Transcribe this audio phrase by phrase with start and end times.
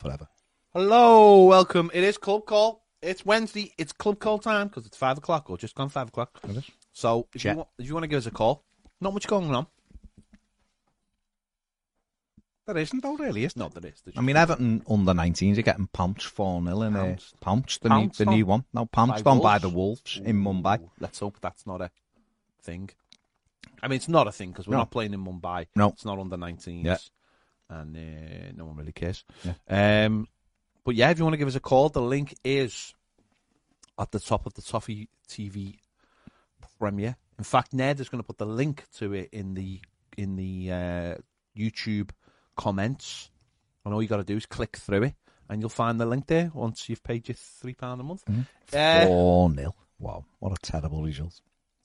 [0.00, 0.26] forever.
[0.72, 1.90] Hello, welcome.
[1.92, 2.82] It is Club Call.
[3.02, 3.72] It's Wednesday.
[3.78, 6.40] It's Club Call time because it's five o'clock or just gone five o'clock.
[6.48, 6.64] It is.
[6.92, 8.64] So if you, want, if you want to give us a call,
[9.00, 9.66] not much going on.
[12.66, 13.64] There isn't though, really, is there?
[13.64, 14.00] No, there is.
[14.04, 17.06] There's I mean, Everton under 19s are getting pounced 4 0 in uh, there.
[17.06, 17.40] Pounced?
[17.40, 18.36] Pounced, the, Pounced new, the on?
[18.36, 18.64] new one.
[18.72, 19.62] No, pounced By on by Wolves?
[19.62, 20.88] the Wolves in Mumbai.
[21.00, 21.90] Let's hope that's not a
[22.62, 22.90] thing.
[23.82, 24.80] I mean, it's not a thing because we're No.
[24.80, 25.66] not playing in Mumbai.
[25.74, 25.88] No.
[25.88, 26.84] it's not under 19s.
[26.84, 26.96] Yeah.
[27.70, 29.24] And uh, no one really cares.
[29.44, 30.06] Yeah.
[30.06, 30.28] Um,
[30.84, 32.94] but yeah, if you want to give us a call, the link is
[33.98, 35.76] at the top of the Toffee TV
[36.78, 37.16] premiere.
[37.38, 39.80] In fact, Ned is going to put the link to it in the
[40.16, 41.14] in the uh,
[41.56, 42.10] YouTube
[42.56, 43.30] comments,
[43.84, 45.14] and all you got to do is click through it,
[45.48, 48.24] and you'll find the link there once you've paid your three pound a month.
[48.72, 49.74] Uh, 4 0.
[49.98, 51.40] Wow, what a terrible result.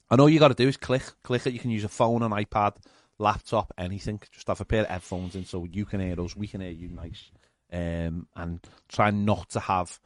[0.09, 1.53] And all you got to do is click, click it.
[1.53, 2.77] You can use a phone, an iPad,
[3.17, 4.19] laptop, anything.
[4.31, 6.71] Just have a pair of headphones in so you can hear us, we can hear
[6.71, 7.31] you nice.
[7.73, 9.99] Um, and try not to have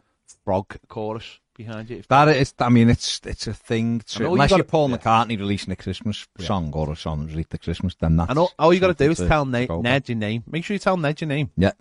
[0.46, 1.98] frog chorus behind you.
[1.98, 4.00] If That is, I mean, it's it's a thing.
[4.00, 4.98] To, you unless gotta- you're Paul yeah.
[4.98, 8.30] McCartney releasing a Christmas song or a song released at Christmas, then that's.
[8.30, 9.70] and all, all you got to do is tell Ned.
[9.70, 10.44] Ned your name.
[10.50, 11.72] Make sure you tell Ned your name Yeah.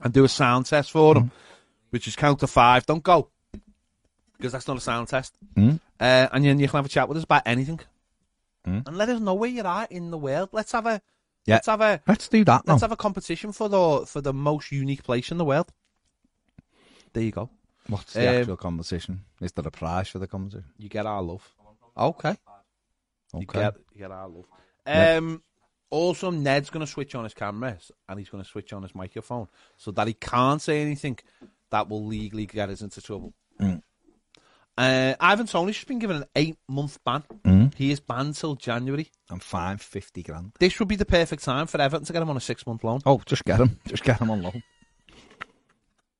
[0.00, 1.24] and do a sound test for Mm-hmm.
[1.24, 1.30] him,
[1.90, 2.86] which is count to five.
[2.86, 3.28] Don't go
[4.38, 5.34] because that's not a sound test.
[5.56, 5.78] Mm.
[6.00, 7.78] Uh, and then you can have a chat with us about anything,
[8.66, 8.86] Mm.
[8.86, 10.50] and let us know where you're at in the world.
[10.52, 11.00] Let's have a
[11.46, 11.56] Yeah.
[11.56, 12.66] let's have a Let's do that.
[12.66, 15.72] Let's have a competition for the for the most unique place in the world.
[17.12, 17.50] There you go.
[17.88, 19.24] What's the Um, actual competition?
[19.40, 20.66] Is there a prize for the competition?
[20.78, 21.48] You get our love.
[21.96, 22.36] Okay.
[23.34, 23.60] You Okay.
[23.60, 24.46] get you get our love.
[24.86, 25.42] Um.
[25.92, 28.94] Also, Ned's going to switch on his cameras and he's going to switch on his
[28.94, 31.18] microphone so that he can't say anything
[31.70, 33.34] that will legally get us into trouble.
[33.60, 33.82] Mm.
[34.78, 37.22] Uh, Ivan Toney's just been given an eight month ban.
[37.44, 37.74] Mm.
[37.74, 39.10] He is banned till January.
[39.28, 40.52] I'm fine, 50 grand.
[40.58, 42.82] This would be the perfect time for Everton to get him on a six month
[42.84, 43.00] loan.
[43.04, 43.78] Oh, just get him.
[43.86, 44.62] Just get him on loan.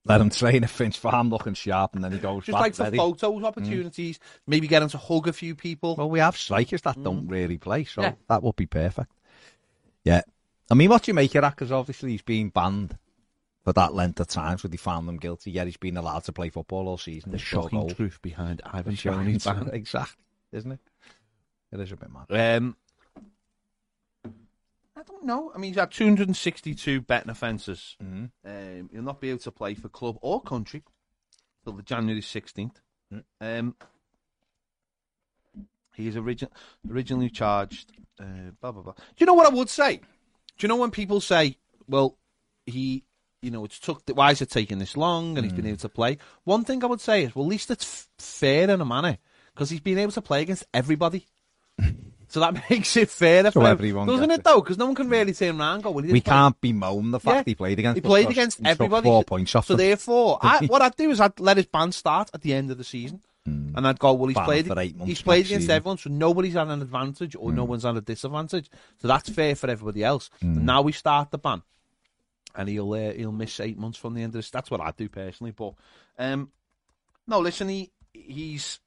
[0.04, 2.74] Let him train at Finch Farm looking sharp and then he goes Just back like
[2.74, 5.94] for photos opportunities, maybe get him to hug a few people.
[5.94, 8.04] Well, we have strikers that don't really play, so Mm.
[8.04, 8.12] Yeah.
[8.28, 9.12] that would be perfect.
[10.04, 10.22] Yeah.
[10.70, 11.50] I mean, what do you make of that?
[11.50, 12.96] Because obviously he's been banned
[13.64, 16.32] for that length of time, so they found them guilty, yet he's been allowed to
[16.32, 17.30] play football all season.
[17.32, 17.96] the shocking old.
[17.96, 19.68] truth behind Ivan Toney's ban.
[19.72, 20.22] Exactly,
[20.52, 20.80] isn't it?
[21.72, 22.26] It is a bit mad.
[22.58, 22.76] Um,
[24.96, 25.50] I don't know.
[25.54, 27.96] I mean, he's had 262 betting offences.
[28.02, 28.30] Mhm.
[28.44, 30.82] Um, he'll not be able to play for club or country
[31.64, 32.76] till the January 16th.
[33.12, 33.24] Mm.
[33.40, 33.76] Um,
[35.94, 36.48] he is origin-
[36.90, 37.92] originally charged.
[38.18, 38.92] Uh, blah blah blah.
[38.92, 39.96] Do you know what I would say?
[39.96, 40.02] Do
[40.60, 41.56] you know when people say,
[41.88, 42.16] "Well,
[42.66, 43.04] he,
[43.42, 44.02] you know, it's took.
[44.12, 45.56] Why is it taking this long?" And he's Mm.
[45.56, 45.70] been hmm.
[45.70, 46.18] able to play.
[46.44, 49.18] One thing I would say is, well, at least it's f- fair in a manner
[49.54, 51.26] because he's been able to play against everybody.
[52.30, 54.38] So that makes it fair, So everyone doesn't it?
[54.38, 54.44] it.
[54.44, 57.10] Though, because no one can really turn around and go, well, We play can't bemoan
[57.10, 57.42] the fact Yeah.
[57.50, 57.96] he played against.
[57.96, 59.02] he played against everybody.
[59.02, 59.84] Four points off so them.
[59.84, 62.78] therefore, I, what I'd do is I'd let his ban start at the end of
[62.78, 63.72] the season, hmm.
[63.76, 65.74] and I'd go, well, he's played, for eight months he's played against season.
[65.74, 67.70] everyone, so nobody's had an advantage or no hmm.
[67.70, 68.70] one's had a disadvantage.
[69.02, 70.30] So that's fair for everybody else.
[70.40, 71.62] And now we start the ban,
[72.54, 74.50] and he'll uh, he'll miss eight months from the end of this.
[74.50, 75.52] That's what I'd do personally.
[75.52, 75.74] But
[76.18, 76.50] um,
[77.26, 78.80] no, listen, he he's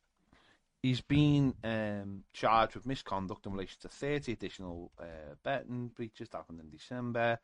[0.81, 6.37] he's been um, charged with misconduct in relation to 30 additional uh, betting breaches that
[6.37, 7.39] happened in December,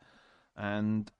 [0.56, 1.12] and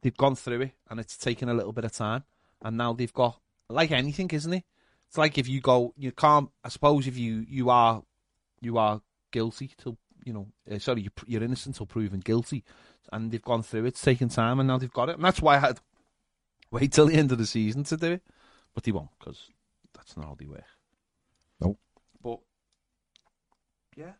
[0.00, 2.24] they've gone through it, and it's taken a little bit of time,
[2.62, 3.38] and now they've got
[3.68, 4.64] like anything, isn't it?
[5.08, 6.50] It's like if you go, you can't.
[6.64, 8.02] I suppose if you you are
[8.60, 9.00] you are
[9.30, 12.64] guilty till you know, uh, sorry, you, you're innocent till proven guilty,
[13.12, 13.88] and they've gone through it.
[13.88, 15.80] It's taken time, and now they've got it, and that's why I had
[16.70, 18.22] wait till the end of the season to do it,
[18.74, 19.50] but they won't because
[19.94, 20.64] that's not how they work.
[21.60, 21.78] Nope.
[22.22, 22.38] But
[23.96, 24.12] yeah,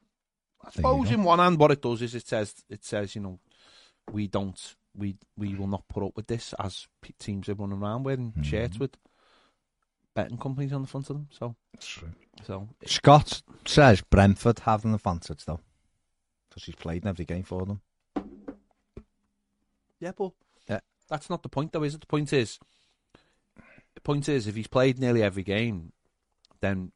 [0.65, 3.41] I suppose in one hand, what it does is it says it says you know
[4.13, 7.81] we don't we we will not put up with this as p- teams are running
[7.83, 8.43] around wearing Mm-hmm.
[8.43, 8.97] shirts with
[10.15, 11.29] betting companies on the front of them.
[11.33, 12.13] So That's true.
[12.45, 15.59] so Scott says Brentford have an advantage though,
[16.55, 17.81] because he's played in every game for them.
[19.99, 20.33] yeah, but
[20.69, 20.81] Yeah.
[21.09, 22.01] that's not the point though, is it?
[22.01, 22.59] The point is
[23.95, 25.93] the point is if he's played nearly every game,
[26.61, 26.93] then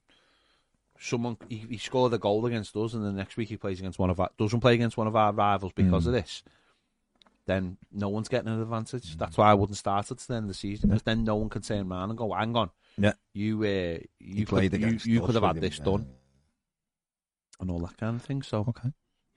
[1.01, 3.99] someone he, he scored a goal against us, and the next week he plays against
[3.99, 6.09] one of our doesn't play against one of our rivals because Mm.
[6.09, 6.43] of this.
[7.47, 9.17] Then no one's getting an advantage.
[9.17, 11.37] That's why I wouldn't start it to the end of the season because then no
[11.37, 13.15] one can turn around and go, "Hang on, Yeah.
[13.33, 16.07] you uh, you played could, you, against you could have had this done
[17.59, 18.93] and all that kind of thing." So Okay.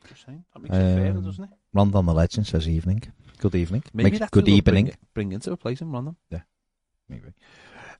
[0.07, 1.49] Just saying that makes it fair, Um, doesn't it?
[1.73, 3.01] Rondon the Legend says evening.
[3.39, 3.83] Good evening.
[3.93, 4.97] Maybe Makes- that's good who we'll bring, evening.
[5.13, 6.15] bring into a place in Rondon.
[7.09, 7.33] Maybe.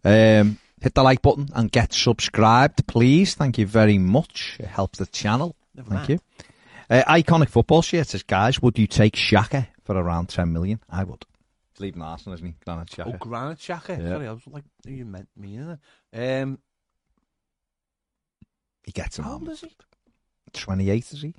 [0.03, 3.35] Um, hit the like button and get subscribed, please.
[3.35, 4.57] Thank you very much.
[4.59, 5.55] It helps the channel.
[5.75, 6.09] Never Thank mind.
[6.09, 6.19] you.
[6.89, 10.79] Uh, iconic football shirt says, guys, would you take Xhaka for for around 10 million.
[10.89, 11.25] I would.
[11.73, 12.55] He's leaving Arsenal, isn't he?
[12.65, 13.19] Granit Oh, Xhaka.
[13.19, 13.97] Granit Xhaka.
[14.01, 14.09] Yeah.
[14.09, 15.77] Sorry, I was like, who you meant me in
[16.13, 16.41] it?
[16.43, 16.59] Um,
[18.83, 19.49] he gets him how old on.
[19.51, 19.71] is he?
[20.53, 21.35] 28, is he?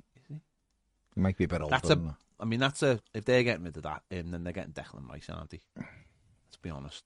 [1.15, 1.19] He?
[1.19, 1.71] He might be a bit older.
[1.71, 2.17] That's a-.
[2.39, 5.07] I mean, that's a if they're getting rid of that, um, then they're getting Declan
[5.09, 5.61] Rice, aren't they?
[5.77, 7.03] Let's be honest.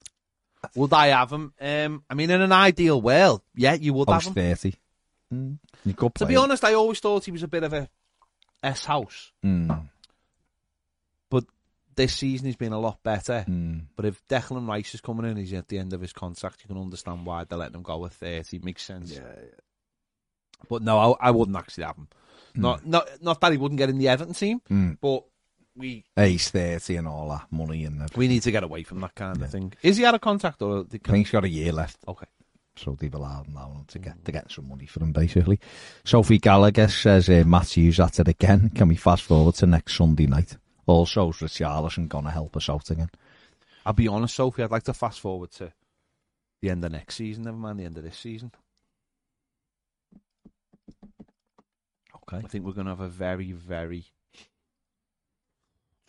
[0.75, 1.53] Would I have him?
[1.61, 4.33] Um, I mean, in an ideal world, yeah, you would Oh, have him.
[4.33, 4.73] 30.
[5.33, 5.59] Mm.
[6.15, 7.87] To be honest, I always thought he was a bit of a
[8.63, 9.87] S house, Mm.
[11.29, 11.45] but
[11.95, 13.45] this season he's been a lot better.
[13.47, 13.83] Mm.
[13.95, 16.63] But if Declan Rice is coming in, he's at the end of his contract.
[16.63, 18.59] You can understand why they're letting him go at thirty.
[18.59, 19.13] Makes sense.
[19.13, 19.21] Yeah.
[20.69, 22.07] But no, I, I wouldn't actually have him.
[22.57, 24.97] Not not not that he wouldn't get in the Everton team, Mm.
[25.01, 25.23] but
[25.75, 28.19] we He's 30 and all that money and everything.
[28.19, 29.45] we need to get away from that kind Yeah.
[29.45, 29.73] of thing.
[29.83, 30.79] Is he out of contract or?
[30.81, 31.97] I think he's got a year left.
[32.07, 32.25] Okay.
[32.75, 35.59] So they've allowed him that to get to get some money for him, basically.
[36.03, 38.69] Sophie Gallagher says uh, Matthews at it again.
[38.75, 40.57] Can we fast forward to next Sunday night?
[40.85, 43.09] Also, is Richarlison going to help us out again?
[43.85, 44.63] I'll be honest, Sophie.
[44.63, 45.73] I'd like to fast forward to
[46.61, 47.43] the end of next season.
[47.43, 48.51] Never mind the end of this season.
[52.29, 52.43] Okay.
[52.43, 54.05] I think we're going to have a very, very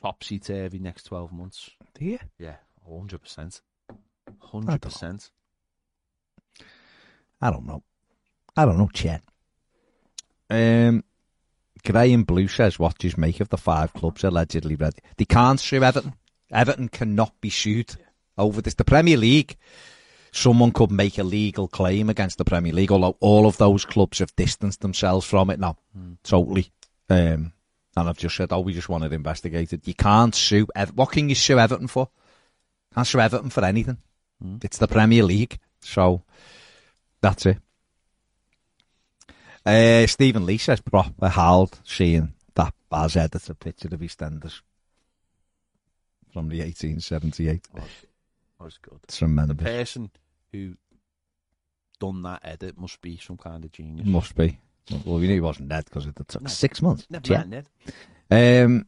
[0.03, 1.71] topsy turvy next twelve months.
[1.95, 2.19] Do you?
[2.39, 2.57] Yeah,
[2.89, 3.61] hundred percent,
[4.41, 5.31] hundred percent.
[7.41, 7.83] I don't know.
[8.57, 9.23] I don't know, Chet.
[10.51, 11.05] Um,
[11.85, 14.99] Graham Blue says, what do you make of the five clubs allegedly ready?
[15.17, 16.15] They can't sue Everton.
[16.51, 17.95] Everton cannot be sued
[18.37, 18.75] over this.
[18.75, 19.57] The Premier League,
[20.33, 24.19] someone could make a legal claim against the Premier League, although all of those clubs
[24.19, 25.77] have distanced themselves from it now,
[26.23, 26.71] totally.
[27.11, 27.53] Um,
[27.97, 29.87] and I've just said, oh, we just want it investigated.
[29.87, 30.67] You can't sue.
[30.75, 32.09] Ev- what can you sue Everton for?
[32.95, 33.99] Can't sue Everton for anything.
[34.63, 36.23] It's the Premier League, so
[37.21, 37.59] that's it.
[39.67, 44.61] Uh, Stephen Lee says proper howled seeing that Baz editor picture of EastEnders
[46.33, 47.67] from the 1878.
[47.75, 47.83] That
[48.65, 48.99] was good.
[49.05, 49.57] It's tremendous.
[49.57, 50.11] Person
[50.53, 50.75] who
[52.01, 54.07] done that edit must be some kind of genius.
[54.07, 54.59] Must be.
[55.05, 56.49] Well, we knew he wasn't dead because it took No.
[56.49, 57.07] six months.
[57.11, 57.39] Never Yeah.
[57.39, 58.65] mind, Ned.
[58.65, 58.87] Um,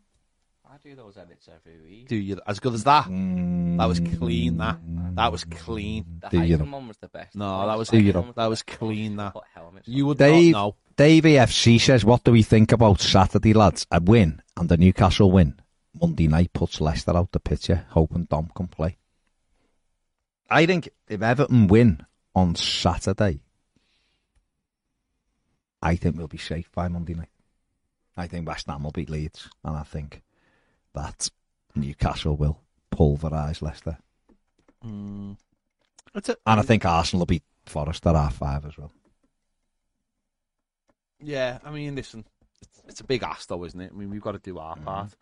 [0.64, 2.08] I do those edits every week.
[2.08, 3.04] Do you as good as that?
[3.06, 4.56] That was clean.
[4.58, 6.20] That mm, that was clean.
[6.22, 7.34] The Do you Heitman one was the best.
[7.34, 8.32] No, that was Do you know?
[8.36, 9.16] that was clean.
[9.16, 9.44] That Put
[9.86, 10.76] you would Dave- not know.
[10.96, 13.86] Dave FC says, what do we think about Saturday, lads?
[13.90, 15.58] A win and a Newcastle win.
[15.98, 18.96] Monday night puts Leicester out the picture, hoping Dom can play.
[20.50, 22.04] I think if Everton win
[22.34, 23.40] on Saturday,
[25.82, 27.28] I think we'll be safe by Monday night.
[28.16, 30.22] I think West Ham will beat Leeds, and I think
[30.94, 31.28] that
[31.74, 32.60] Newcastle will
[32.92, 33.98] pulverise Leicester.
[34.84, 35.36] Mm.
[36.14, 38.92] A, And I think Arsenal will beat Forest at half five as well.
[41.22, 42.24] Yeah, I mean, listen,
[42.60, 43.92] it's, it's a big ask, though, isn't it?
[43.94, 44.60] I mean, we've got to do Mm.
[44.62, 45.14] our part.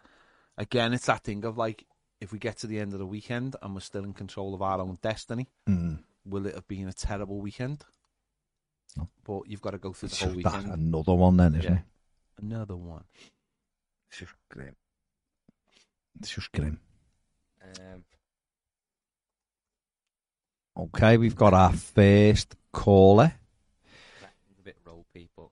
[0.56, 1.84] Again, it's that thing of like,
[2.20, 4.62] if we get to the end of the weekend and we're still in control of
[4.62, 6.02] our own destiny, Mm.
[6.24, 7.84] will it have been a terrible weekend?
[8.96, 9.08] No.
[9.24, 10.80] But you've got to go through It's the whole just that- weekend.
[10.88, 11.78] another one then, isn't Yeah.
[11.80, 11.84] it?
[12.38, 13.04] Another one.
[14.10, 14.76] It's just grim.
[16.20, 16.80] It's just grim.
[17.62, 18.04] Um,
[20.76, 23.34] Okay, we've got our first caller.
[24.22, 25.48] a bit ropey, but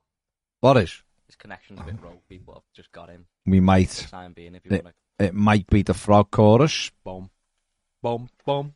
[0.60, 1.02] What is?
[1.26, 3.88] his connection's a bit ropey, but I've just got him We for the might.
[3.90, 4.54] time being.
[4.54, 4.82] If you Yeah.
[4.82, 6.90] want It might be the frog chorus.
[7.04, 7.30] Boom.
[8.02, 8.28] Boom.
[8.44, 8.74] Boom.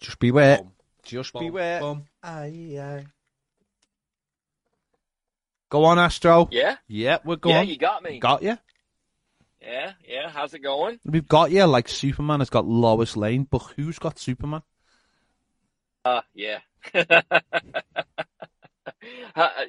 [0.00, 0.58] Just beware.
[0.58, 0.72] Boom.
[1.02, 1.42] Just Boom.
[1.42, 1.80] beware.
[1.80, 2.04] Boom.
[2.22, 3.06] Aye, aye.
[5.68, 6.48] Go on, Astro.
[6.52, 7.56] Yeah, Yeah, we're going.
[7.56, 8.20] yeah, you got me.
[8.20, 8.56] Got you.
[9.60, 10.30] Yeah, yeah.
[10.30, 11.00] How's it going?
[11.04, 14.62] We've got you like Superman has got Lois Lane, but who's got Superman?
[16.04, 16.58] Uh, yeah.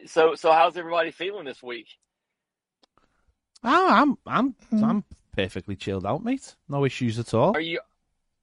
[0.05, 1.87] So, so how's everybody feeling this week?
[3.63, 4.55] Oh, I'm I'm.
[4.71, 5.03] I'm
[5.37, 6.55] perfectly chilled out, mate.
[6.67, 7.51] No issues at all.
[7.55, 7.79] Are you,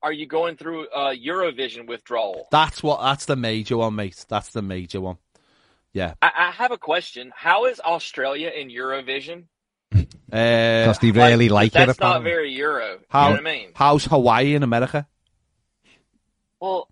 [0.03, 2.47] are you going through uh, Eurovision withdrawal?
[2.53, 4.25] That's what that's the major one, mate.
[4.29, 5.17] That's the major one.
[5.93, 6.15] Yeah.
[6.23, 7.33] I, I have a question.
[7.35, 9.45] How is Australia in Eurovision?
[10.33, 12.31] Uh, Because they really like, it, That's not apparently.
[12.31, 12.99] very Euro.
[13.09, 13.69] How- You know what I mean?
[13.75, 15.07] how's Hawaii in America?
[16.61, 16.89] Well,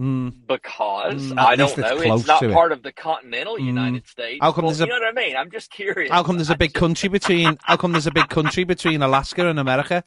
[0.00, 0.30] Hmm.
[0.48, 2.14] because Mm, I don't know.
[2.16, 2.52] It's not it.
[2.54, 3.64] part of the continental Mm.
[3.66, 4.38] United States.
[4.40, 5.36] How come there's a- you know what I mean?
[5.36, 6.10] I'm just curious.
[6.10, 7.58] How come there's a big just- country between?
[7.64, 10.02] How come there's a big country between Alaska and America?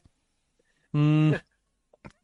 [0.92, 1.34] Hmm.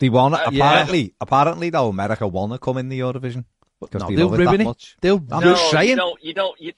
[0.01, 0.65] They want Uh, yeah.
[0.67, 3.45] apparently, apparently though, America want to come in the Eurovision
[3.81, 4.65] because No, they they'll love it that ruin it.
[4.65, 4.97] much.
[5.01, 5.23] They'll.
[5.31, 5.89] I'm no, just saying.
[5.91, 6.25] You don't.
[6.25, 6.61] You don't.
[6.61, 6.73] You,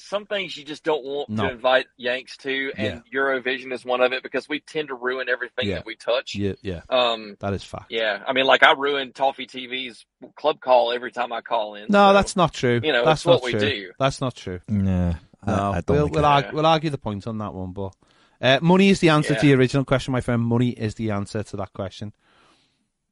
[0.00, 1.44] some things you just don't want No.
[1.44, 5.28] to invite Yanks to, and Eurovision is one of it because we tend to ruin
[5.28, 5.76] everything Yeah.
[5.76, 6.34] that we touch.
[6.34, 7.36] Yeah, yeah, Um.
[7.40, 7.86] that is fact.
[7.90, 8.22] Yeah.
[8.26, 10.04] I mean, like I ruin Toffee TV's
[10.36, 11.86] club call every time I call in.
[11.88, 12.80] No, so, that's not true.
[12.82, 13.92] you know, that's it's not what we do.
[13.98, 14.60] That's not true.
[14.68, 15.14] Yeah,
[15.46, 17.94] No, I, don't we'll we'll, it- argue, we'll argue the point on that one, but
[18.40, 19.40] Uh, money is the answer Yeah.
[19.40, 20.40] to the original question, my friend.
[20.42, 22.12] Money is the answer to that question.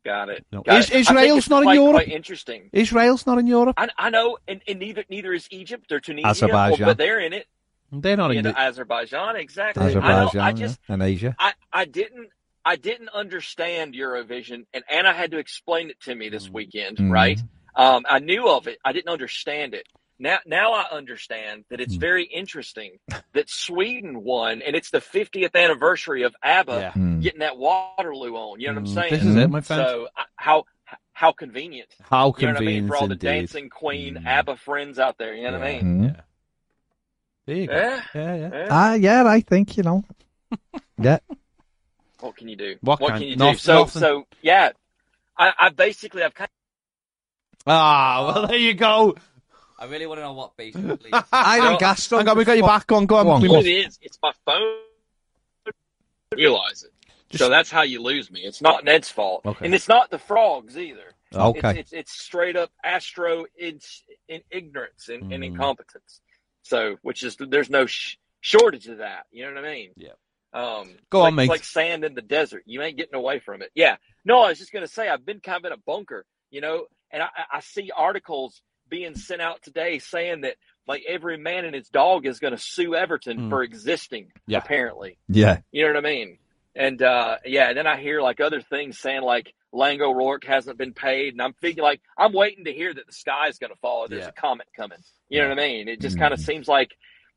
[0.06, 0.46] Got it.
[0.52, 0.62] No.
[0.62, 0.96] Got Is- it.
[0.98, 2.04] Israel's not in Europe?
[2.04, 2.70] Quite interesting.
[2.72, 3.74] Israel's not in Europe.
[3.76, 6.86] I, I know, and, and neither neither is Egypt or Tunisia, Azerbaijan.
[6.86, 7.46] but they're in it.
[7.90, 8.56] They're not in the.
[8.56, 9.82] Azerbaijan, exactly.
[9.82, 11.34] I, Azerbaijan I yeah, just and Asia.
[11.40, 12.28] I, I didn't
[12.64, 16.98] I didn't understand Eurovision, and Anna had to explain it to me this weekend.
[16.98, 17.10] Mhm.
[17.10, 17.40] Right?
[17.74, 18.78] Um, I knew of it.
[18.84, 19.88] I didn't understand it.
[20.18, 22.00] Now, now I understand that it's Mm.
[22.00, 22.98] very interesting
[23.34, 26.92] that Sweden won, and it's the 50th anniversary of ABBA Yeah.
[26.92, 27.22] Mm.
[27.22, 28.60] getting that Waterloo on.
[28.60, 29.10] You know what I'm Mm, saying?
[29.12, 29.86] This is it, my friend.
[29.86, 30.64] so uh, how
[31.12, 31.88] how convenient.
[32.02, 34.26] How You know what I mean convenient for all the dancing queen Mm.
[34.26, 35.34] ABBA friends out there.
[35.34, 36.04] You know what I mean?
[36.04, 36.20] Yeah.
[37.46, 37.74] There you go.
[37.74, 38.02] Yeah.
[38.14, 38.50] Yeah, yeah.
[38.52, 38.68] yeah.
[38.70, 40.04] Ah, yeah, I think you know.
[40.98, 41.18] yeah,
[42.20, 42.76] What can you do?
[42.80, 43.58] What What, can- can you noth- do?
[43.58, 44.00] So nothing.
[44.00, 44.70] so yeah,
[45.36, 46.48] I, I basically I've kind
[47.66, 49.16] Ah, well, there you go.
[49.78, 51.10] I really want to know what basically.
[51.32, 52.08] I Well, don't gas.
[52.08, 52.90] Hang on, we got your back.
[52.92, 53.24] On, go on.
[53.26, 54.78] Go on, We go of must- it is it's my phone.
[56.34, 57.38] Realize it.
[57.38, 58.40] so that's how you lose me.
[58.40, 59.64] It's not Ned's fault, Okay.
[59.64, 61.12] and it's not the frogs either.
[61.34, 61.70] Okay.
[61.70, 63.78] It's, it's, it's straight up astro in,
[64.28, 65.46] in ignorance and, and Mm.
[65.48, 66.20] incompetence.
[66.62, 69.26] So, which is there's no sh- shortage of that.
[69.30, 69.90] You know what I mean?
[69.96, 70.10] Yeah.
[70.52, 71.42] Um, Go like, on, mate.
[71.44, 72.62] It's like sand in the desert.
[72.66, 73.70] You ain't getting away from it.
[73.74, 73.96] Yeah.
[74.24, 76.86] No, I was just gonna say I've been kind of in a bunker, you know,
[77.12, 81.74] and I, I see articles being sent out today saying that like every man and
[81.74, 83.50] his dog is going to sue Everton Mm.
[83.50, 84.32] for existing.
[84.46, 84.58] Yeah.
[84.58, 86.38] Apparently, yeah, you know what I mean?
[86.74, 90.78] And uh yeah, and then I hear like other things saying like Laing O'Rourke hasn't
[90.78, 93.72] been paid, and I'm thinking like I'm waiting to hear that the sky is going
[93.72, 94.04] to fall.
[94.04, 94.28] Or there's Yeah.
[94.28, 94.98] a comet coming.
[95.28, 95.88] You know what I mean?
[95.88, 96.20] It just Mhm.
[96.20, 96.94] kind of seems like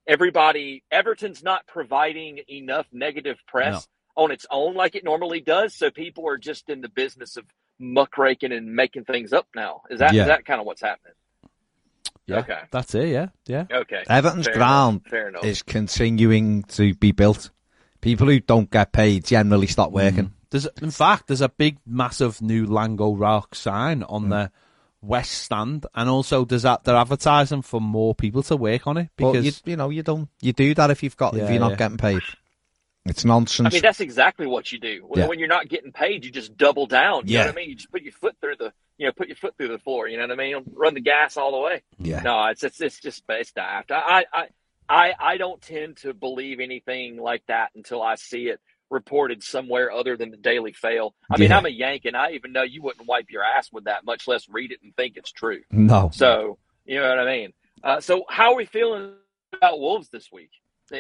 [0.08, 5.76] everybody Everton's not providing enough negative press on its own like it normally does.
[5.76, 7.46] So people are just in the business of
[7.80, 9.82] muckraking and making things up now.
[9.90, 10.26] Is that is Yeah.
[10.26, 11.14] that kind of what's happening?
[12.30, 12.60] Yeah, Okay.
[12.72, 13.10] That's it.
[13.10, 13.66] Yeah, yeah.
[13.72, 14.04] Okay.
[14.10, 15.12] Everton's Fair ground enough.
[15.12, 15.44] Fair enough.
[15.44, 17.52] is continuing to be built.
[18.02, 19.94] People who don't get paid generally stop mm.
[19.94, 20.34] working.
[20.52, 24.30] There's, in fact, there's a big, massive new Laing O'Rourke sign on mm.
[24.30, 24.52] the
[25.02, 29.10] west stand, and also there's that they're advertising for more people to work on it
[29.16, 30.30] But because you, you know, you don't.
[30.42, 31.78] You do that if you've got if you're not yeah.
[31.78, 32.22] getting paid.
[33.06, 33.74] It's nonsense.
[33.74, 35.04] I mean, that's exactly what you do.
[35.08, 35.28] When, Yeah.
[35.28, 37.28] when you're not getting paid, you just double down.
[37.28, 37.40] You Yeah.
[37.42, 37.70] know what I mean?
[37.70, 40.08] You just put your foot through the, you know, put your foot through the floor.
[40.08, 40.64] You know what I mean?
[40.74, 41.82] Run the gas all the way.
[41.98, 42.22] yeah.
[42.22, 43.92] No, it's it's, it's just it's daft.
[43.92, 44.48] I, I
[44.90, 48.60] I I don't tend to believe anything like that until I see it
[48.92, 51.14] reported somewhere other than the Daily Fail.
[51.32, 51.58] I mean, Yeah.
[51.58, 54.28] I'm a Yank, and I even know you wouldn't wipe your ass with that, much
[54.28, 55.62] less read it and think it's true.
[55.72, 56.10] No.
[56.14, 57.54] So you know what I mean.
[57.84, 59.14] Uh, so how are we feeling
[59.54, 60.50] about Wolves this week?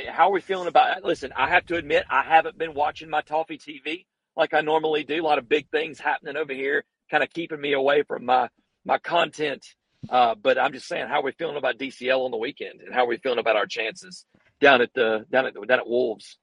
[0.08, 1.04] How are we feeling about?
[1.04, 4.06] Listen, I have to admit I haven't been watching my Toffee TV
[4.36, 5.22] like I normally do.
[5.22, 8.50] A lot of big things happening over here, kind of keeping me away from my
[8.86, 9.66] my content.
[10.10, 12.94] Uh, but I'm just saying, how are we feeling about DCL on the weekend, and
[12.94, 14.26] how are we feeling about our chances
[14.62, 16.38] down at the down at down at Wolves?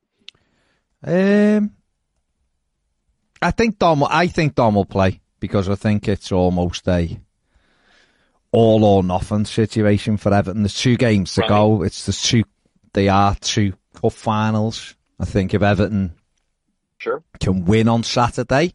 [1.02, 1.72] Um,
[3.40, 4.04] I think Dom.
[4.04, 7.18] I think Dom will play because I think it's almost a
[8.52, 10.62] all or nothing situation for Everton.
[10.62, 11.48] There's two games to Right.
[11.48, 11.82] go.
[11.82, 12.44] It's the two.
[12.96, 14.94] They are two cup finals.
[15.20, 16.14] I think if Everton
[16.96, 17.22] Sure.
[17.38, 18.72] can win on Saturday,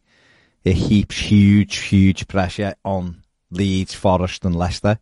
[0.62, 5.00] it heaps huge, huge pressure on Leeds, Forest, and Leicester.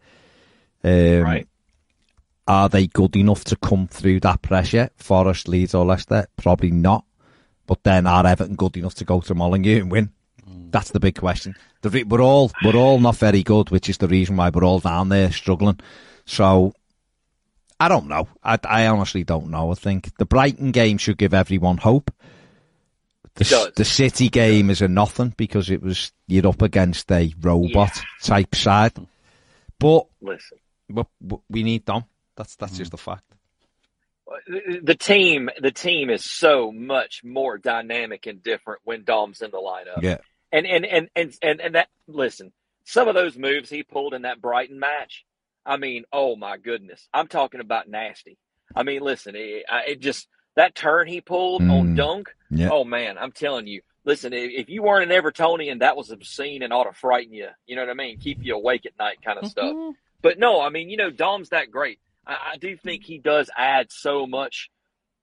[0.83, 1.47] Um, Right.
[2.49, 4.89] Are they good enough to come through that pressure?
[4.97, 6.27] Forest, Leeds, or Leicester?
[6.39, 7.05] Probably not.
[7.67, 10.13] But then are Everton good enough to go to Molineux and win?
[10.71, 11.57] That's the big question.
[11.83, 14.81] The, we're all we're all not very good, which is the reason why we're all
[14.81, 15.79] down there struggling.
[16.25, 16.73] So
[17.81, 18.29] I don't know.
[18.45, 19.73] I, I honestly don't know.
[19.73, 22.13] I think the Brighton game should give everyone hope.
[23.35, 23.73] The, does.
[23.75, 28.55] the City game is a nothing because it was you're up against a robot type
[28.55, 28.93] side.
[29.79, 30.59] But Listen.
[30.91, 32.05] but, but we need Dom.
[32.37, 32.95] That's that's just mm.
[32.95, 33.25] a fact.
[34.83, 39.59] the team the team is so much more dynamic and different when Dom's in the
[39.59, 40.03] lineup.
[40.03, 40.19] Yeah.
[40.53, 42.53] And and and and and, and that listen,
[42.85, 45.25] some of those moves he pulled in that Brighton match,
[45.65, 47.09] I mean, oh my goodness.
[47.13, 48.39] I'm talking about nasty.
[48.75, 51.97] I mean, listen, it, it just that turn he pulled on Mm.
[51.97, 52.29] Dunk.
[52.51, 52.71] Yeah.
[52.71, 53.83] Oh man, I'm telling you.
[54.05, 57.49] Listen, if if you weren't an Evertonian, that was obscene and ought to frighten you.
[57.67, 58.19] You know what I mean?
[58.19, 59.75] Keep you awake at night, kind of stuff.
[60.23, 61.99] But no, I mean, you know, Dom's that great.
[62.27, 64.71] I, I do think he does add so much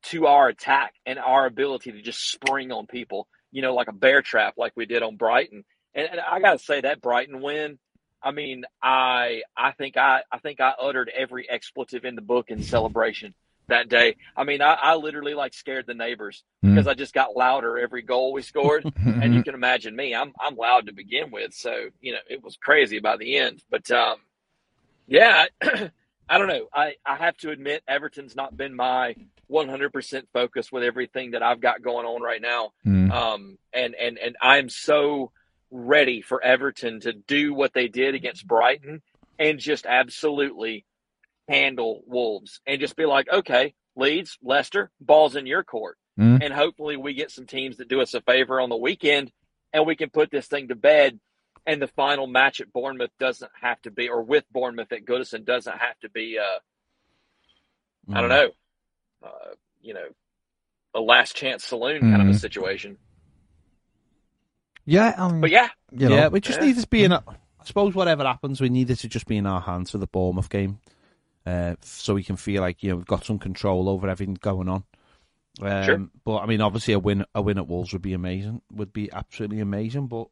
[0.03, 3.94] to our attack and our ability to just spring on people, you know, like a
[3.94, 5.65] bear trap, like we did on Brighton.
[5.94, 7.79] And, and I got to say that Brighton win.
[8.22, 12.50] I mean, I I think I I think I uttered every expletive in the book
[12.50, 13.34] in celebration
[13.68, 14.16] that day.
[14.36, 16.74] I mean, I, I literally like scared the neighbors Mm.
[16.74, 20.16] because I just got louder every goal we scored and you can imagine me.
[20.16, 23.62] I'm I'm loud to begin with, so you know it was crazy by the end.
[23.70, 24.18] But um,
[25.08, 25.92] yeah, I,
[26.38, 26.68] don't know.
[26.74, 29.16] I I have to admit Everton's not been my
[29.50, 32.72] 100% focused with everything that I've got going on right now.
[32.86, 33.12] Mm.
[33.12, 35.32] Um, and, and, and I'm so
[35.72, 39.02] ready for Everton to do what they did against Brighton
[39.40, 40.86] and just absolutely
[41.48, 45.98] handle Wolves and just be like, okay, Leeds, Leicester, ball's in your court.
[46.20, 46.44] Mm.
[46.44, 49.32] And hopefully we get some teams that do us a favor on the weekend
[49.74, 51.20] and we can put this thing to bed.
[51.66, 55.44] And the final match at Bournemouth doesn't have to be, or with Bournemouth at Goodison
[55.44, 56.60] doesn't have to be, uh,
[58.16, 58.52] I don't know,
[59.22, 60.08] uh, you know,
[60.96, 62.40] a last chance saloon kind of a Mhm.
[62.40, 62.98] situation.
[64.88, 66.67] Yeah, um, But yeah, you know, yeah, we just Yeah.
[66.67, 67.12] need to be in.
[67.12, 69.98] A, I suppose whatever happens, we need it to just be in our hands for
[69.98, 70.79] the Bournemouth game,
[71.46, 74.70] uh, so we can feel like you know we've got some control over everything going
[74.70, 74.84] on.
[75.62, 76.08] Um, Sure.
[76.24, 78.62] But I mean, obviously, a win a win at Wolves would be amazing.
[78.72, 80.08] Would be absolutely amazing.
[80.08, 80.29] But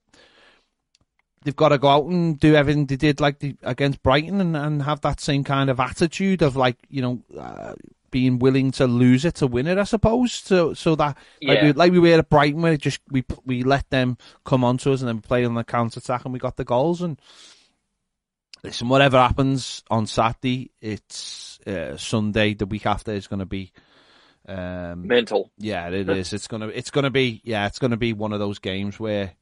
[1.44, 4.56] they've got to go out and do everything they did like the, against Brighton and,
[4.56, 7.22] and have that same kind of attitude of like you know.
[7.38, 7.74] Uh,
[8.16, 10.32] being willing to lose it to win it, I suppose.
[10.32, 11.64] So, so that like, Yeah.
[11.66, 14.94] we, like we were at Brighton, where it just we we let them come onto
[14.94, 17.02] us and then play on the counter attack, and we got the goals.
[17.02, 17.20] And
[18.64, 22.54] listen, whatever happens on Saturday, it's uh, Sunday.
[22.54, 23.74] The week after is going to be,
[24.48, 25.52] um, mental.
[25.58, 26.32] yeah, it is.
[26.32, 29.34] It's gonna it's gonna be yeah, it's gonna be one of those games where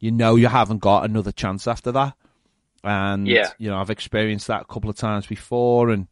[0.00, 2.12] you know you haven't got another chance after that.
[2.84, 3.52] And Yeah.
[3.56, 6.08] you know, I've experienced that a couple of times before and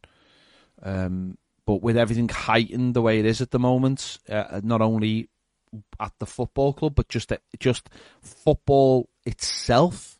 [0.81, 5.29] um but with everything heightened the way it is at the moment, uh, not only
[5.99, 7.89] at the football club but just just
[8.21, 10.19] football itself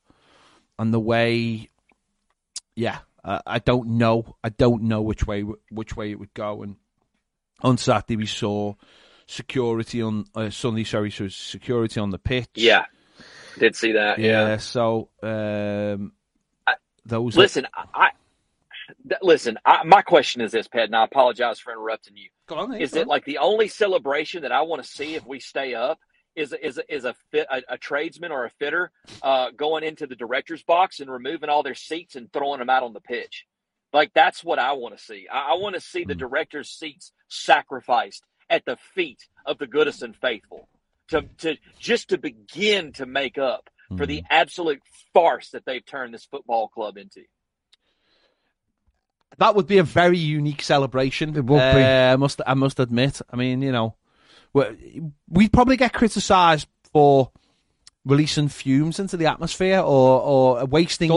[0.77, 1.69] and the way
[2.75, 4.35] yeah, uh, I don't know.
[4.43, 6.75] I don't know which way which way it would go and
[7.61, 8.73] on Saturday we saw
[9.27, 10.83] security on uh, Sunday.
[10.83, 12.49] Sorry, so security on the pitch.
[12.55, 12.85] Yeah,
[13.57, 14.19] did see that.
[14.19, 14.47] yeah.
[14.49, 14.57] Yeah.
[14.57, 16.11] So um,
[16.67, 16.75] I-
[17.05, 17.37] those.
[17.37, 18.09] Listen, I, I
[19.09, 19.57] th- listen.
[19.65, 22.29] I, my question is this, Pat, and I apologize for interrupting you.
[22.47, 25.39] Go on, Is it like the only celebration that I want to see if we
[25.39, 25.99] stay up?
[26.35, 30.15] Is is is a fit a, a tradesman or a fitter uh, going into the
[30.17, 33.45] director's box and removing all their seats and throwing them out on the pitch?
[33.93, 35.27] Like that's what I want to see.
[35.31, 36.19] I, I want to see the Hmm.
[36.19, 40.67] director's seats sacrificed at the feet of the Goodison faithful
[41.09, 44.81] to to just to begin to make up for the absolute
[45.13, 47.21] farce that they've turned this football club into.
[49.37, 51.29] That would be a very unique celebration.
[51.35, 51.83] It would be.
[51.83, 52.41] Uh, I must.
[52.45, 53.21] I must admit.
[53.31, 53.95] I mean, you know,
[54.53, 57.31] we we'd probably get criticised for
[58.07, 61.11] releasing fumes into the atmosphere or or wasting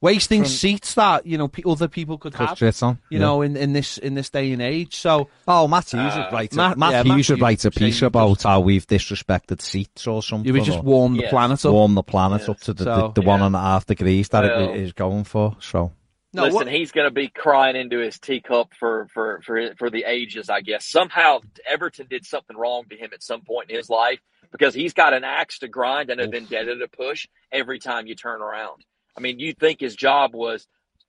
[0.00, 2.82] wasting seats that you know pe- other people could Cut have.
[2.84, 2.98] on.
[3.10, 3.24] You Yeah.
[3.26, 4.94] know, in, in this in this day and age.
[4.96, 7.64] So Oh, Matt Hughes Uh, would write a, Matt- Matt, yeah, Hughes Matt would write
[7.64, 10.46] a piece about just- how we've disrespected seats or something.
[10.46, 11.30] you would just warm the Yes.
[11.30, 11.72] planet up.
[11.72, 12.48] warm the planet Yes.
[12.50, 13.44] up to the, So- the, the Yeah.
[13.46, 15.56] and a half degrees that Well- it is going for.
[15.60, 15.90] So
[16.38, 19.90] No, Listen, what- he's going to be crying into his teacup for for for for
[19.90, 20.86] the ages, I guess.
[20.86, 24.20] Somehow Everton did something wrong to him at some point in his life
[24.52, 28.14] because he's got an axe to grind and a vendetta to push every time you
[28.14, 28.84] turn around.
[29.16, 30.66] I mean, you'd think his job was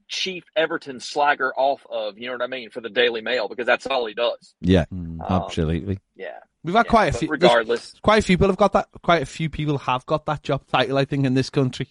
[0.08, 3.68] chief Everton slagger off of, you know what I mean, for the Daily Mail because
[3.68, 4.56] that's all he does.
[4.60, 5.22] yeah, Hmm.
[5.22, 6.00] Um, absolutely.
[6.16, 6.40] Yeah.
[6.64, 7.28] We've had Yeah, quite a few.
[7.30, 8.90] Regardless, Quite a few people have got that.
[9.04, 10.98] Quite a few people have got that job title.
[10.98, 11.88] I think in this country.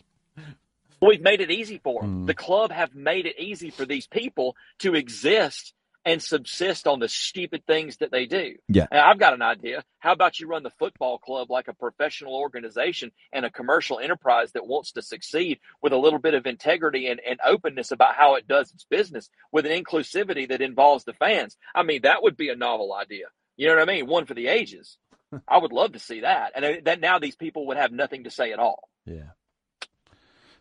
[1.00, 2.24] We've made it easy for them.
[2.24, 2.26] Mm.
[2.26, 7.08] The club have made it easy for these people to exist and subsist on the
[7.08, 8.54] stupid things that they do.
[8.68, 8.86] Yeah.
[8.90, 9.84] And I've got an idea.
[9.98, 14.52] How about you run the football club like a professional organization and a commercial enterprise
[14.52, 18.36] that wants to succeed with a little bit of integrity and, and openness about how
[18.36, 21.58] it does its business with an inclusivity that involves the fans?
[21.74, 23.26] I mean, that would be a novel idea.
[23.56, 24.06] You know what I mean?
[24.06, 24.96] One for the ages.
[25.48, 26.52] I would love to see that.
[26.54, 28.88] And then now these people would have nothing to say at all.
[29.04, 29.32] Yeah.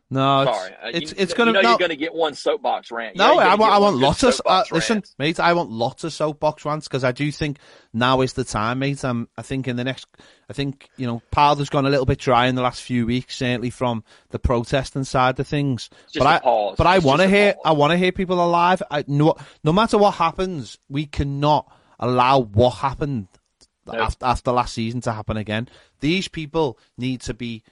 [0.09, 2.13] No, it's, Sorry, Uh, it's you, it's gonna You know no, you're going to get
[2.13, 3.15] one soapbox rant.
[3.15, 3.39] You no.
[3.39, 5.37] I, want- I want lots of uh, listen, mate.
[5.37, 7.57] I want lots of soapbox rants because I do think
[7.91, 9.03] now is the time, mate.
[9.03, 10.07] Um, I think in the next,
[10.49, 13.35] I think you know, Powder's gone a little bit dry in the last few weeks,
[13.35, 15.89] certainly from the protesting side of things.
[16.13, 16.75] But I, pause.
[16.77, 17.61] but I want to hear, pause.
[17.65, 18.81] I want to hear people alive.
[18.89, 23.27] I, no, no matter what happens, we cannot allow what happened
[23.85, 23.95] No.
[23.99, 25.67] after, after last season to happen again.
[25.99, 27.63] These people need to be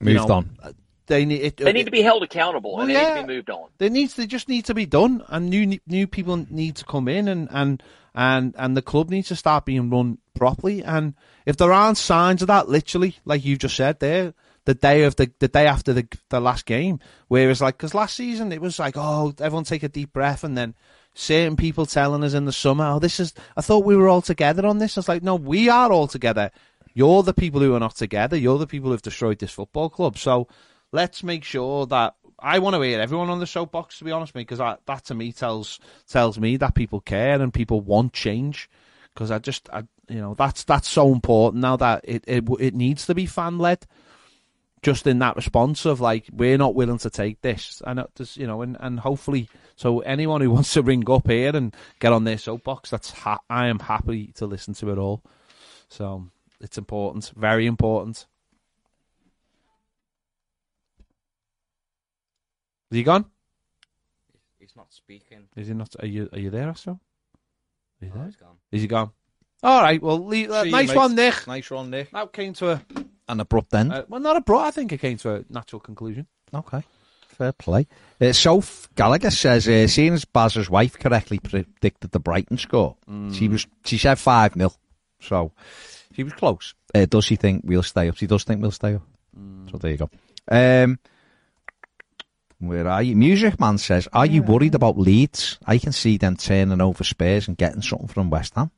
[0.00, 0.58] you Moved know, on.
[0.62, 0.72] uh,
[1.06, 3.14] They need it, They need to be held accountable Well, and they yeah.
[3.14, 3.68] need to be moved on.
[3.78, 7.08] They needs they just need to be done, and new new people need to come
[7.08, 7.82] in, and and
[8.14, 10.82] and and the club needs to start being run properly.
[10.82, 11.14] And
[11.46, 15.16] if there aren't signs of that, literally, like you just said there, the day of
[15.16, 18.60] the the day after the the last game, where it's like because last season it
[18.60, 20.74] was like, oh, everyone take a deep breath, and then
[21.14, 24.20] certain people telling us in the summer, oh, this is, I thought we were all
[24.20, 24.98] together on this.
[24.98, 26.50] I was like, no, we are all together.
[26.96, 28.38] You're the people who are not together.
[28.38, 30.16] You're the people who've destroyed this football club.
[30.16, 30.48] So
[30.92, 33.98] let's make sure that I want to hear everyone on the soapbox.
[33.98, 35.78] To be honest, because that to me tells
[36.08, 38.70] tells me that people care and people want change.
[39.12, 42.74] Because I just, I, you know, that's that's so important now that it it, it
[42.74, 43.86] needs to be fan led.
[44.80, 48.46] Just in that response of like we're not willing to take this, and just, you
[48.46, 52.24] know, and, and hopefully, so anyone who wants to ring up here and get on
[52.24, 55.22] their soapbox, that's ha- I am happy to listen to it all.
[55.90, 56.28] So
[56.60, 58.26] it's important, very important.
[62.90, 63.24] Is he gone?
[64.58, 65.48] He's not speaking.
[65.56, 65.94] Is he not?
[66.00, 67.00] Are you are you there, Astro?
[68.00, 68.26] Are you Oh, there?
[68.26, 68.56] he's gone.
[68.72, 69.10] Is he gone?
[69.62, 70.00] All right.
[70.00, 71.46] Well, leave, uh, See you, nice one, Nick.
[71.46, 72.10] Nice one, Nick.
[72.12, 72.82] That came to a
[73.28, 73.92] An abrupt end.
[73.92, 74.58] uh, well, not a bro.
[74.60, 76.26] I think it came to a natural conclusion.
[76.54, 76.82] Okay.
[77.28, 77.86] Fair play.
[78.20, 82.96] Uh, Soph Gallagher says, uh, seeing as Baz's wife correctly predicted the Brighton score,
[83.32, 84.72] she was she said 5 0.
[85.20, 85.52] So
[86.16, 86.74] she was close.
[86.94, 88.16] Uh, does she think we'll stay up?
[88.16, 89.02] She does think we'll stay up.
[89.38, 89.70] Mm.
[89.70, 90.10] So there you go.
[90.50, 90.98] Um,
[92.58, 93.14] where are you?
[93.14, 95.58] Music Man says, Are you worried about Leeds?
[95.66, 98.70] I can see them turning over Spurs and getting something from West Ham.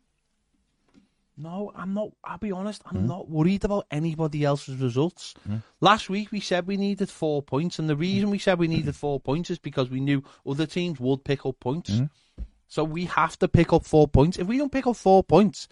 [1.37, 2.09] No, I'm not.
[2.24, 2.83] I'll be honest.
[2.87, 3.07] I'm hmm?
[3.07, 5.35] not worried about anybody else's results.
[5.46, 5.59] Hmm?
[5.81, 8.01] Last week we said we needed four points, and the hmm?
[8.01, 11.46] reason we said we needed four points is because we knew other teams would pick
[11.46, 12.03] up points.
[12.66, 14.38] So we have to pick up four points.
[14.38, 15.68] If we don't pick up four points,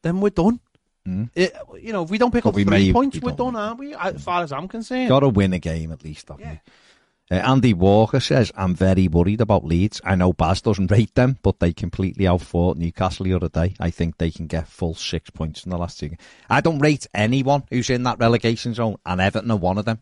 [0.00, 0.60] then we're done.
[1.06, 3.36] It- you know, if we don't pick But up we three may- points, we we're
[3.36, 3.94] done, aren't we?
[3.94, 5.08] As far as I'm concerned.
[5.08, 6.60] Got to win a game at least, haven't we?
[7.32, 10.00] Uh, Andy Walker says, I'm very worried about Leeds.
[10.04, 13.74] I know Baz doesn't rate them, but they completely outfought Newcastle the other day.
[13.78, 16.20] I think they can get full six points in the last two games.
[16.48, 20.00] I don't rate anyone who's in that relegation zone, and Everton are one of them.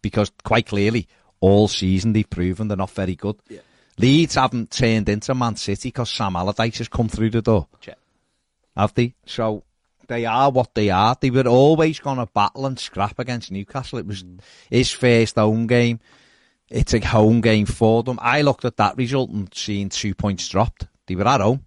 [0.00, 1.08] Because quite clearly,
[1.40, 3.36] all season they've proven they're not very good.
[3.98, 7.66] Leeds haven't turned into Man City because Sam Allardyce has come through the door.
[7.80, 7.98] Check.
[8.76, 9.14] Have they?
[9.26, 9.64] So
[10.08, 11.16] they are what they are.
[11.20, 13.98] They were always going to battle and scrap against Newcastle.
[13.98, 14.40] It was mm.
[14.70, 16.00] his first home game.
[16.68, 18.18] It's a home game for them.
[18.20, 20.86] I looked at that result and seen two points dropped.
[21.06, 21.64] They were at home,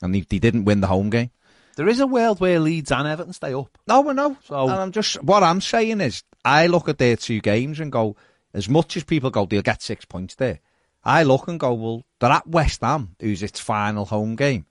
[0.00, 1.30] and they, they didn't win the home game.
[1.76, 3.78] There is a world where Leeds and Everton stay up.
[3.86, 4.36] No, I know.
[4.44, 7.92] So- and I'm just what I'm saying is, I look at their two games and
[7.92, 8.16] go,
[8.52, 10.60] as much as people go, they'll get six points there.
[11.04, 14.66] I look and go, well, they're at West Ham, who's its final home game.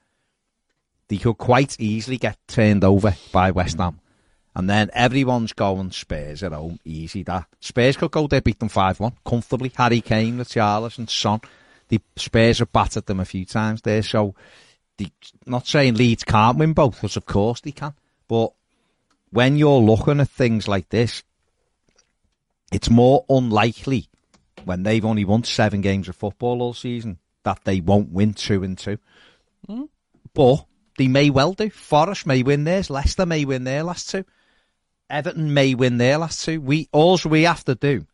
[1.11, 3.99] They could quite easily get turned over by West Ham.
[4.55, 7.47] And then everyone's going Spurs at home, easy that.
[7.59, 9.73] Spurs could go there, beat them 5 1 comfortably.
[9.75, 11.41] Harry Kane, Richarlison, and Son.
[11.89, 14.35] The Spurs have battered them a few times there, so
[14.97, 15.09] the,
[15.45, 17.93] not saying Leeds can't win both, because of course they can.
[18.29, 18.53] But
[19.31, 21.23] when you're looking at things like this,
[22.71, 24.07] it's more unlikely
[24.63, 28.63] when they've only won seven games of football all season that they won't win two
[28.63, 28.97] and two.
[29.67, 29.83] Hmm.
[30.33, 31.69] But they may well do.
[31.69, 32.89] Forest may win theirs.
[32.89, 34.25] Leicester may win their last two.
[35.09, 36.61] Everton may win their last two.
[36.61, 38.05] We all we have to do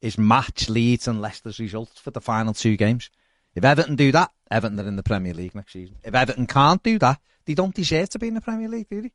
[0.00, 3.10] is match Leeds and Leicester's results for the final two games.
[3.54, 5.96] If Everton do that, Everton are in the Premier League next season.
[6.04, 9.02] If Everton can't do that, they don't deserve to be in the Premier League, do
[9.02, 9.12] they?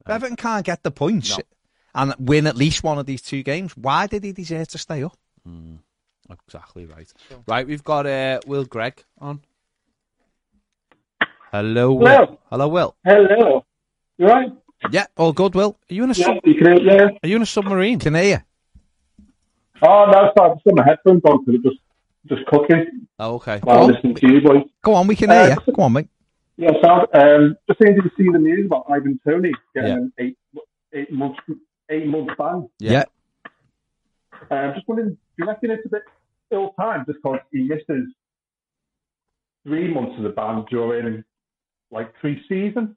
[0.00, 1.38] If Everton can't get the points
[1.94, 5.04] and win at least one of these two games, why did he deserve to stay
[5.04, 5.16] up?
[6.46, 7.12] Exactly right.
[7.46, 9.42] Right, we've got uh, Will Gregg on.
[11.52, 12.06] Hello, Will.
[12.06, 12.38] Hello.
[12.50, 12.96] Hello, Will.
[13.04, 13.64] Hello.
[14.18, 14.48] You right?
[14.90, 15.76] Yeah, all good, Will.
[15.90, 17.08] Are you in a Yeah, sub- you can hear yeah.
[17.22, 17.98] Are you in a submarine?
[17.98, 18.44] Can I hear
[19.18, 19.26] you.
[19.82, 21.76] Oh, no, sorry, I've just got my headphones on because just,
[22.26, 23.58] just cooking Oh, okay.
[23.64, 23.86] while Oh.
[23.86, 24.62] listening to you boys.
[24.82, 25.72] Go on, we can hear Uh, you.
[25.72, 26.08] Go on, mate.
[26.56, 29.96] Yeah, so, um, just saying, did you see the news about Ivan Toney getting Yeah.
[29.96, 30.38] an eight,
[30.92, 31.36] eight month,
[31.88, 32.68] eight month ban?
[32.78, 33.04] Yeah.
[34.50, 36.02] Uh, I'm just wondering, do you reckon it's a bit
[36.50, 38.12] ill timed just because he misses
[39.64, 41.24] three months of the ban during
[41.90, 42.96] like three seasons?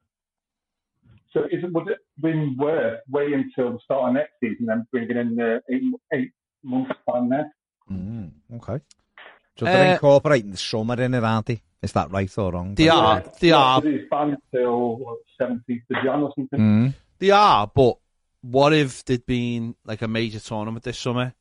[1.31, 4.85] So is it, would it been worth waiting until the start of next season and
[4.91, 5.81] bringing in the eight,
[6.13, 6.31] eight
[6.63, 7.51] months ban there?
[7.91, 8.83] Mm, okay.
[9.57, 11.61] So they're Uh, incorporating the summer in it, aren't they?
[11.81, 12.75] Is that right or wrong?
[12.75, 13.23] They are.
[13.39, 13.81] They are.
[13.81, 16.59] So he's banned till what, 17th of Jan or something.
[16.59, 16.93] Mm.
[17.19, 17.97] They are, but
[18.41, 21.33] what if there'd been like a major tournament this summer?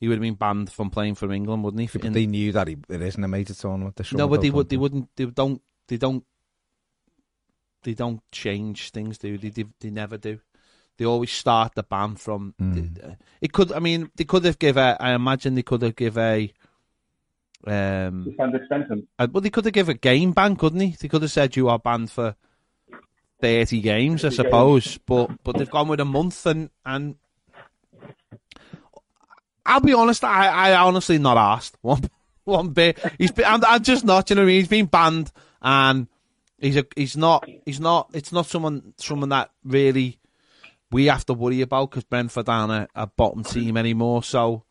[0.00, 1.88] He would have been banned from playing for England, wouldn't he?
[1.92, 4.50] But In- they knew that he, it isn't a major tournament this no, but they
[4.50, 4.68] would.
[4.68, 5.08] They wouldn't.
[5.16, 5.60] They don't.
[5.88, 6.24] They don't.
[7.84, 9.50] They don't change things, do they?
[9.50, 10.40] They, they never do.
[10.96, 12.54] They always start the ban from.
[12.60, 13.16] Mm.
[13.40, 13.72] It could.
[13.72, 14.96] I mean, they could have give a.
[15.00, 16.52] I imagine they could have give a.
[17.66, 18.24] Um.
[18.24, 19.06] Suspended sentence.
[19.18, 20.90] uh, Well, they could have give a game ban, couldn't they?
[20.90, 22.36] They could have said you are banned for
[23.40, 24.98] thirty games, I 30 suppose.
[24.98, 27.16] But but they've gone with a month, and and
[29.66, 30.24] I'll be honest.
[30.24, 32.08] I I honestly not asked one
[32.44, 32.98] one bit.
[33.18, 33.46] He's been.
[33.46, 34.30] I'm, I'm just not.
[34.30, 34.60] You know what I mean?
[34.60, 36.06] He's been banned, and
[36.64, 38.10] he's a he's not he's not.
[38.14, 40.18] It's not someone someone that really
[40.90, 44.22] we have to worry about because Brentford aren't a, a bottom team anymore.
[44.22, 44.64] So.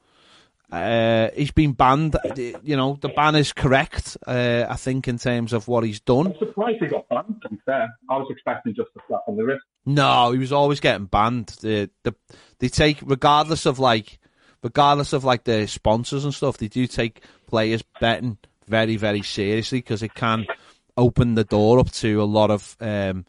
[0.72, 2.18] Uh, he's been banned.
[2.36, 4.18] You know, the ban is correct.
[4.26, 6.26] Uh, I think in terms of what he's done.
[6.26, 7.40] I'm surprised he got banned.
[7.44, 9.64] To be fair, I was expecting just a slap on the wrist.
[9.86, 11.50] No, he was always getting banned.
[11.62, 12.16] The, the
[12.58, 14.18] they take regardless of like
[14.64, 16.58] regardless of like the sponsors and stuff.
[16.58, 20.48] They do take players betting very very seriously because it can
[20.98, 23.26] open the door up to a lot of um,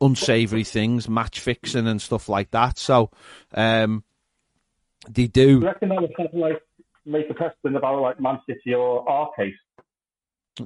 [0.00, 2.78] unsavory things, match fixing and stuff like that.
[2.78, 3.10] So
[3.54, 4.04] um,
[5.08, 5.66] they Do you do.
[5.66, 6.60] reckon that would have like
[7.04, 9.54] make a precedent about like Man City or our case?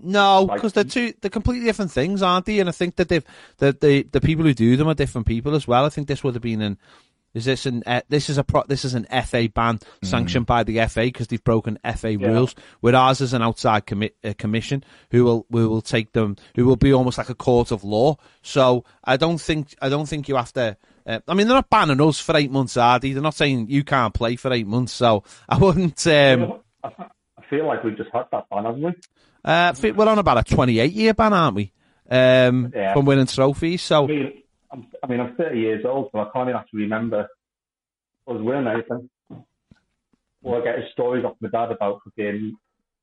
[0.02, 2.60] No, Like- because they're two they're completely different things, aren't they?
[2.60, 3.24] And I think that they've
[3.58, 5.84] the the the people who do them are different people as well.
[5.84, 6.78] I think this would have been an
[7.34, 10.64] is this an uh, this is a pro, this is an FA ban sanctioned by
[10.64, 12.54] the FA because they've broken FA rules.
[12.82, 16.64] With ours is an outside commi- uh, commission who will who will take them who
[16.66, 18.16] will be almost like a court of law.
[18.42, 20.76] So I don't think I don't think you have to.
[21.06, 23.12] Uh, I mean, they're not banning us for eight months, are they?
[23.12, 24.92] They're not saying you can't play for eight months.
[24.92, 26.06] So I wouldn't.
[26.06, 28.92] Um, I feel like we've just had that ban, haven't we?
[29.44, 31.72] uh, we're on about a 28 year ban, aren't we?
[32.10, 32.94] Um, Yeah.
[32.94, 33.82] From winning trophies.
[33.82, 36.82] So I mean, I'm, I mean, I'm 30 years old, so I can't even actually
[36.82, 37.28] remember us
[38.40, 39.10] winning anything.
[40.42, 42.56] Or I get his stories off my dad about fucking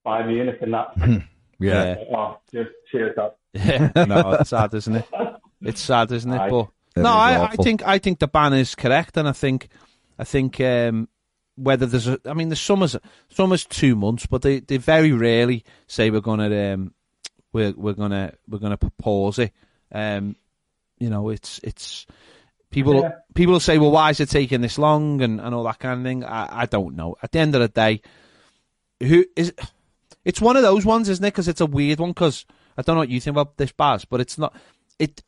[0.05, 1.23] Bayern Munich and that.
[1.59, 1.95] Yeah.
[2.15, 3.39] Oh, just cheers up.
[3.53, 5.05] Yeah, no, it's sad, isn't it?
[5.61, 6.39] It's sad, isn't it?
[6.39, 6.49] Aye.
[6.49, 9.69] But It no, I, I think I think the ban is correct, and I think
[10.19, 11.09] I think um,
[11.55, 12.95] whether there's a, I mean, the summer's
[13.29, 16.93] summer's two months, but they, they very rarely say we're gonna um,
[17.51, 19.51] we're we're gonna we're gonna propose it.
[19.91, 20.35] Um,
[20.99, 22.05] you know, it's it's
[22.69, 23.11] people Yeah.
[23.33, 25.99] people will say, well, why is it taking this long, and, and all that kind
[25.99, 26.23] of thing.
[26.23, 27.15] I, I don't know.
[27.21, 28.01] At the end of the day,
[29.01, 29.53] who is
[30.25, 31.31] it's one of those ones, isn't it?
[31.33, 32.11] Because it's a weird one.
[32.11, 32.45] Because
[32.77, 34.55] I don't know what you think about this, Baz, but it's not.
[34.99, 35.23] It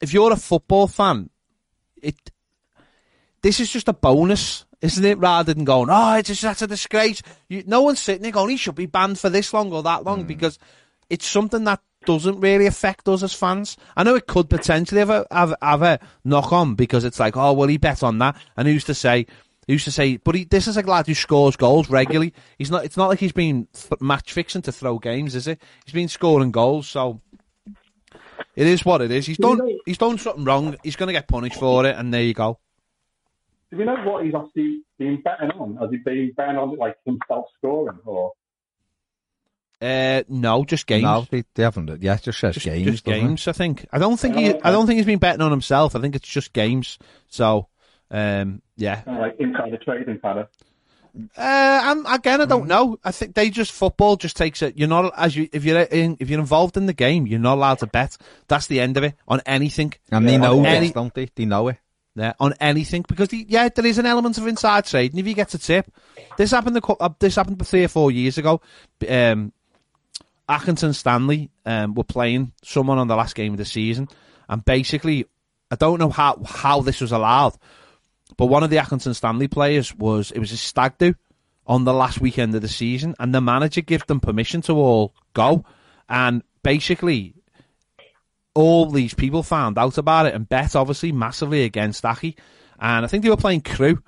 [0.00, 1.30] if you're a football fan,
[2.02, 2.30] it
[3.42, 5.18] this is just a bonus, isn't it?
[5.18, 7.22] Rather than going, oh, it's just that's a disgrace.
[7.48, 10.04] You, no one's sitting there going, he should be banned for this long or that
[10.04, 10.26] long mm.
[10.26, 10.58] because
[11.08, 13.76] it's something that doesn't really affect us as fans.
[13.96, 17.36] I know it could potentially have a, have, have a knock on because it's like,
[17.36, 19.26] oh, well, he bet on that, and who's to say?
[19.68, 20.16] Who's to say?
[20.16, 22.32] But he, this is a lad who scores goals regularly.
[22.56, 22.84] He's not.
[22.84, 23.66] It's not like he's been
[24.00, 25.60] match fixing to throw games, is it?
[25.84, 27.20] He's been scoring goals, so
[28.54, 29.26] it is what it is.
[29.26, 29.60] He's done.
[29.84, 30.76] He's done something wrong.
[30.84, 32.60] He's going to get punished for it, and there you go.
[33.72, 35.76] Do we know what he's actually been betting on?
[35.78, 38.32] Has he been betting on like himself scoring or?
[39.80, 41.02] Uh, no, just games.
[41.02, 42.02] No, they, they haven't.
[42.02, 42.86] Yeah, it just says just games.
[42.86, 43.26] just doesn't it?
[43.26, 43.48] games.
[43.48, 43.86] I think.
[43.92, 44.54] I don't think he.
[44.62, 45.94] I don't think he's been betting on himself.
[45.94, 46.98] I think it's just games.
[47.28, 47.68] So,
[48.10, 49.02] um, yeah.
[49.02, 50.48] Kind of like insider trading, kind of.
[51.36, 52.98] Uh, I'm, again, I don't know.
[53.02, 54.76] I think they just football just takes it.
[54.78, 57.54] You're not as you if you're in if you're involved in the game, you're not
[57.56, 58.16] allowed to bet.
[58.48, 59.92] That's the end of it on anything.
[60.10, 61.28] And they Yeah, know any- this, don't they?
[61.34, 61.76] They know it.
[62.14, 65.18] Yeah, on anything because the, yeah, there is an element of inside trading.
[65.20, 65.92] If you get a tip,
[66.38, 66.74] this happened.
[66.78, 68.62] A, cou- uh, this happened three or four years ago.
[69.06, 69.52] Um,
[70.48, 74.08] Accrington Stanley um, were playing someone on the last game of the season,
[74.48, 75.26] and basically,
[75.70, 77.56] I don't know how how this was allowed,
[78.36, 81.14] but one of the Accrington Stanley players was it was a stag do
[81.66, 85.14] on the last weekend of the season, and the manager gave them permission to all
[85.34, 85.64] go,
[86.08, 87.34] and basically
[88.56, 92.36] all these people found out about it and bet obviously massively against Aki.
[92.80, 94.02] And I think they were playing Crewe.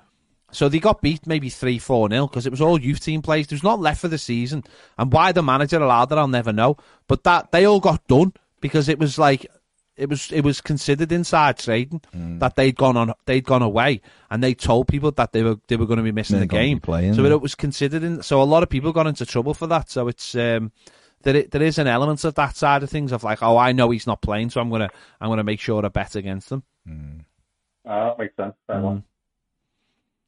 [0.51, 3.49] So they got beat maybe 3 4 0 because it was all youth team players.
[3.51, 4.63] was not left for the season.
[4.97, 6.77] And why the manager allowed that, I'll never know.
[7.07, 9.45] But that they all got done because it was like
[9.95, 12.01] it was it was considered inside trading
[12.39, 13.99] that they'd gone on they'd gone away
[14.31, 16.55] and they told people that they were they were going to be missing They're the
[16.55, 16.79] game.
[16.79, 17.31] playing, so yeah.
[17.31, 19.89] it was considered in, so a lot of people got into trouble for that.
[19.89, 20.71] So it's um
[21.23, 23.73] there i- there is an element of that side of things of like oh I
[23.73, 26.63] know he's not playing so I'm gonna I'm gonna make sure I bet against him.
[27.85, 28.55] Uh, that makes sense.
[28.67, 29.03] Fair Mm.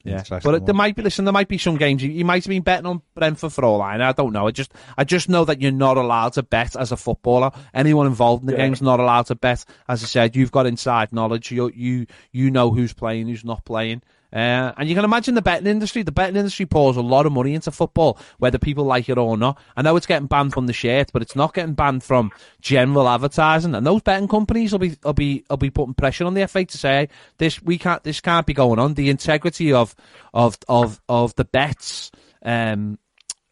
[0.03, 1.01] Yeah, but it, there might be.
[1.03, 3.63] Listen, there might be some games you, you might have been betting on Brentford for
[3.65, 4.09] all I know.
[4.09, 4.47] I don't know.
[4.47, 7.51] I just, I just know that you're not allowed to bet as a footballer.
[7.73, 8.65] Anyone involved in the Yeah.
[8.65, 9.63] game's not allowed to bet.
[9.87, 11.51] As I said, you've got inside knowledge.
[11.51, 14.01] You, you, you know who's playing, who's not playing.
[14.33, 16.03] Uh, and you can imagine the betting industry.
[16.03, 19.37] The betting industry pours a lot of money into football, whether people like it or
[19.37, 19.59] not.
[19.75, 23.09] I know it's getting banned from the shirt, but it's not getting banned from general
[23.09, 23.75] advertising.
[23.75, 26.65] And those betting companies will be, will be, will be putting pressure on the FA
[26.65, 28.93] to say this, we can't, this can't be going on.
[28.93, 29.95] The integrity of,
[30.33, 32.11] of, of, of the bets,
[32.43, 32.97] um,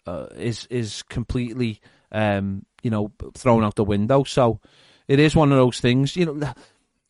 [0.07, 4.23] uh, is, is completely, um, you know, thrown out the window.
[4.23, 4.59] So
[5.07, 6.53] it is one of those things, you know,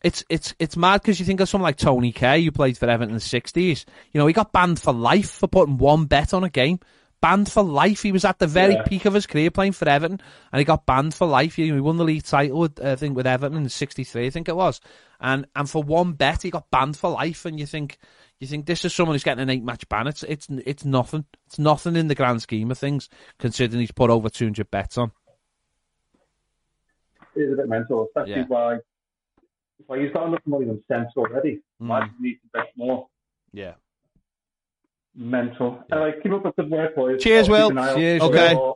[0.02, 2.90] it's it's it's mad because you think of someone like Tony Kay, who played for
[2.90, 3.86] Everton in the sixties.
[4.14, 6.80] You know, he got banned for life for putting one bet on a game.
[7.22, 8.02] Banned for life.
[8.02, 8.84] He was at the very Yeah.
[8.84, 10.22] peak of his career playing for Everton,
[10.54, 11.56] and he got banned for life.
[11.56, 14.48] He, he won the league title, with, I think, with Everton in '63, I think
[14.48, 14.80] it was.
[15.20, 17.44] And and for one bet, he got banned for life.
[17.46, 17.98] And you think,
[18.40, 20.08] You think this is someone who's getting an eight match ban?
[20.08, 21.26] It's it's it's nothing.
[21.48, 24.98] It's nothing in the grand scheme of things, considering he's put over two hundred bets
[24.98, 25.12] on.
[27.36, 28.46] It is a bit mental, especially Yeah.
[28.48, 28.78] why
[29.88, 31.62] why he's got enough money than sense already.
[31.78, 32.04] Why Mm.
[32.06, 33.08] does he need to bet more?
[33.54, 33.74] Yeah.
[35.16, 35.84] Mental.
[35.92, 37.22] Anyway, keep up with the work, boys.
[37.22, 37.70] Cheers, I'll keep Will.
[37.72, 38.74] an eye out Cheers, Okay.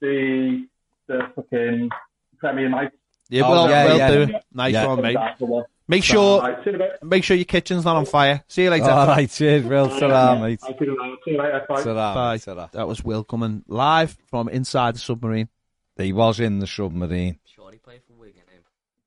[0.00, 0.66] The
[1.06, 1.90] the fucking
[2.38, 2.90] Premier Night.
[3.28, 4.10] Yeah, Oh, well, yeah, well yeah.
[4.26, 4.34] do.
[4.52, 4.86] Nice Yeah.
[4.86, 5.14] one, mate.
[5.14, 5.64] That's the one.
[5.88, 7.02] Make sure Right, see you in a bit.
[7.02, 8.44] make sure your kitchen's not on fire.
[8.48, 8.90] See you later.
[8.90, 9.88] All right, cheers, Will.
[9.88, 10.60] Ta-ra, mate.
[10.62, 11.16] I'll see you later.
[11.24, 11.64] See you later.
[11.68, 11.82] Bye.
[11.82, 12.38] Ta-ra, Bye.
[12.38, 12.68] ta-ra.
[12.72, 15.48] That was Will coming live from inside the submarine.
[15.96, 17.38] He was in the submarine.
[17.44, 18.42] Sure, he played for Wigan.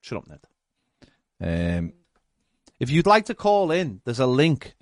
[0.02, 0.40] Shut up, Ned.
[1.44, 1.94] Um,
[2.80, 4.76] If you'd like to call in, there's a link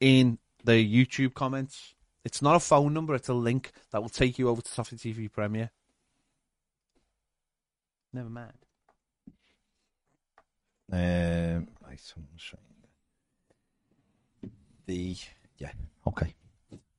[0.00, 1.94] in the YouTube comments.
[2.24, 4.96] It's not a phone number, it's a link that will take you over to Toffee
[4.96, 5.70] TV Premiere.
[8.12, 8.52] Never mind.
[10.92, 12.00] um, right,
[14.86, 15.16] the
[15.58, 15.72] yeah,
[16.06, 16.34] okay.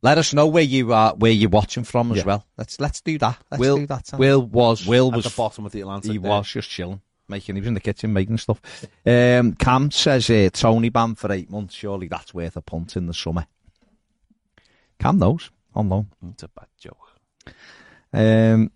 [0.01, 2.23] Let us know where you are, where you're watching from as Yeah.
[2.25, 2.47] well.
[2.57, 3.37] Let's let's do that.
[3.51, 4.07] Let's Will, do that.
[4.07, 4.19] Sam.
[4.19, 6.11] Will was Will was at the bottom of the Atlantic.
[6.11, 6.29] he there.
[6.29, 7.01] was just chilling,
[7.33, 7.55] making.
[7.55, 8.61] He was in the kitchen making stuff.
[9.05, 11.75] Um, Cam says uh, Toney ban for eight months.
[11.75, 13.45] Surely that's worth a punt in the summer.
[14.99, 16.07] Cam knows on loan.
[16.31, 16.97] It's a bad joke.
[18.13, 18.71] Um,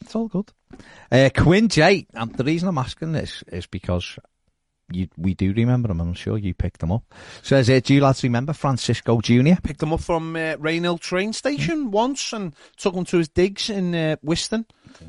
[0.00, 0.52] it's all good.
[1.10, 2.06] Uh, Quinn J.
[2.14, 4.18] And the reason I'm asking this is because
[4.90, 7.02] you, we do remember him, and I'm sure you picked him up.
[7.42, 9.60] Says, uh, do you lads remember Francisco Jr.?
[9.62, 13.68] Picked him up from uh, Rainhill train station once and took him to his digs
[13.70, 14.66] in uh, Whiston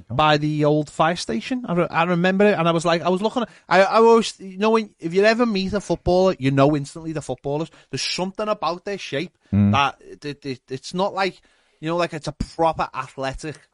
[0.09, 1.65] by the old fire station.
[1.67, 3.49] I, re- I remember it, and I was like, I was looking at.
[3.67, 7.13] I, I always, you know, when, if you ever meet a footballer, you know instantly
[7.13, 7.69] the footballers.
[7.89, 9.37] There's something about their shape
[9.71, 11.41] that it, it, it's not like,
[11.79, 13.68] you know, like it's a proper athletic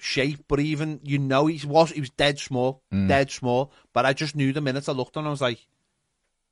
[0.00, 3.08] shape, but even you know he was he was dead small, mm.
[3.08, 3.72] dead small.
[3.92, 5.64] But I just knew the minute I looked on, I was like,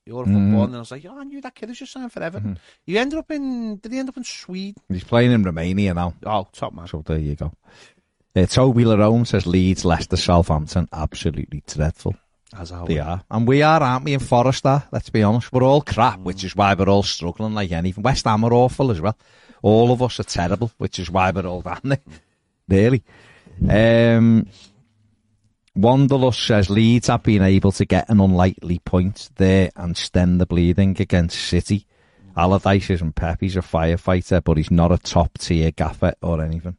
[0.07, 0.51] "You're a mm-hmm.
[0.51, 2.51] footballer," and I was like, "Oh, I knew that kid was just signed for Everton."
[2.51, 2.63] Mm-hmm.
[2.85, 4.83] He ended up in did he end up in Sweden?
[4.89, 6.15] He's playing in Romania now.
[6.25, 6.87] Oh, top man.
[6.87, 7.53] So there you go.
[8.37, 12.15] Uh, Toby Larone says Leeds, Leicester, Southampton, absolutely dreadful.
[12.57, 13.23] As I They are.
[13.31, 14.85] And we are, aren't we, in Forester?
[14.91, 15.53] Let's be honest.
[15.53, 16.45] We're all crap, which mm.
[16.45, 18.03] is why we're all struggling like anything.
[18.03, 19.19] West Ham are awful as well.
[19.61, 21.99] All of us are terrible, which is why we're all down there.
[21.99, 22.21] Mm.
[22.69, 23.03] Really.
[23.67, 24.47] Um,
[25.75, 30.47] Wanderlust says Leeds have been able to get an unlikely point there and stem the
[30.47, 31.87] bleeding against City.
[32.37, 36.77] Allardyce isn't Pep, he's a firefighter, but he's not a top tier gaffer or anything.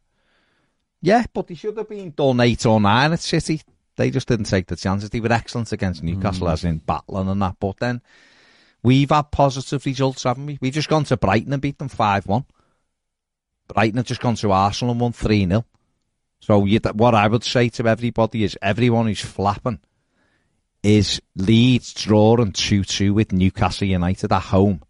[1.02, 3.62] Yeah, but he should have been done eight or nine at City.
[3.96, 5.10] They just didn't take the chances.
[5.10, 7.56] They were excellent against Newcastle, as in battling and that.
[7.58, 8.00] But then
[8.82, 10.58] we've had positive results, haven't we?
[10.60, 12.44] We've just gone to Brighton and beat them 5 1.
[13.68, 15.64] Brighton have just gone to Arsenal and won 3 0.
[16.40, 19.78] So you, what I would say to everybody is everyone who's flapping
[20.82, 24.82] is Leeds drawing 2 2 with Newcastle United at home.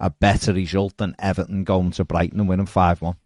[0.00, 3.16] A better result than Everton going to Brighton and winning 5 1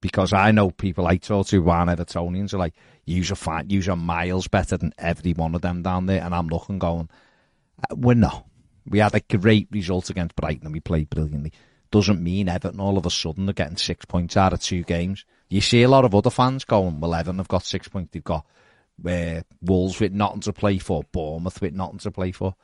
[0.00, 2.74] because I know people I talk to who aren't Evertonians are like,
[3.06, 6.22] use are fine, use are miles better than every one of them down there.
[6.22, 7.08] And I'm looking going,
[7.90, 8.46] "Uh, we're not.
[8.86, 11.52] We had a great result against Brighton and we played brilliantly.
[11.90, 15.24] Doesn't mean Everton all of a sudden are getting six points out of two games.
[15.48, 18.10] You see a lot of other fans going, well, Everton have got six points.
[18.12, 18.46] They've got
[19.06, 22.54] uh, Wolves with nothing to play for, Bournemouth with nothing to play for.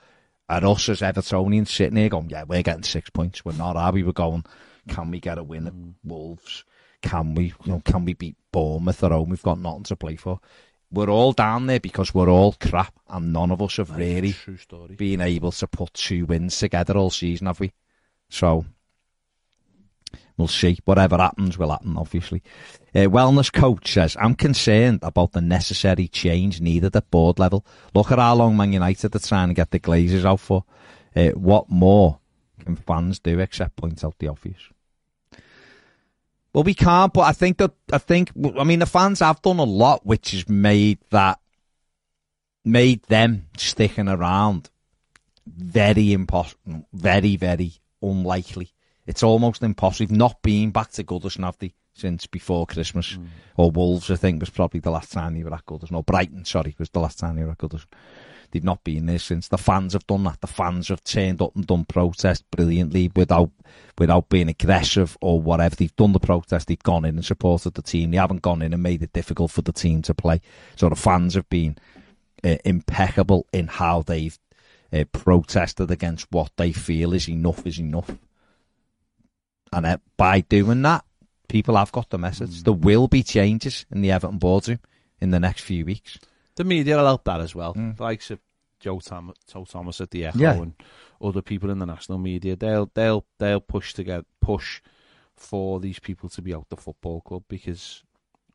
[0.48, 3.44] And us as Evertonians sitting here going, yeah, we're getting six points.
[3.44, 4.02] We're not, are we?
[4.02, 4.44] We're going,
[4.88, 6.64] can we get a win at Wolves?
[7.02, 9.30] Can we, you know, can we beat Bournemouth at home?
[9.30, 10.40] We've got nothing to play for.
[10.92, 14.34] We're all down there because we're all crap, and none of us have really
[14.96, 17.72] been able to put two wins together all season, have we?
[18.28, 18.64] So
[20.40, 20.79] we'll see.
[20.85, 22.42] Whatever happens will happen, obviously.
[22.94, 27.64] Uh, wellness coach says, I'm concerned about the necessary change needed at board level.
[27.94, 30.64] Look at how long Man United are trying to get the Glazers out for.
[31.14, 32.18] Uh, what more
[32.59, 34.61] can fans do except point out the obvious?
[36.53, 39.61] Well, we can't, but I think that, I think, I mean, the fans have done
[39.61, 41.38] a lot which has made that,
[42.64, 44.69] made them sticking around
[45.46, 48.73] very impossible, very, very unlikely.
[49.11, 50.15] It's almost impossible.
[50.15, 53.19] Not been back to Goodison, have they, since before Christmas.
[53.56, 55.90] Or Wolves, I think, was probably the last time they were at Goodison.
[55.90, 57.87] No, Brighton, sorry, was the last time they were at Goodison.
[58.52, 59.48] They've not been there since.
[59.48, 60.40] The fans have done that.
[60.40, 63.50] The fans have turned up and done protest brilliantly without
[63.98, 65.75] without being aggressive or whatever.
[65.75, 66.69] They've done the protest.
[66.69, 68.13] They've gone in and supported the team.
[68.13, 70.40] They haven't gone in and made it difficult for the team to play.
[70.77, 71.79] So the fans have been
[72.44, 74.38] uh, impeccable in how they've
[74.92, 78.11] uh, protested against what they feel is enough is enough.
[79.73, 81.04] And uh, by doing that,
[81.48, 82.62] people have got the message.
[82.64, 84.81] There will be changes in the Everton boardroom
[85.21, 86.18] in the next few weeks.
[86.56, 87.75] The media will help that as well.
[87.75, 87.96] Mm.
[87.96, 88.40] The likes of
[88.81, 90.54] Joe, Tom, Joe Thomas at the Echo Yeah.
[90.54, 90.75] and
[91.21, 94.81] other people in the national media, they'll they'll they'll push to get push
[95.37, 98.02] for these people to be out the football club because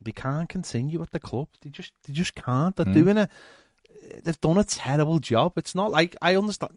[0.02, 1.48] they can't continue at the club.
[1.62, 2.76] They just they just can't.
[2.76, 2.94] They're Mm.
[2.94, 3.30] doing a
[4.24, 5.54] they've done a terrible job.
[5.58, 6.72] It's not like I understand.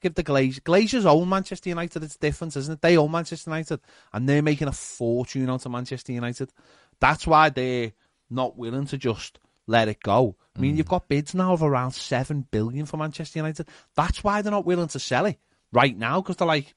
[0.00, 2.02] Give the Glaze Glazers own Manchester United.
[2.02, 2.82] It's different, isn't it?
[2.82, 3.80] They own Manchester United,
[4.12, 6.52] and they're making a fortune out of Manchester United.
[7.00, 7.92] That's why they're
[8.28, 10.36] not willing to just let it go.
[10.56, 10.90] I mean, you've mm.
[10.90, 13.68] got bids now of around seven billion for Manchester United.
[13.96, 15.38] That's why they're not willing to sell it
[15.72, 16.74] right now because they're like.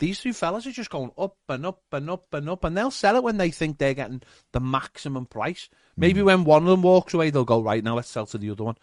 [0.00, 2.92] These two fellas are just going up and up and up and up, and they'll
[2.92, 4.22] sell it when they think they're getting
[4.52, 5.68] the maximum price.
[5.96, 6.26] Maybe mm.
[6.26, 7.96] when one of them walks away, they'll go right now.
[7.96, 8.76] Let's sell to the other one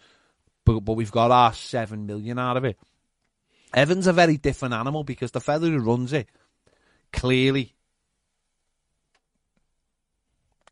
[0.66, 2.76] but but we've got our seven million out of it.
[3.72, 6.28] Everton's a very different animal because the fella who runs it
[7.12, 7.74] clearly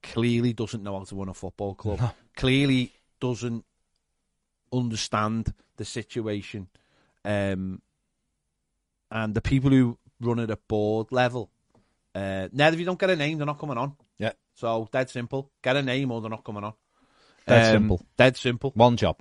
[0.03, 2.15] clearly doesn't know how to run a football club.
[2.37, 3.65] Clearly doesn't
[4.73, 6.69] understand the situation.
[7.25, 7.81] Um,
[9.11, 11.51] and the people who run it at board level,
[12.15, 13.97] uh, now if you don't get a name, they're not coming on.
[14.19, 14.33] Yeah.
[14.55, 15.51] So dead simple.
[15.63, 16.75] Get a name or they're not coming on.
[17.47, 18.07] Dead Um, simple.
[18.17, 18.73] Dead simple.
[18.75, 19.21] One job.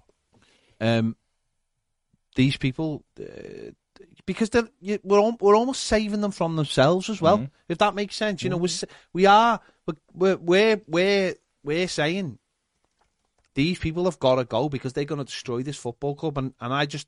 [0.83, 1.15] Um,
[2.35, 3.71] these people, uh,
[4.25, 7.47] because they're, you, we're we're almost saving them from themselves as well.
[7.69, 8.69] If that makes sense, you know, we're,
[9.13, 9.59] we are
[10.13, 12.39] we're we're we're we're saying
[13.55, 16.53] these people have got to go because they're going to destroy this football club, and
[16.59, 17.07] and I just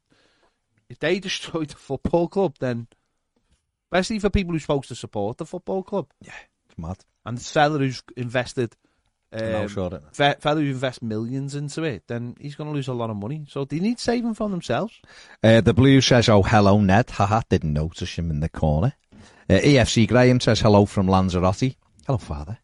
[0.89, 2.87] if they destroy the football club, then
[3.91, 6.33] especially for people who're supposed to support the football club, yeah,
[6.69, 6.97] It's mad.
[7.25, 8.75] and the fella who's invested.
[9.39, 9.93] No, Um, sure.
[9.95, 13.09] it- fe- fellow who invests millions into it, then he's going to lose a lot
[13.09, 13.45] of money.
[13.49, 14.99] So they need saving from themselves.
[15.43, 17.09] Uh, the Blue says, oh, hello, Ned.
[17.11, 18.93] Haha, didn't notice him in the corner.
[19.49, 21.75] Uh, EFC Graham says, hello from Lanzarote.
[22.05, 22.59] Hello, father.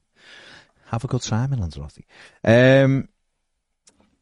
[0.87, 2.03] Have a good time in Lanzarote.
[2.43, 3.07] Um,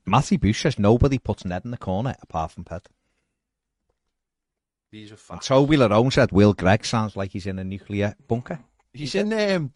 [0.06, 2.88] Matthew Bush says, nobody puts Ned in the corner apart from Ped.
[4.92, 5.48] These are And facts.
[5.48, 8.60] Toby Larone said, Will Gregg sounds like he's in a nuclear bunker.
[8.92, 9.72] He's in um,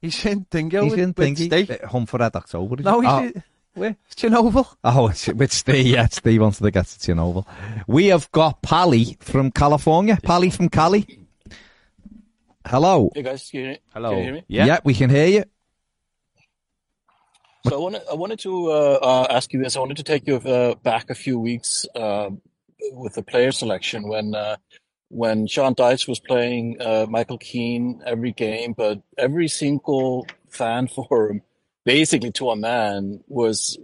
[0.00, 1.46] he's in Dingo he's with, in with Thingy.
[1.46, 1.70] Steve.
[1.70, 2.76] Uh, Humford October.
[2.78, 3.42] is No, he's oh, in,
[3.74, 3.96] where?
[4.14, 4.76] Chernobyl.
[4.84, 5.86] oh, it's with Steve.
[5.86, 7.46] Yeah, Steve wanted to get to Chernobyl.
[7.86, 10.18] We have got Pally from California.
[10.22, 11.26] Pally from Cali.
[12.66, 13.10] Hello.
[13.14, 13.80] Hey guys, can you, hear me?
[13.94, 14.10] Hello.
[14.10, 14.44] can you hear me?
[14.48, 14.78] Yeah.
[14.84, 15.44] we can hear you.
[17.66, 19.76] So I wanted I wanted to uh, uh, ask you this.
[19.76, 22.30] I wanted to take you uh, back a few weeks uh,
[22.92, 24.56] with the player selection when uh,
[25.08, 31.42] when Sean Dyche was playing uh, Michael Keane every game, but every single fan forum,
[31.84, 33.78] basically to a man, was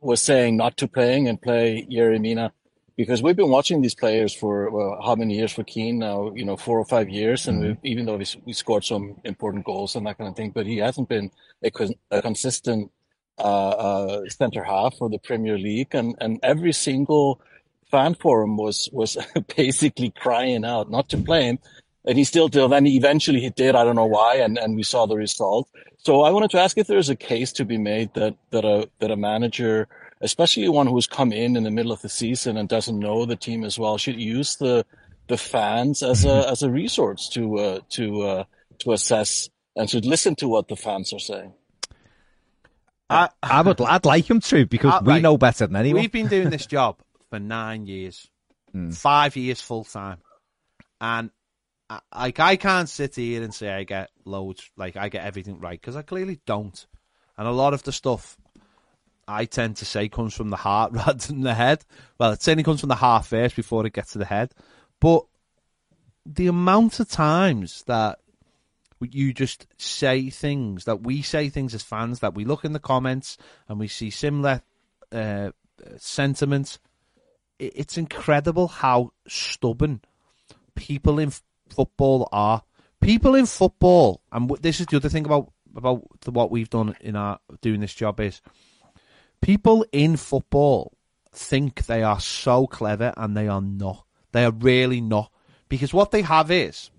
[0.00, 2.52] was saying not to playing and play Yerry Mina
[2.96, 6.32] because we've been watching these players for well, how many years for Keane now?
[6.34, 9.64] You know, four or five years, and we, even though we, we scored some important
[9.64, 11.30] goals and that kind of thing, but he hasn't been
[11.62, 11.70] a,
[12.10, 12.90] a consistent
[13.38, 17.40] uh, uh, center half for the Premier League, and and every single
[17.90, 19.16] fan forum was was
[19.56, 21.58] basically crying out not to play him,
[22.04, 22.70] and he still did.
[22.70, 23.74] Then eventually he did.
[23.74, 25.68] I don't know why, and and we saw the result.
[25.98, 28.88] So I wanted to ask if there's a case to be made that that a
[29.00, 29.88] that a manager,
[30.20, 33.36] especially one who's come in in the middle of the season and doesn't know the
[33.36, 34.84] team as well, should use the
[35.28, 38.44] the fans as a as a resource to uh, to uh,
[38.78, 41.52] to assess and should listen to what the fans are saying.
[43.08, 45.22] I, I would, I'd like him to because Uh, we right.
[45.22, 46.00] know better than anyone.
[46.00, 46.96] We've been doing this job
[47.30, 48.28] for nine years,
[48.72, 48.90] Hmm.
[48.90, 50.18] five years full time,
[51.00, 51.30] and
[51.88, 55.60] I, like I can't sit here and say I get loads, like I get everything
[55.60, 56.86] right because I clearly don't,
[57.38, 58.36] and a lot of the stuff
[59.28, 61.84] I tend to say comes from the heart rather than the head.
[62.18, 64.52] Well, it certainly comes from the heart first before it gets to the head,
[65.00, 65.24] but
[66.24, 68.18] the amount of times that
[69.00, 72.80] you just say things that we say things as fans that we look in the
[72.80, 73.36] comments
[73.68, 74.62] and we see similar
[75.12, 75.50] uh,
[75.98, 76.78] sentiments.
[77.58, 80.00] It's incredible how stubborn
[80.74, 81.32] people in
[81.68, 82.62] football are.
[83.00, 86.96] People in football, and this is the other thing about about the, what we've done
[87.00, 88.40] in our doing this job is
[89.42, 90.96] people in football
[91.32, 94.04] think they are so clever and they are not.
[94.32, 95.30] They are really not
[95.68, 96.90] because what they have is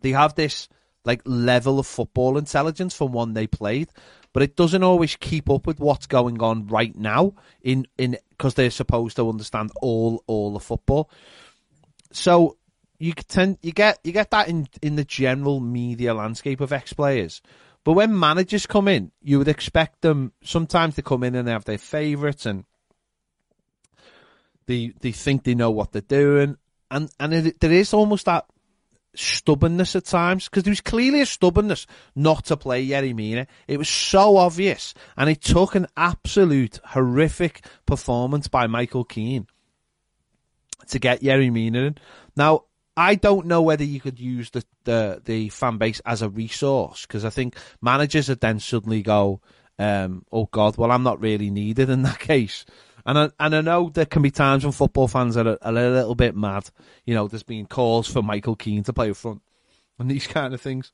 [0.00, 0.68] they have this
[1.04, 3.88] like level of football intelligence from one they played,
[4.32, 8.54] but it doesn't always keep up with what's going on right now in in because
[8.54, 11.10] they're supposed to understand all all the football.
[12.12, 12.56] So
[12.98, 16.92] you tend you get you get that in in the general media landscape of ex
[16.92, 17.42] players.
[17.84, 21.52] But when managers come in, you would expect them sometimes to come in and they
[21.52, 22.64] have their favourites and
[24.66, 26.56] they they think they know what they're doing,
[26.90, 28.46] and and it, there is almost that
[29.18, 33.46] stubbornness at times because there was clearly a stubbornness not to play Yerry Mina.
[33.66, 39.46] It was so obvious, and it took an absolute horrific performance by Michael Keane
[40.88, 41.98] to get Yerry Mina in.
[42.36, 42.64] Now,
[42.96, 47.02] I don't know whether you could use the the, the fan base as a resource
[47.02, 49.40] because I think managers would then suddenly go,
[49.78, 52.64] um, "Oh God, well I'm not really needed in that case."
[53.08, 55.72] And I, and I know there can be times when football fans are a, a
[55.72, 56.68] little bit mad.
[57.06, 59.40] You know, there's been calls for Michael Keane to play up front
[59.98, 60.92] and these kind of things.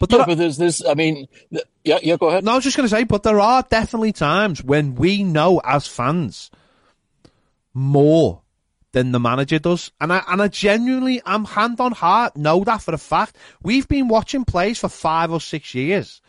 [0.00, 0.84] But Yeah, there, but there's this.
[0.84, 2.16] I mean, th- yeah, yeah.
[2.16, 2.42] Go ahead.
[2.42, 5.60] no, I was just going to say, but there are definitely times when we know
[5.64, 6.50] as fans
[7.72, 8.42] more
[8.90, 12.82] than the manager does, and I and I genuinely, I'm hand on heart, know that
[12.82, 13.36] for a fact.
[13.62, 16.20] We've been watching plays for five or six years,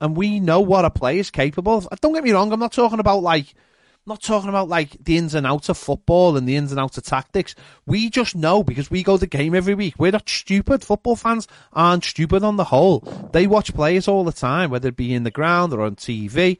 [0.00, 1.88] and we know what a player is capable of.
[2.00, 3.54] Don't get me wrong, I'm not talking about like.
[4.06, 6.80] I'm not talking about like the ins and outs of football and the ins and
[6.80, 7.54] outs of tactics.
[7.84, 9.96] We just know because we go to the game every week.
[9.98, 10.82] We're not stupid.
[10.82, 13.00] Football fans aren't stupid on the whole.
[13.32, 16.58] They watch players all the time, whether it be in the ground or on TV,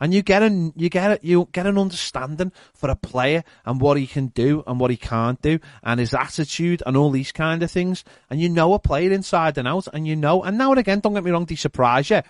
[0.00, 3.80] and you get an you get a, you get an understanding for a player and
[3.80, 7.32] what he can do and what he can't do and his attitude and all these
[7.32, 8.04] kind of things.
[8.30, 10.42] And you know a player inside and out, and you know.
[10.42, 12.22] And now and again, don't get me wrong, they surprise you.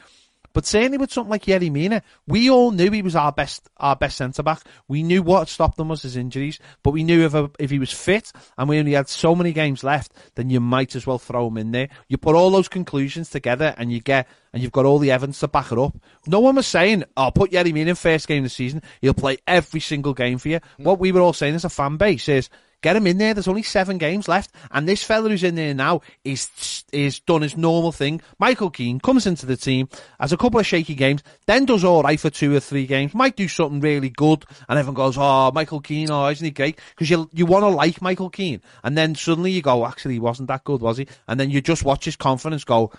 [0.57, 3.95] But certainly with something like Yerry Mina, we all knew he was our best our
[3.95, 4.63] best centre back.
[4.89, 7.79] We knew what stopped him was his injuries, but we knew if a, if he
[7.79, 11.19] was fit and we only had so many games left, then you might as well
[11.19, 11.91] throw him in there.
[12.09, 15.41] You put all those conclusions together and you get and you've got all the evidence
[15.41, 15.95] to back it up.
[16.27, 18.81] No one was saying, "I'll "Oh, put Yerry Mina in first game of the season.
[19.03, 21.99] He'll play every single game for you." What we were all saying as a fan
[21.99, 22.49] base is.
[22.83, 23.35] Get him in there.
[23.35, 27.43] There's only seven games left, and this fella who's in there now is is done
[27.43, 28.21] his normal thing.
[28.39, 29.89] Michael Keane comes into the team,
[30.21, 33.15] has a couple of shaky games, then does all right for two or three games.
[33.15, 36.79] Might do something really good, and everyone goes, "Oh, Michael Keane, oh, isn't he great?"
[36.91, 40.21] Because you you want to like Michael Keane, and then suddenly you go, "Actually, he
[40.21, 42.93] wasn't that good, was he?" And then you just watch his confidence go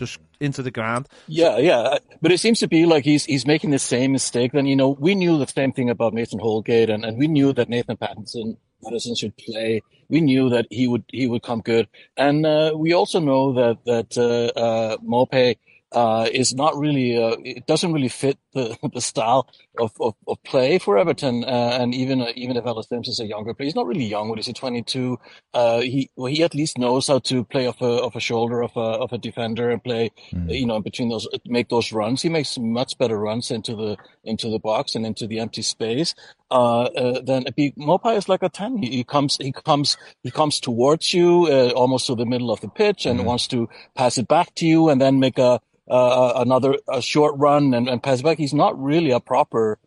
[0.00, 1.06] just into the ground.
[1.28, 1.98] Yeah, yeah.
[2.20, 4.52] But it seems to be like he's he's making the same mistake.
[4.52, 7.52] Then you know, we knew the same thing about Nathan Holgate, and, and we knew
[7.52, 9.82] that Nathan Pattinson Patterson should play.
[10.08, 11.86] We knew that he would he would come good,
[12.16, 15.56] and uh, we also know that that uh, uh, Maupay
[15.92, 20.42] uh, is not really uh, it doesn't really fit the the style of, of, of
[20.44, 21.44] play for Everton.
[21.44, 24.04] Uh, and even uh, even if Ellis Simms is a younger player, he's not really
[24.04, 24.28] young.
[24.28, 24.52] What is he?
[24.52, 25.18] Twenty two.
[25.52, 28.62] Uh, he well, he at least knows how to play off a off a shoulder
[28.62, 30.10] of a of a defender and play
[30.46, 32.22] you know in between those make those runs.
[32.22, 36.14] He makes much better runs into the into the box and into the empty space.
[36.50, 38.78] Uh, uh, then be, Maupay is like a ten.
[38.78, 42.60] He, he comes he comes he comes towards you uh, almost to the middle of
[42.60, 46.32] the pitch and wants to pass it back to you and then make a uh,
[46.36, 48.38] another a short run and, and pass it back.
[48.38, 49.78] He's not really a proper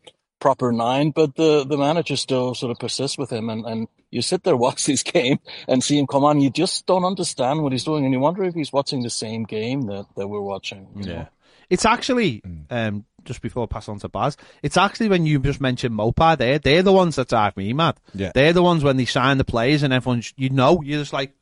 [0.44, 4.22] proper nine, but the, the manager still sort of persists with him and, and you
[4.22, 5.40] sit there, watch this game
[5.70, 6.42] and see him come on.
[6.42, 9.46] You just don't understand what he's doing and you wonder if he's watching the same
[9.46, 10.88] game that, that we're watching.
[10.96, 11.28] you know?
[11.70, 15.62] It's actually, um, just before I pass on to Baz, it's actually when you just
[15.62, 17.96] mentioned Maupay there, they're the ones that drive me mad.
[18.14, 18.32] Yeah.
[18.34, 21.34] They're the ones when they sign the players and everyone's, you know, you're just like,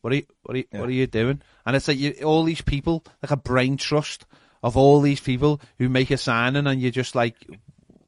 [0.00, 1.42] what are you, what are you, what are you doing?
[1.66, 4.26] And it's like you, all these people, like a brain trust
[4.62, 7.36] of all these people who make a signing and you're just like,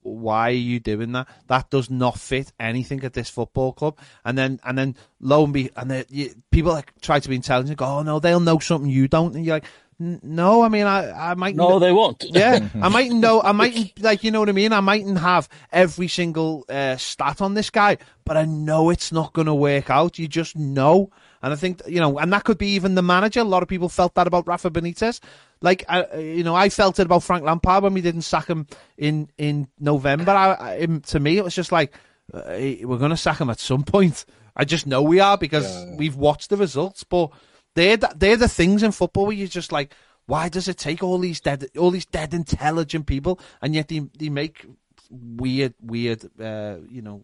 [0.03, 1.29] why are you doing that?
[1.49, 3.99] That does not fit anything at this football club.
[4.25, 7.79] And then, and then, lo and be, and you, people like try to be intelligent,
[7.79, 9.35] go, oh no, they'll know something you don't.
[9.37, 9.71] And you're like, "N-
[10.01, 11.55] no, I mean, I, I might.
[11.55, 12.25] No, they won't.
[12.33, 13.43] Yeah, I mightn't know.
[13.43, 14.73] I mightn't like you know what I mean.
[14.73, 19.33] I mightn't have every single uh, stat on this guy, but I know it's not
[19.35, 20.19] going to work out.
[20.19, 21.11] You just know,
[21.43, 23.41] and I think you know, and that could be even the manager.
[23.41, 25.21] A lot of people felt that about Rafa Benitez.
[25.63, 28.67] Like, I, you know, I felt it about Frank Lampard when we didn't sack him
[28.97, 30.31] in in November.
[30.33, 31.93] I, I, him- to me, it was just like
[32.33, 34.25] uh, we're going to sack him at some point.
[34.57, 37.31] I just know we are because we've watched the results, but
[37.75, 39.95] they're the, they're the things in football where you're just like,
[40.27, 44.01] why does it take all these dead, all these dead intelligent people, and yet they
[44.19, 44.67] they make
[45.11, 47.23] weird, weird, uh, you know,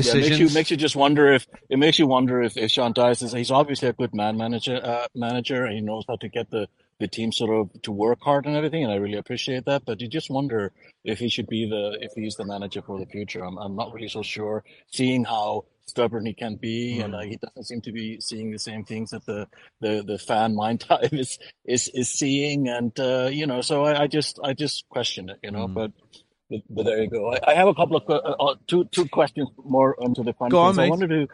[0.00, 0.14] Yeah, decisions?
[0.14, 3.22] makes you makes you just wonder if it makes you wonder if, if Sean Dyche
[3.22, 6.50] is he's obviously a good man manager uh, manager and he knows how to get
[6.50, 6.68] the,
[7.00, 9.84] the team sort of to work hard and everything and I really appreciate that.
[9.86, 10.72] But you just wonder
[11.04, 13.44] if he should be the if he's the manager for the future.
[13.44, 17.36] I'm I'm not really so sure seeing how stubborn he can be and uh, he
[17.36, 19.46] doesn't seem to be seeing the same things that the
[19.80, 24.02] the, the fan mind type is is is seeing and uh, you know so I,
[24.02, 25.92] I just I just question it you know but
[26.50, 27.32] but, but there you go.
[27.32, 30.50] I, I have a couple of uh, uh, two two questions more onto the fun
[30.50, 30.78] Go on.
[30.78, 30.90] I mate.
[30.90, 31.28] wanted to.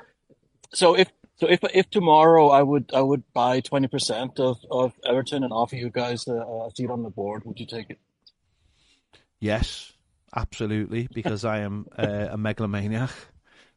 [0.73, 4.93] So if so if if tomorrow I would I would buy twenty percent of, of
[5.05, 7.99] Everton and offer you guys a, a seat on the board, would you take it?
[9.41, 9.93] Yes,
[10.35, 13.11] absolutely, because I am uh, a megalomaniac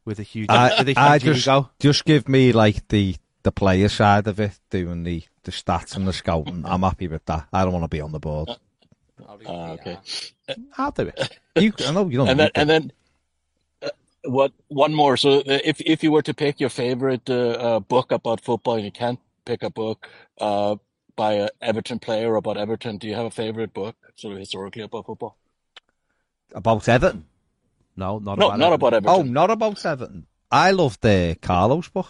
[0.04, 1.70] with a huge, I, with a I huge just ego.
[1.78, 6.06] just give me like the the player side of it, doing the the stats and
[6.06, 6.64] the scouting.
[6.66, 7.46] I'm happy with that.
[7.52, 8.48] I don't want to be on the board.
[9.28, 9.98] I'll Ah, okay.
[10.76, 11.38] I'll do it.
[11.56, 12.28] You, I know you don't.
[12.28, 12.92] And then and then
[13.82, 13.90] uh,
[14.24, 15.16] what one more?
[15.16, 18.74] So, uh, if if you were to pick your favorite uh, uh, book about football,
[18.74, 20.08] and you can't pick a book
[20.40, 20.76] uh,
[21.16, 22.98] by an Everton player about Everton.
[22.98, 25.36] Do you have a favorite book, sort of historically about football?
[26.54, 27.26] About Everton.
[27.96, 28.72] No, not No, about not Everton.
[28.74, 29.20] about Everton.
[29.20, 30.26] Oh, not about Everton.
[30.50, 32.06] I love the Carlo's book.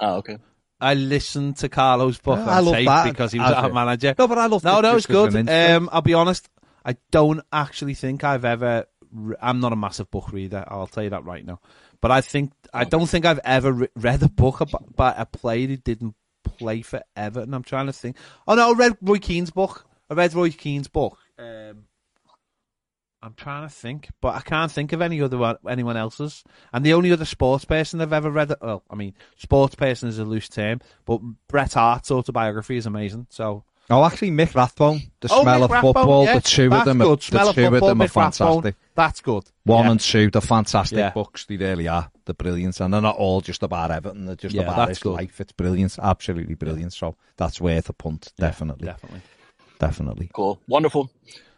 [0.00, 0.38] Ah, okay.
[0.80, 3.74] I listened to Carlo's book Yeah, I love tape that because he was our a-
[3.74, 4.14] manager.
[4.18, 5.28] No, but I love No, it no, just it's good.
[5.28, 5.70] as an instinct.
[5.82, 6.48] Um, I'll be honest.
[6.84, 8.86] I don't actually think I've ever.
[9.10, 10.64] re- I'm not a massive book reader.
[10.68, 11.60] I'll tell you that right now.
[12.00, 15.24] But I think I don't think I've ever re- read a book about, about a
[15.26, 17.54] player who didn't play for Everton.
[17.54, 18.16] I'm trying to think.
[18.46, 19.86] Oh no, I read Roy Keane's book.
[20.10, 21.18] I read Roy Keane's book.
[21.38, 21.84] Um,
[23.26, 26.44] I'm trying to think, but I can't think of any other one, anyone else's.
[26.72, 30.20] And the only other sports person I've ever read, well, I mean, sports person is
[30.20, 33.26] a loose term, but Bret Hart's autobiography is amazing.
[33.30, 36.64] So Oh, actually, Mick Rathbone, The Oh, Smell Mick of Rathbone, Football, yeah, the two
[36.66, 37.18] of that's them, good.
[37.18, 38.32] are, Smell the of two of Football, them are Mick Rathbone.
[38.62, 38.74] fantastic.
[38.94, 39.44] That's good.
[39.64, 39.90] One Yeah.
[39.90, 41.10] and two, they're fantastic Yeah.
[41.10, 41.44] books.
[41.46, 42.10] They really are.
[42.24, 44.26] They're brilliant, and they're not all just about Everton.
[44.26, 45.12] They're just Yeah, about that's his good.
[45.14, 45.40] life.
[45.40, 46.92] It's brilliant, absolutely brilliant.
[46.92, 49.20] So that's worth a punt, definitely, Definitely.
[49.78, 50.30] definitely.
[50.32, 51.10] Cool, wonderful.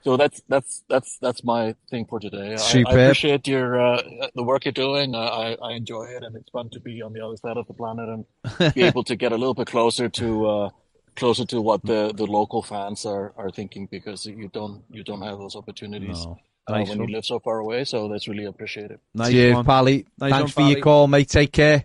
[0.05, 2.57] So that's that's that's that's my thing for today.
[2.57, 4.03] I, I appreciate your uh,
[4.35, 5.15] the work you're doing.
[5.15, 7.67] I, I I enjoy it, and it's fun to be on the other side of
[7.67, 10.71] the planet and be able to get a little bit closer to uh,
[11.17, 15.23] closer to what the, the local fans are, are thinking because you don't you don't
[15.23, 16.39] have those opportunities No.
[16.69, 17.01] uh, when one.
[17.09, 17.85] you live so far away.
[17.85, 19.01] So that's really appreciated.
[19.15, 19.65] Nice Cheers, one.
[19.65, 20.07] Pally.
[20.19, 21.29] Nice Thanks one, for your call, mate.
[21.29, 21.85] Take care.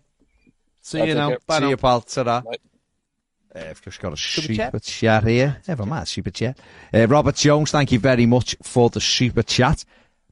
[0.81, 1.29] See I'll you now.
[1.29, 1.39] care.
[1.47, 1.69] Bye See now.
[1.69, 2.01] you, pal.
[2.01, 2.43] Ta-ra.
[3.55, 4.83] Uh, I've got a Super super, chat.
[4.83, 5.23] chat.
[5.25, 5.57] here.
[5.67, 6.57] Never mind, super chat.
[6.93, 9.85] Uh, Robert Jones, thank you very much for the super chat.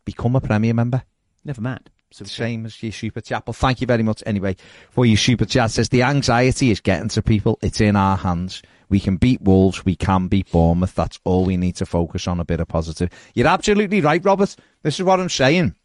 [0.06, 1.04] Become a Premier member.
[1.46, 1.90] Never mind.
[2.12, 3.46] So the same as your super chat.
[3.46, 4.58] But thank you very much anyway
[4.90, 5.72] for your super chat.
[5.72, 7.58] Says the anxiety is getting to people.
[7.62, 8.62] It's in our hands.
[8.90, 9.86] We can beat Wolves.
[9.86, 10.94] We can beat Bournemouth.
[10.96, 12.40] That's all we need to focus on.
[12.42, 13.10] A bit of positive.
[13.34, 14.56] You're absolutely right, Robert.
[14.84, 15.76] This is what I'm saying.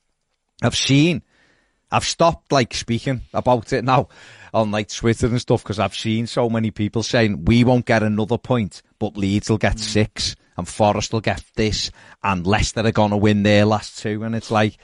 [0.63, 1.23] I've seen,
[1.97, 4.09] I've stopped like speaking about it now
[4.53, 8.03] on like Twitter and stuff because I've seen so many people saying we won't get
[8.03, 11.91] another point, but Leeds will get six and Forest will get this
[12.23, 14.25] and Leicester are going to win their last two.
[14.25, 14.77] And it's like,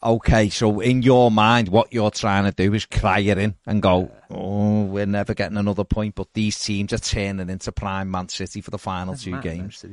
[0.00, 3.82] okay, so in your mind, what you're trying to do is cry it in and
[3.82, 8.28] go, oh, we're never getting another point, but these teams are turning into prime Man
[8.28, 9.84] City for the final two Mad, games.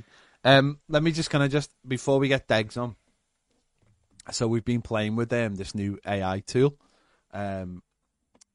[0.44, 2.96] Um, let me just kind of just before we get Degs on.
[4.32, 6.78] So we've been playing with um, this new AI tool,
[7.34, 7.84] um,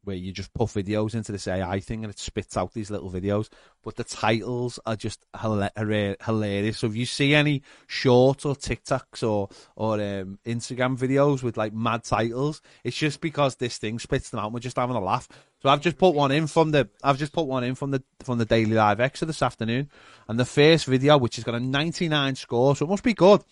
[0.05, 3.11] where you just put videos into this AI thing and it spits out these little
[3.11, 3.49] videos.
[3.83, 6.79] But the titles are just hila- hila- hilarious.
[6.79, 11.75] So if you see any shorts or TikToks or or um, Instagram videos with like
[11.75, 14.47] mad titles, it's just because this thing spits them out.
[14.47, 15.29] and We're just having a laugh.
[15.61, 18.03] So I've just put one in from the I've just put one in from the
[18.21, 19.91] from the Daily Live Extra this afternoon,
[20.29, 23.43] and the first video, which has got a 99 score, so it must be good.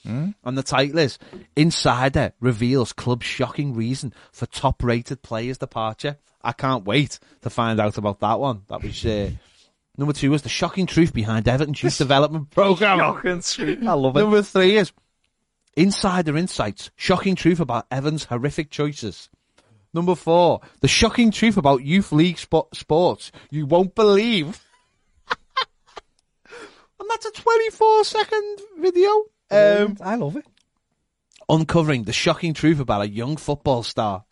[0.44, 1.18] And the title is
[1.56, 7.98] "Insider reveals club's shocking reason for top-rated players' departure." I can't wait to find out
[7.98, 8.62] about that one.
[8.68, 9.30] That was uh,
[9.98, 13.00] number two was the shocking truth behind Everton's youth development program.
[13.84, 14.20] I love it.
[14.20, 14.92] Number three is
[15.76, 19.28] Insider Insights, shocking truth about Evans' horrific choices.
[19.96, 24.62] Number four, the shocking truth about youth league spo- sports you won't believe.
[27.00, 29.08] and that's a 24 second video.
[29.50, 30.44] Um, I love it.
[31.48, 34.24] uncovering the shocking truth about a young football star.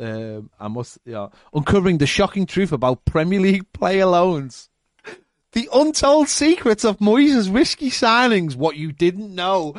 [0.00, 4.68] Um, I must, yeah, uncovering the shocking truth about Premier League player loans.
[5.52, 8.56] The untold secrets of Moyes' risky signings.
[8.56, 9.76] What you didn't know.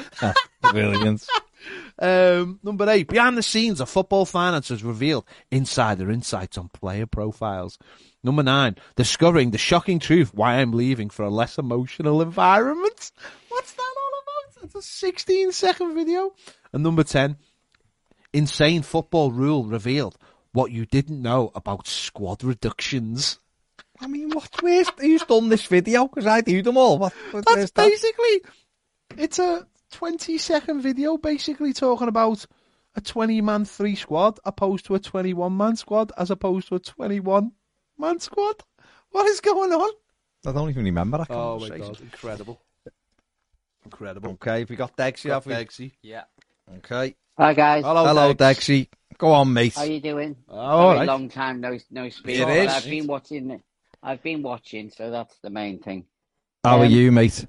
[0.71, 1.27] Brilliant.
[1.97, 7.05] Um, number eight, behind the scenes of football finance has revealed insider insights on player
[7.05, 7.77] profiles.
[8.23, 13.11] Number nine, discovering the shocking truth why I'm leaving for a less emotional environment.
[13.49, 14.21] What's that all
[14.57, 14.65] about?
[14.65, 16.33] It's a 16 second video.
[16.73, 17.37] And number 10,
[18.33, 20.17] insane football rule revealed
[20.51, 23.39] what you didn't know about squad reductions.
[24.01, 24.49] I mean, what?
[24.61, 26.07] Where's, who's done this video?
[26.07, 26.97] Because I do them all.
[26.97, 27.13] What?
[27.31, 27.89] what- That's where's that?
[27.89, 28.41] basically
[29.17, 29.65] it's a
[29.99, 32.45] twenty second video, basically talking about
[32.95, 36.75] a twenty man three squad opposed to a twenty one man squad, as opposed to
[36.75, 37.51] a twenty one
[37.97, 38.55] man squad.
[39.11, 39.89] What is going on?
[40.45, 41.93] I don't even remember that Oh my conversation.
[41.93, 42.61] god, incredible,
[43.83, 44.31] incredible.
[44.31, 45.53] Okay, we got Dexy, have we?
[45.53, 45.91] Dexy.
[46.01, 46.23] Yeah.
[46.77, 47.15] Okay.
[47.37, 48.59] Hi guys, Hello, Hello, Dex.
[48.67, 48.87] Dexy.
[49.17, 49.75] Go on, mate.
[49.75, 50.35] how you doing?
[50.49, 51.07] Oh, Very right.
[51.07, 52.39] long time no no speak.
[52.39, 52.71] It but is.
[52.73, 53.61] I've been watching.
[54.03, 56.05] I've been watching, so that's the main thing.
[56.63, 57.45] How are Um, you, mate?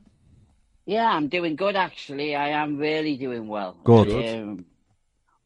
[0.86, 2.36] Yeah, I'm doing good actually.
[2.36, 3.76] I am really doing well.
[3.82, 4.08] Good.
[4.10, 4.64] Um,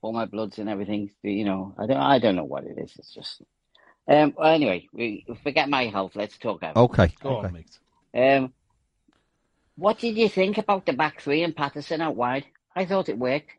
[0.03, 1.11] all my bloods and everything.
[1.23, 1.97] You know, I don't.
[1.97, 2.95] I don't know what it is.
[2.99, 3.43] It's just.
[4.07, 4.35] Um.
[4.37, 6.13] Well, anyway, we forget my health.
[6.15, 6.77] Let's talk about.
[6.77, 7.13] Okay.
[7.23, 7.47] Go okay.
[7.47, 7.79] on, mate.
[8.15, 8.53] Um.
[9.77, 12.45] What did you think about the back three and Patterson out wide?
[12.77, 13.51] I thought it worked.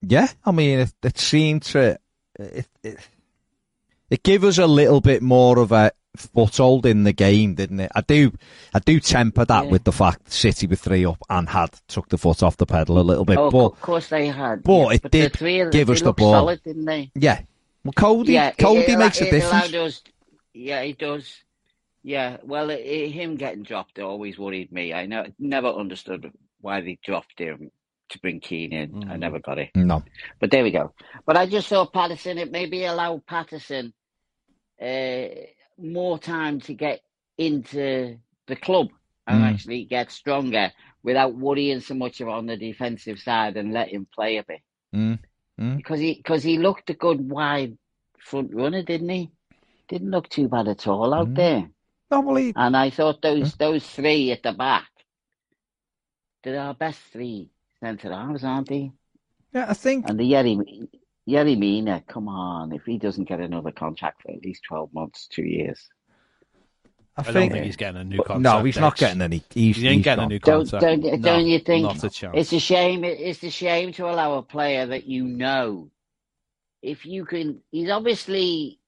[0.00, 1.98] Yeah, I mean, it, it seemed to
[2.38, 2.98] it, it
[4.10, 7.90] it gave us a little bit more of a foothold in the game, didn't it?
[7.94, 8.32] I do,
[8.74, 9.70] I do temper that Yeah.
[9.70, 12.98] with the fact City were three up and had took the foot off the pedal
[12.98, 14.62] a little bit, Oh, but of course they had.
[14.62, 16.32] but yeah, it the did three give us the ball.
[16.32, 17.10] Solid, didn't they?
[17.14, 17.40] yeah,
[17.84, 19.72] well, Coady, yeah, Coady it, makes it, a difference.
[19.72, 20.02] allowed us,
[20.52, 21.42] yeah, he does.
[22.02, 24.92] Yeah, well, it, it- him getting dropped always worried me.
[24.94, 27.70] I know, never understood why they dropped him
[28.10, 29.04] to bring Keane in.
[29.10, 29.18] I Mm.
[29.18, 29.70] never got it.
[29.74, 30.02] No,
[30.40, 30.94] But there we go.
[31.26, 32.38] But I just saw Patterson.
[32.38, 33.92] It maybe allow Patterson
[34.80, 35.28] uh,
[35.78, 37.00] more time to get
[37.36, 38.88] into the club
[39.26, 39.48] and Mm.
[39.52, 40.72] actually get stronger
[41.02, 44.60] without worrying so much on the defensive side and let him play a bit
[44.94, 45.18] Mm.
[45.58, 45.76] Mm.
[45.76, 47.76] because he because he looked a good wide
[48.18, 49.30] front runner, didn't he?
[49.88, 51.36] Didn't look too bad at all out Mm.
[51.36, 51.70] there.
[52.10, 54.88] no, well, he, And I thought those those three at the back,
[56.42, 57.50] they're our best three
[57.80, 58.92] centre halves, aren't they?
[59.52, 60.88] yeah, I think And the Yerry,
[61.28, 65.26] Yerry Mina, come on, if he doesn't get another contract for at least 12 months,
[65.28, 65.88] two years.
[67.16, 68.40] I I don't think think he's getting a new contract.
[68.42, 69.42] no, he's not getting any.
[69.50, 70.28] He's, He ain't he's getting a gone.
[70.28, 71.02] new Don't, contract.
[71.02, 72.34] don't, don't you think Not a chance.
[72.36, 73.04] it's a shame?
[73.04, 75.90] It's a shame to allow a player that you know,
[76.80, 78.78] if you can, he's obviously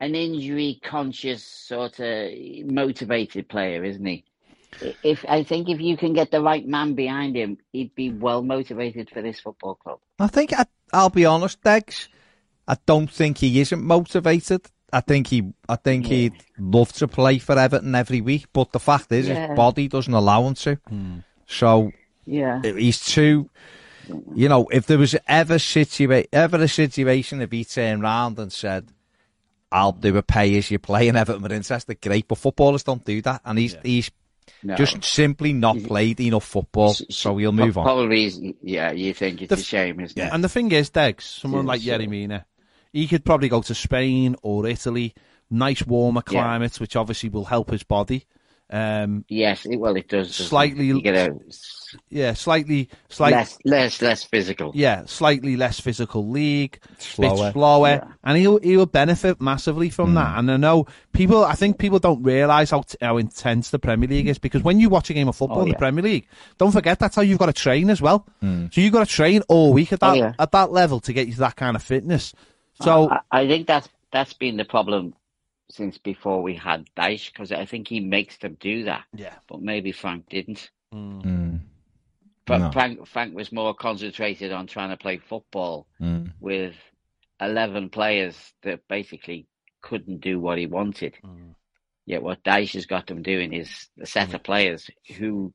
[0.00, 2.30] an injury conscious, sort of
[2.66, 4.24] motivated player, isn't he?
[5.02, 8.42] If I think if you can get the right man behind him, he'd be well
[8.42, 9.98] motivated for this football club.
[10.18, 10.66] I think I,
[10.96, 12.08] I'll be honest, Degs.
[12.66, 14.62] I don't think he isn't motivated.
[14.92, 16.16] I think he, I think Yeah.
[16.16, 19.48] he'd love to play for Everton every week, but the fact is, Yeah.
[19.48, 20.76] his body doesn't allow him to.
[20.88, 21.16] Hmm.
[21.46, 21.92] So
[22.24, 22.62] Yeah.
[22.62, 23.50] he's too.
[24.34, 28.52] You know, if there was ever situa- ever a situation, if he turned round and
[28.52, 28.92] said,
[29.72, 32.28] "I'll do a pay as you play," and Everton were interested, great.
[32.28, 34.10] But footballers don't do that, and he's he's
[34.62, 34.74] No.
[34.76, 37.84] just simply not played enough football, so he'll move on.
[37.84, 40.30] Probably, is- yeah, you think it's The a f- shame, isn't it?
[40.32, 41.98] And the thing is, Degs, someone Yeah, like sure.
[41.98, 42.46] Yerry Mina,
[42.92, 45.14] he could probably go to Spain or Italy,
[45.50, 46.42] nice warmer Yeah.
[46.42, 48.24] climates, which obviously will help his body.
[48.68, 50.28] Um, Yes, it, well, it does.
[50.28, 50.48] doesn't it?
[50.48, 51.36] Slightly- You get a
[52.10, 54.72] yeah, slightly, slightly, less, less, less physical.
[54.74, 57.44] yeah, slightly less physical league, Slower.
[57.46, 58.04] bit slower, Yeah.
[58.24, 60.14] and he'll he'll benefit massively from Hmm.
[60.16, 60.38] that.
[60.38, 64.08] And I know people, I think people don't realise how t- how intense the Premier
[64.08, 65.78] League is because when you watch a game of football Oh, in the yeah.
[65.78, 66.26] Premier League,
[66.58, 68.26] don't forget that's how you've got to train as well.
[68.40, 68.66] Hmm.
[68.72, 70.32] So you've got to train all week at that Oh, yeah.
[70.40, 72.34] at that level to get you to that kind of fitness.
[72.82, 75.14] So I, I think that's that's been the problem
[75.70, 79.34] since before we had Dyche because I think he makes them do that, yeah.
[79.48, 80.70] but maybe Frank didn't.
[80.94, 81.60] Mm,
[82.46, 82.70] Fra- No.
[82.70, 86.74] Frank Frank was more concentrated on trying to play football mm, with
[87.40, 89.46] eleven players that basically
[89.82, 91.16] couldn't do what he wanted.
[92.06, 94.88] Yet what Dyche has got them doing is a set of players
[95.18, 95.52] who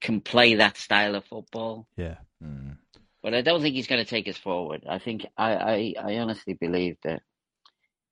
[0.00, 1.88] can play that style of football.
[1.96, 2.18] Yeah.
[2.42, 2.76] mm.
[3.22, 4.84] But I don't think he's going to take us forward.
[4.88, 7.22] I think I, I, I honestly believe that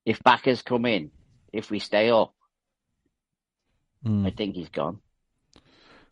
[0.04, 1.10] if backers come in,
[1.52, 2.32] if we stay up,
[4.06, 4.26] Mm.
[4.26, 4.98] I think he's gone.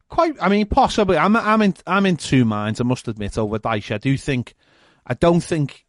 [0.09, 1.19] Quite, I mean, possibly.
[1.19, 2.81] I'm, I'm in, I'm in two minds.
[2.81, 3.95] I must admit over Dyche.
[3.95, 4.55] I do think,
[5.07, 5.85] I don't think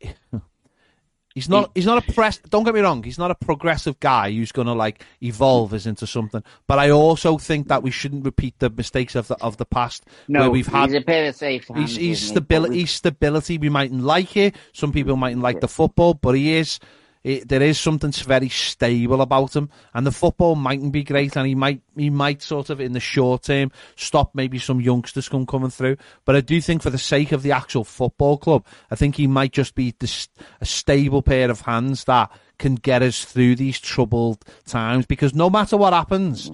[1.33, 2.39] he's not, he's not a press.
[2.49, 3.03] Don't get me wrong.
[3.03, 6.43] He's not a progressive guy who's going to like evolve us into something.
[6.67, 10.05] But I also think that we shouldn't repeat the mistakes of the of the past
[10.27, 10.89] No, where we've had.
[10.89, 11.91] he's a pair of safe hands.
[11.91, 12.79] He's, he's stability.
[12.79, 13.57] He's stability.
[13.57, 14.55] We mightn't like it.
[14.73, 16.81] Some people mightn't like the football, but he is.
[17.23, 21.47] It, there is something very stable about him, and the football mightn't be great, and
[21.47, 25.45] he might he might sort of in the short term stop maybe some youngsters come
[25.45, 25.95] coming through.
[26.25, 29.27] But I do think for the sake of the actual football club, I think he
[29.27, 30.27] might just be this,
[30.59, 35.05] a stable pair of hands that can get us through these troubled times.
[35.05, 36.51] Because no matter what happens,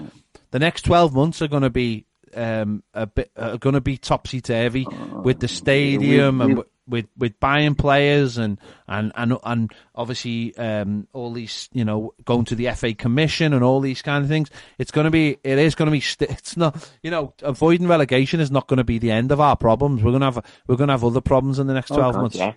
[0.52, 2.06] the next twelve months are going to be
[2.36, 4.86] um, a bit are going to be topsy turvy
[5.24, 11.32] with the stadium and with, with buying players and and and and obviously um, all
[11.32, 14.50] these you know going to the FA Commission and all these kind of things.
[14.78, 17.88] It's going to be it is going to be st- it's not you know avoiding
[17.88, 20.04] relegation is not going to be the end of our problems.
[20.04, 22.16] We're going to have we're going to have other problems in the next Oh, twelve
[22.16, 22.36] God, months.
[22.36, 22.54] yeah.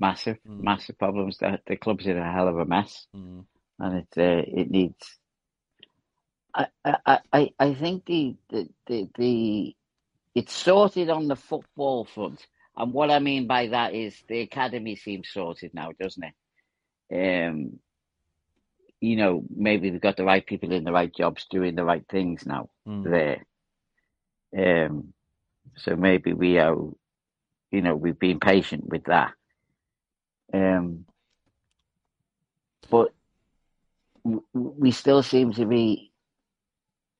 [0.00, 1.38] Massive, massive problems.
[1.38, 3.44] The, the club's in a hell of a mess, Mm.
[3.80, 5.18] and it uh, it needs.
[6.54, 9.76] I, I, I, I think the, the, the, the
[10.34, 12.46] it's sorted on the football front,
[12.78, 16.24] and what I mean by that is the academy seems sorted now, doesn't
[17.10, 17.46] it?
[17.48, 17.78] Um,
[19.00, 22.04] you know, maybe they've got the right people in the right jobs doing the right
[22.08, 23.04] things now Mm.
[24.52, 24.86] there.
[24.86, 25.12] Um,
[25.76, 26.76] so maybe we are,
[27.70, 29.34] you know, we've been patient with that.
[30.52, 31.04] Um,
[32.90, 33.12] but
[34.24, 36.12] w- we still seem to be.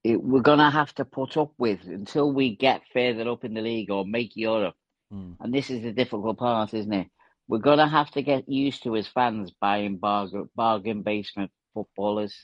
[0.04, 3.60] It, we're gonna have to put up with until we get further up in the
[3.60, 4.76] league or make Europe.
[5.10, 7.06] And this is the difficult part, isn't it?
[7.48, 12.34] We're going to have to get used to as fans buying bargain, bargain basement footballers.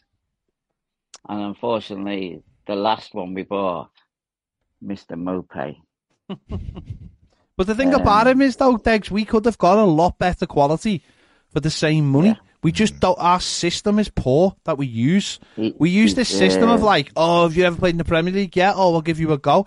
[1.29, 3.91] And unfortunately, the last one we bought,
[4.83, 5.12] Mr.
[5.17, 5.77] Maupay.
[7.57, 10.19] But the thing Um, about him is, though, Degs, we could have got a lot
[10.19, 11.05] better quality
[11.53, 12.29] for the same money.
[12.29, 12.35] Yeah.
[12.65, 13.19] We just don't.
[13.19, 15.39] Our system is poor that we use.
[15.57, 18.57] We use this system of like, oh, have you ever played in the Premier League?
[18.57, 18.73] Yeah.
[18.75, 19.67] Oh, we'll give you a go.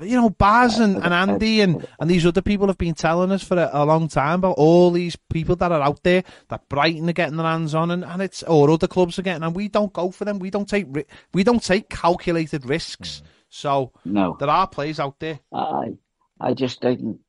[0.00, 3.42] You know, Baz and, and Andy and, and these other people have been telling us
[3.42, 7.08] for a, a long time about all these people that are out there that Brighton
[7.08, 9.68] are getting their hands on and, and it's or other clubs are getting and we
[9.68, 10.38] don't go for them.
[10.38, 10.86] We don't take
[11.32, 13.22] we don't take calculated risks.
[13.48, 15.40] So No, there are players out there.
[15.52, 15.94] I,
[16.40, 17.20] I just didn't.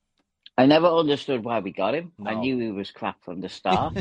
[0.58, 2.14] I never understood why we got him.
[2.26, 3.96] I knew he was crap from the start.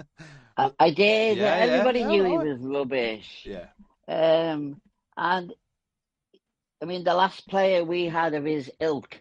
[0.56, 1.38] I, I did.
[1.38, 1.54] Yeah.
[1.54, 3.44] Everybody Yeah, knew he was rubbish.
[3.44, 3.66] Yeah.
[4.08, 4.80] Um,
[5.16, 5.52] and
[6.82, 9.20] I mean, the last player we had of his ilk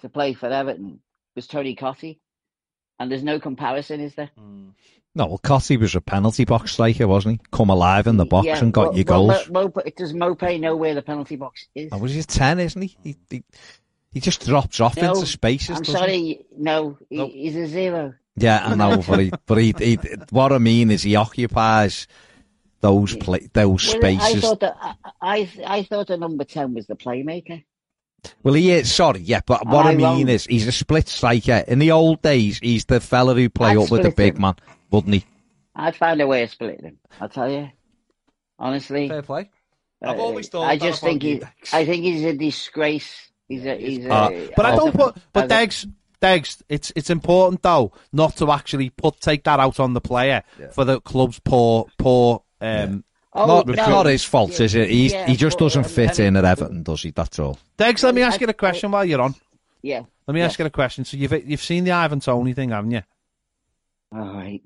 [0.00, 1.00] to play for Everton
[1.34, 2.18] was Tony Cottee,
[2.98, 4.30] and there's no comparison, is there?
[4.38, 4.68] Hmm.
[5.14, 7.46] No, well, Cottee was a penalty box striker, wasn't he?
[7.50, 9.50] Come alive in the box Yeah, and got well- your well, goals.
[9.50, 11.90] Mo- Mo- does Maupay know where the penalty box is?
[11.90, 12.96] That was his 10, isn't he?
[13.02, 13.42] He, he,
[14.12, 15.70] he just drops off No, into spaces.
[15.78, 15.92] I'm doesn't he?
[15.98, 17.30] sorry, no, he, Nope.
[17.32, 18.14] he's a zero.
[18.36, 19.98] Yeah, I know, but, he, but he, he,
[20.30, 22.06] what I mean is he occupies
[22.86, 24.44] those pla those Well, spaces.
[24.44, 27.64] I thought that I, I, I thought the number ten was the playmaker.
[28.42, 28.92] Well, he is.
[28.92, 30.28] Sorry, yeah, but what I, I mean wrong?
[30.28, 31.64] is he's a split striker.
[31.68, 34.40] In the old days, he's the fella who play I'd up with the big him.
[34.42, 34.54] man,
[34.90, 35.24] wouldn't he?
[35.74, 36.98] I'd find a way of splitting him.
[37.20, 37.68] I'll tell you,
[38.58, 39.08] honestly.
[39.08, 39.50] Fair play.
[40.04, 41.72] uh, I've always thought I just think he, Dex.
[41.74, 43.30] I think he's a disgrace.
[43.48, 44.10] He's a, he's a.
[44.12, 45.16] Uh, But I don't a- put.
[45.32, 49.60] But as a- Degs, Degs, it's it's important though not to actually put take that
[49.60, 52.42] out on the player for the club's poor poor.
[52.60, 53.04] Um,
[53.38, 53.74] Oh, not, no.
[53.74, 54.88] not his fault, Yeah, is it?
[54.88, 57.10] He's, yeah, he just but, doesn't um, fit in at Everton, does he?
[57.10, 57.58] That's all.
[57.76, 59.34] Degs, let me ask you a question while you're on.
[59.82, 60.04] Yeah.
[60.26, 60.46] Let me Yeah.
[60.46, 61.04] ask you a question.
[61.04, 63.02] So you've you've seen the Ivan Toney thing, haven't you?
[64.10, 64.62] All right.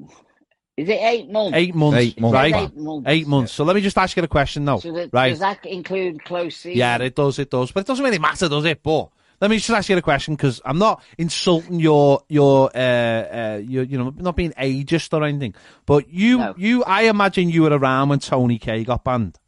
[0.77, 1.57] Is it eight months?
[1.57, 2.55] Eight months, Eight months, right?
[2.55, 3.05] Eight months.
[3.09, 3.53] Eight months.
[3.53, 5.31] So let me just ask you a question now, So that, right?
[5.31, 6.79] does that include close season?
[6.79, 7.39] Yeah, it does.
[7.41, 7.73] It does.
[7.73, 8.83] But it doesn't really matter, does it?
[8.85, 9.09] But
[9.41, 13.61] let me just ask you a question because I'm not insulting your your uh, uh
[13.65, 15.55] your you know not being ageist or anything.
[15.87, 16.55] But you No.
[16.57, 19.39] you I imagine you were around when Tony Kay got banned,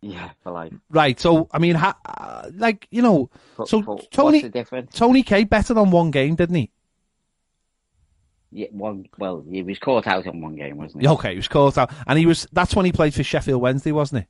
[0.00, 0.72] Yeah, for like.
[0.90, 1.18] right?
[1.20, 4.50] So I mean, ha, uh, like you know, For, so what's Tony?
[4.92, 6.70] Tony Kay betted on one game, didn't he?
[8.52, 9.06] Yeah, one.
[9.16, 11.08] Well, he was caught out on one game, wasn't he?
[11.08, 12.48] Okay, he was caught out, and he was.
[12.52, 14.24] That's when he played for Sheffield Wednesday, wasn't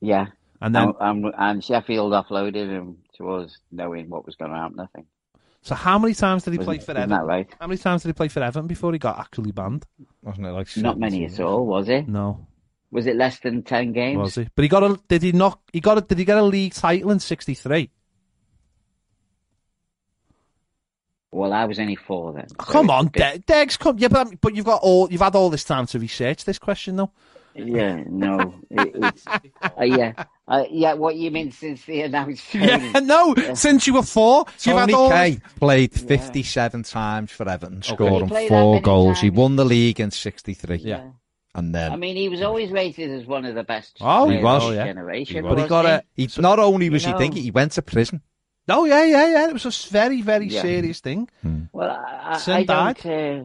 [0.00, 0.08] he?
[0.08, 0.26] Yeah.
[0.64, 4.56] And then, And, and, and Sheffield offloaded him to us, knowing what was going to
[4.56, 4.80] happen.
[4.80, 5.06] I think.
[5.62, 7.10] so how many times did he play for isn't Everton?
[7.10, 7.48] that right?
[7.60, 9.84] How many times did he play for Everton before he got actually banned?
[10.22, 12.08] Wasn't it like Not many at all, was it?
[12.08, 12.46] No,
[12.90, 14.18] Was it less than ten games?
[14.18, 14.48] was he?
[14.54, 14.98] But he got a.
[15.08, 15.60] Did he not?
[15.72, 16.00] He got a.
[16.00, 17.90] Did he get a league title in '63?
[21.30, 22.48] Well, I was only four then.
[22.48, 23.98] so Come on, a De- Degs, come.
[23.98, 25.10] Yeah, but, but you've got all.
[25.10, 27.10] You've had all this time to research this question, though.
[27.54, 30.12] Yeah, no, it, it's uh, yeah,
[30.48, 30.94] uh, yeah.
[30.94, 32.66] What you mean since the announcement?
[32.66, 33.06] Yeah, training?
[33.06, 33.34] no.
[33.54, 35.08] Since you were four, you've had all.
[35.10, 39.20] Kay played 57 times for Everton, He scoring played four many goals.
[39.20, 40.76] He won the league in 63.
[40.78, 41.10] Yeah.
[41.54, 43.98] And then I mean, he was always rated as one of the best.
[44.00, 44.64] Oh, he was.
[44.64, 44.86] of yeah.
[44.86, 45.36] generation.
[45.36, 45.54] He was.
[45.54, 47.82] But he got a- he, not only was you he know- thinking, he went to
[47.82, 48.20] prison.
[48.68, 49.48] Oh yeah, yeah, yeah.
[49.48, 50.62] It was a very, very Yeah.
[50.62, 51.28] serious thing.
[51.72, 53.06] Well, I, I, Son I don't.
[53.06, 53.44] Uh,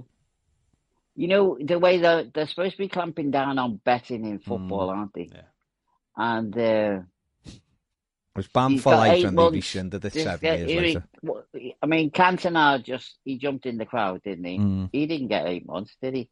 [1.22, 4.44] you know the way they're, they're supposed to be clamping down on betting in Mm.
[4.44, 5.30] football, aren't they?
[5.32, 5.42] Yeah.
[6.16, 7.00] And uh,
[8.36, 9.56] was banned for got life eight and they months.
[9.56, 11.04] rescinded it Just seven get- years here
[11.54, 14.58] he- I mean, Cantona just he jumped in the crowd, didn't he?
[14.58, 14.90] Mm.
[14.94, 16.30] He didn't get eight months, did he?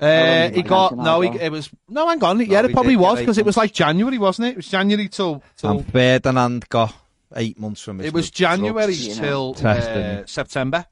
[0.00, 1.20] Uh, he got Cantona no.
[1.22, 2.08] He, it was no.
[2.08, 2.40] Hang on.
[2.46, 4.50] Yeah, it probably was because it was like January, wasn't it?
[4.52, 5.70] It was January till till.
[5.70, 6.94] And Ferdinand got
[7.36, 8.38] eight months from his It was drugs.
[8.60, 9.54] January you know.
[9.54, 10.22] till uh.
[10.26, 10.86] September,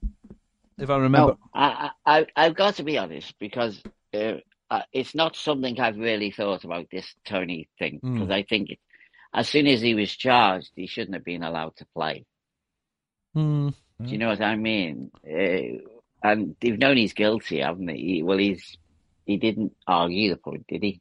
[0.78, 1.32] if I remember.
[1.32, 3.82] No, I, I, I- I've got to be honest because
[4.14, 4.34] uh,
[4.70, 8.14] uh, it's not something I've really thought about this Toney thing Mm.
[8.14, 8.78] because I think it,
[9.34, 12.24] as soon as he was charged, he shouldn't have been allowed to play.
[13.34, 13.68] Hmm.
[14.02, 15.10] Do you know what I mean?
[15.26, 15.78] Uh,
[16.22, 17.96] and they've known he's guilty, haven't they?
[17.96, 18.76] He, well, he's
[19.24, 21.00] he didn't argue the point, did he?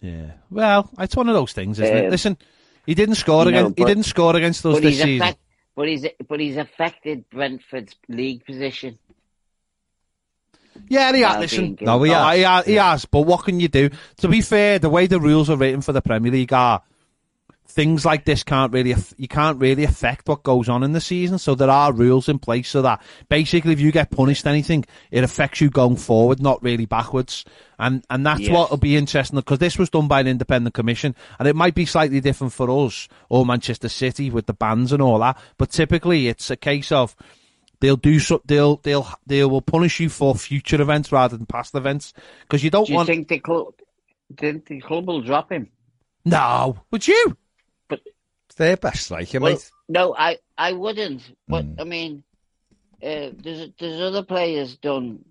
[0.00, 0.32] Yeah.
[0.50, 2.06] Well, it's one of those things, isn't it?
[2.06, 2.38] Uh, Listen,
[2.86, 3.78] he didn't score you know, against.
[3.78, 5.22] he didn't score against us But this season.
[5.22, 5.38] affect,
[5.80, 8.98] but he's but he's affected Brentford's league position.
[10.90, 11.30] Yeah, he has.
[11.32, 12.36] Well, Listen, No, he No, has.
[12.36, 13.04] he, has, he has.
[13.06, 13.88] But what can you do?
[14.18, 16.82] To be fair, the way the rules are written for the Premier League are
[17.70, 21.38] things like this can't really you can't really affect what goes on in the season.
[21.38, 25.24] So there are rules in place so that basically if you get punished anything, it
[25.24, 27.44] affects you going forward, not really backwards.
[27.78, 28.50] And and that's Yes.
[28.50, 31.74] what will be interesting because this was done by an independent commission, and it might
[31.74, 35.38] be slightly different for us or Manchester City with the bans and all that.
[35.56, 37.16] But typically, it's a case of
[37.80, 41.74] they'll do so they'll they'll they will punish you for future events rather than past
[41.74, 42.12] events
[42.42, 42.86] because you don't want.
[42.88, 43.74] Do you want think the club,
[44.36, 45.70] the, the club will drop him?
[46.22, 47.34] no would you
[48.60, 49.70] their best striker, Well, mate.
[49.88, 51.22] no, I, I wouldn't.
[51.48, 51.80] But Hmm.
[51.80, 52.22] I mean,
[53.02, 55.24] uh, there's there's other players done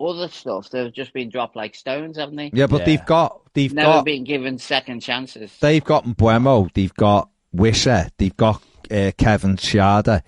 [0.00, 0.70] other stuff.
[0.70, 2.50] They've just been dropped like stones, haven't they?
[2.52, 2.84] Yeah, but Yeah.
[2.86, 5.56] they've got they've Never got been given second chances.
[5.60, 10.22] they've got Mbeumo, they've got Wissa, they've got uh, Kevin Schade,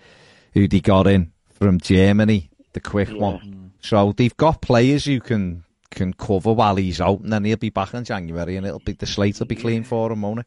[0.55, 3.73] who they got in from Germany, the quick one.
[3.81, 7.71] So they've got players who can can cover while he's out, and then he'll be
[7.71, 10.47] back in January, and it'll be the slate will be clean for him, won't it?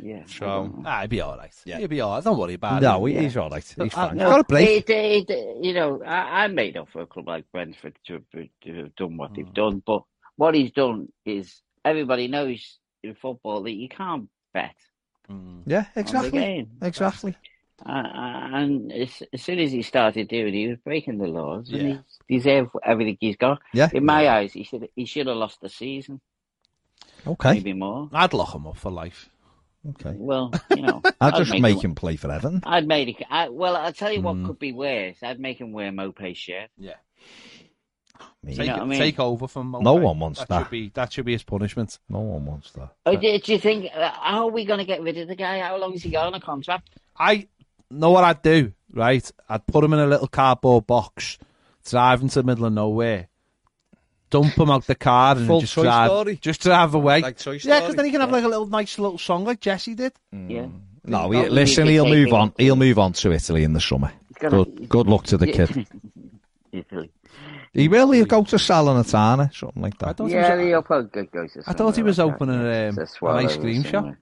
[0.00, 0.22] Yeah.
[0.24, 1.78] I So- don't ah, he'll be all right Yeah.
[1.78, 3.64] he'll be all right don't worry about No, it he- he's all right.
[3.64, 4.16] He's Uh, fine.
[4.16, 4.90] no, He's got a break.
[4.90, 8.48] It, it, you know, I, I'm made up for a club like Brentford to, have-
[8.62, 10.02] to have done what they've done, but
[10.36, 14.74] what he's done is everybody knows in football that you can't bet
[15.30, 15.62] Mm.
[15.66, 17.36] Yeah, exactly, exactly.
[17.84, 21.68] Uh, and as, as soon as he started doing, it, he was breaking the laws,
[21.70, 21.98] and Yeah.
[22.26, 23.60] he deserved everything he's got.
[23.74, 23.90] Yeah.
[23.92, 26.20] In my eyes, he should he should have lost the season,
[27.26, 28.08] Okay, maybe more.
[28.12, 29.28] I'd lock him up for life
[29.90, 30.14] okay.
[30.16, 32.62] Well, you know, I'll I'd just make make him- him play for Everton.
[32.64, 33.26] I'd make it.
[33.30, 34.46] I, well, I'll tell you what Mm.
[34.46, 35.16] could be worse.
[35.22, 36.70] I'd make him wear Mope's shirt.
[36.78, 36.94] yeah
[38.42, 38.54] Me.
[38.56, 38.98] take, know what I mean?
[38.98, 40.62] take over from No one wants that that.
[40.64, 42.90] should be that should be his punishment No one wants that.
[43.06, 43.90] Oh, do, do you think?
[43.94, 45.60] Uh, how are we going to get rid of the guy?
[45.60, 46.90] How long is he got on a contract?
[47.16, 47.48] I
[47.90, 49.30] know what I'd do, right?
[49.48, 51.38] I'd put him in a little cardboard box,
[51.88, 53.27] drive him to the middle of nowhere,
[54.30, 56.36] dump him out the car, and Full just Toy drive, Story?
[56.36, 57.20] just drive away.
[57.20, 59.60] Like Toy yeah, because then he can have like a little nice little song like
[59.60, 60.12] Jesse did.
[60.32, 60.66] Yeah.
[61.04, 62.52] No, No, he, we listen, need he'll move on.
[62.58, 64.12] He'll move on to Italy in the summer.
[64.40, 65.86] Gonna- Good, good luck to the kid.
[66.72, 67.10] Italy.
[67.74, 68.10] He will.
[68.12, 70.16] He'll go to Salernitana, something like I that.
[70.16, 72.62] thought Yeah, he was, he'll probably go to I thought he was somewhere like opening
[72.62, 73.90] that, um, To an Swallows ice or cream shop.
[73.92, 74.20] somewhere.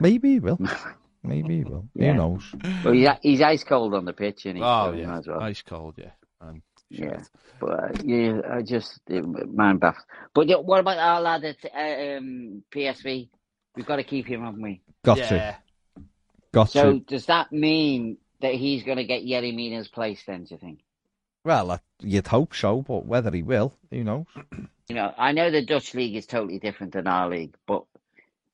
[0.00, 0.58] Maybe he will.
[1.22, 1.88] Maybe he will.
[1.94, 2.12] Yeah.
[2.12, 2.42] Who knows?
[2.84, 4.62] Well, he's, he's ice cold on the pitch, and he?
[4.62, 5.40] Oh so he yeah, as well.
[5.40, 6.10] ice cold, yeah.
[6.40, 6.62] And
[6.92, 7.22] Yeah,
[7.58, 10.04] but uh, yeah, I just mind baffled.
[10.34, 13.28] But yeah, what about our lad at uh, um, PSV?
[13.74, 14.82] We've got to keep him, haven't we?
[15.04, 15.28] Got yeah.
[15.28, 15.56] to.
[16.52, 17.00] Got So to.
[17.00, 20.22] does that mean that he's going to get Yerry Mina's place?
[20.26, 20.80] Then do you think?
[21.44, 24.26] Well, uh, you'd hope so, but whether he will, who knows?
[24.88, 27.84] You know, I know the Dutch league is totally different than our league, but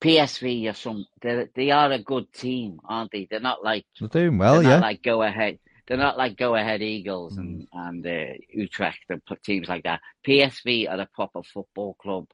[0.01, 1.07] PSV are some.
[1.20, 3.26] They they are a good team, aren't they?
[3.28, 4.68] They're not like They're doing well, they're yeah.
[4.76, 5.59] not like go ahead.
[5.89, 10.01] They're not like go ahead Eagles and and uh, Utrecht and teams like that.
[10.26, 12.26] PSV are a proper football club,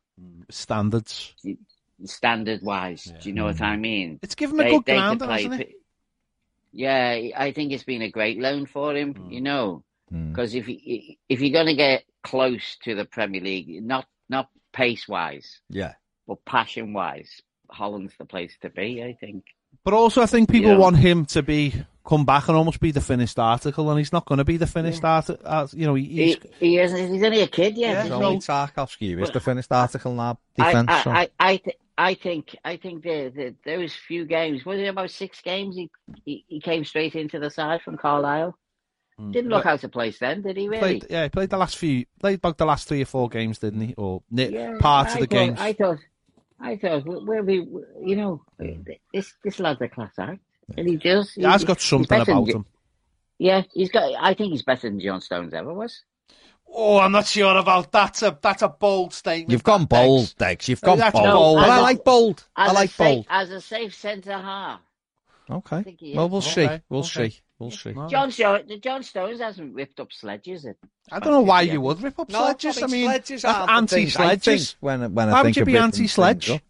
[0.50, 1.34] standards.
[2.04, 3.04] standard wise.
[3.22, 4.18] Do you know what I mean?
[4.22, 5.72] It's given him a They- good they ground, hasn't it?
[6.72, 9.28] Yeah, I think it's been a great loan for him.
[9.30, 10.30] You know, Mm.
[10.30, 14.48] because if you, if you're going to get close to the Premier League, not not
[14.72, 15.94] pace wise, Yeah.
[16.26, 17.40] but passion wise,
[17.70, 19.02] Holland's the place to be.
[19.02, 19.44] I think.
[19.84, 20.78] But also, I think people Yeah.
[20.78, 21.72] want him to be
[22.04, 24.66] come back and almost be the finished article, and he's not going to be the
[24.66, 25.42] finished article.
[25.44, 27.12] Uh, you know, he, he's, He, he isn't.
[27.12, 27.92] He's only a kid yet.
[27.92, 28.40] Yeah, isn't Only he?
[28.40, 30.38] Tarkowski is the finished article now.
[30.58, 30.88] I, Defense.
[30.90, 31.10] I, so.
[31.10, 35.10] I, I, th- I think I think the, the those few games was it about
[35.10, 35.90] six games he,
[36.24, 38.56] he he came straight into the side from Carlisle.
[39.16, 40.68] Didn't look out of place then, did he?
[40.68, 40.80] Really?
[40.80, 43.58] played, yeah, he played the last few, played about the last three or four games,
[43.58, 43.94] didn't he?
[43.94, 45.60] Or Yeah, part of the games.
[45.60, 45.98] I thought,
[46.58, 47.64] I thought, where we,
[48.04, 48.44] you know,
[49.12, 50.40] this this lad's a class act,
[50.76, 51.32] and he does.
[51.32, 52.66] he has he- got something better than about him.
[53.38, 54.12] Yeah, he's got.
[54.20, 56.02] I think he's better than John Stones ever was.
[56.76, 58.14] Oh, I'm not sure about that.
[58.14, 59.50] That's a, that's a bold statement.
[59.52, 60.34] You've gone bold, Dex.
[60.34, 60.68] Dex.
[60.68, 61.24] You've No, gone that's bold.
[61.32, 61.56] bold.
[61.58, 62.44] But I like bold.
[62.56, 63.26] As I a like safe, bold.
[63.28, 64.80] as a safe centre half.
[65.50, 65.82] Okay.
[65.82, 66.68] think he Well, we'll see.
[66.88, 67.28] We'll okay.
[67.30, 67.40] see.
[67.58, 67.92] We'll see.
[68.08, 68.30] John
[68.80, 70.64] John Stones hasn't ripped up sledges.
[70.66, 70.76] At
[71.12, 71.74] I don't know why Yeah.
[71.74, 72.82] you would rip up sledges.
[72.82, 74.70] I mean, sledges that's aren't the things I anti-sledges.
[74.72, 76.60] think When, when I Why would you be anti-sledge?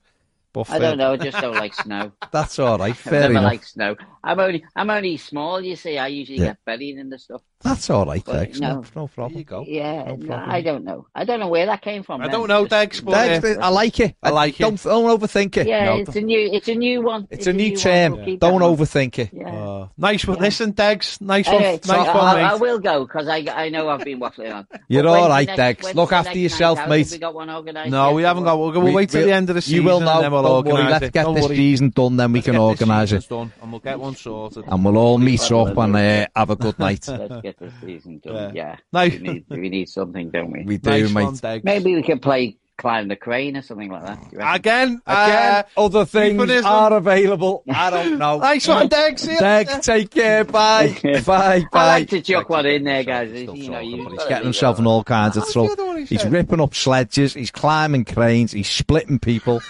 [0.68, 1.12] I don't know.
[1.12, 2.12] I just don't like snow.
[2.32, 2.90] That's all right.
[2.90, 3.44] I Fair never enough.
[3.44, 3.96] like snow.
[4.24, 5.60] I'm only I'm only small.
[5.60, 6.46] You see, I usually Yeah.
[6.46, 7.42] get buried in the stuff.
[7.62, 8.60] That's all right, But Dex.
[8.60, 8.74] No, no.
[8.74, 9.38] no There problem.
[9.38, 9.64] you go.
[9.66, 10.34] Yeah, No no.
[10.34, 11.06] I don't know.
[11.14, 12.20] I don't know where that came from.
[12.20, 12.32] I then.
[12.32, 14.16] don't know, Just- Dex, but Dex, uh, I like it.
[14.22, 14.62] I like it.
[14.64, 15.66] don't, Don't overthink it.
[15.66, 16.50] Yeah, No, it's a new.
[16.52, 17.26] It's a new one.
[17.30, 17.76] It's a new one.
[17.80, 18.12] term.
[18.16, 19.30] We'll Don't that overthink it.
[19.32, 19.48] Yeah.
[19.48, 20.38] Uh, nice one.
[20.40, 21.20] Listen, Degs.
[21.22, 21.54] Nice one.
[21.56, 24.54] Anyway, nice so one, I, I will go because I I know I've been waffling
[24.54, 24.66] on.
[24.88, 25.94] You're all right, when's all the right, next- Dex.
[25.94, 27.08] Look after yourself, mate.
[27.10, 27.90] We got one organised?
[27.90, 28.58] No, we haven't got.
[28.58, 29.76] We'll, we'll wait till the end of the season.
[29.76, 30.20] You will and know.
[30.20, 33.26] then we'll Don't Let's get this season done, then we can organise it.
[33.28, 34.64] done, and we'll get one sorted.
[34.66, 37.06] And we'll all meet up and uh, have a good night.
[37.08, 38.54] Let's get this season done.
[38.54, 38.64] Yeah.
[38.64, 39.12] Yeah, Nice.
[39.12, 40.62] we need we need something, don't we?
[40.64, 41.42] We do, Nice mate.
[41.42, 44.20] one, Maybe we can play climb the crane or something like that.
[44.20, 44.54] Do you reckon?
[44.56, 46.66] Again, Again, uh, other things euphemism.
[46.66, 47.62] are available.
[47.70, 48.38] I don't know.
[48.38, 49.22] nice one, Dex.
[49.22, 50.42] See you Deg, take care.
[50.42, 50.88] Bye.
[51.02, 51.20] bye.
[51.22, 51.64] Bye.
[51.72, 53.30] I like to chuck one in there, guys.
[53.30, 55.70] Still You know, you he's getting himself in all kinds of What trouble.
[55.72, 57.32] other one he He's ripping up sledges.
[57.34, 58.50] He's climbing cranes.
[58.50, 59.60] He's splitting people.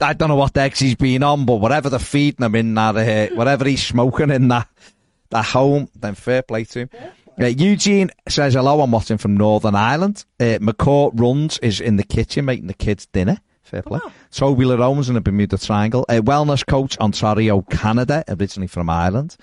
[0.00, 2.74] I don't know what the X he's been on, but whatever they're feeding him in
[2.74, 4.68] that, uh, whatever he's smoking in that,
[5.30, 6.90] that home, then fair play to him.
[7.40, 8.80] Uh, Eugene says hello.
[8.80, 10.24] I'm watching from Northern Ireland.
[10.38, 13.38] Uh, McCourt runs is in the kitchen making the kids dinner.
[13.62, 14.00] Fair play.
[14.32, 16.04] Toby Lerone's in the Bermuda Triangle.
[16.08, 19.36] Uh, wellness coach Ontario, Canada, originally from Ireland.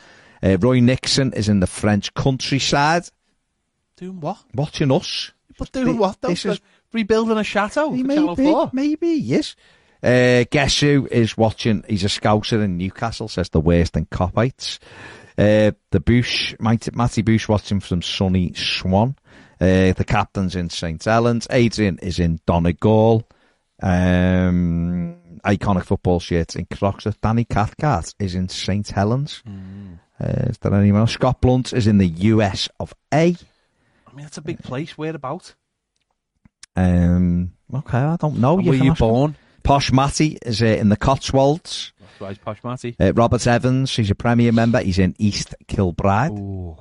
[0.43, 3.09] Uh, Roy Nixon is in the French countryside
[3.95, 4.37] Doing what?
[4.53, 5.31] watching us.
[5.57, 6.21] But doing what?
[6.21, 6.27] Though?
[6.27, 6.61] This is
[6.93, 9.55] rebuilding a chateau he for Channel maybe, maybe, yes.
[10.03, 11.83] Uh, guess who is watching?
[11.87, 14.79] He's a scouser in Newcastle, says the worst in Copites.
[15.37, 19.15] Uh, the Bush, Matty, Matty Bush watching from sunny Swan.
[19.59, 21.03] Uh, the captain's in St.
[21.03, 21.47] Helens.
[21.51, 23.27] Adrian is in Donegal.
[23.81, 27.21] Um, iconic football shirts in Croxteth.
[27.21, 28.87] Danny Cathcart is in St.
[28.87, 29.43] Helens.
[30.19, 31.13] Uh, is there anyone else?
[31.13, 33.35] Scott Blunt is in the US of A.
[34.07, 34.97] I mean, that's a big place.
[34.97, 35.55] Whereabouts?
[36.75, 38.57] Um, okay, I don't know.
[38.57, 39.35] And were you born?
[39.67, 41.91] Posh Matty is uh, in the Cotswolds.
[41.99, 42.95] That's right, Posh Matty.
[42.97, 44.79] Uh, Robert Evans, he's a Premier member.
[44.79, 46.31] He's in East Kilbride.
[46.31, 46.77] Ooh.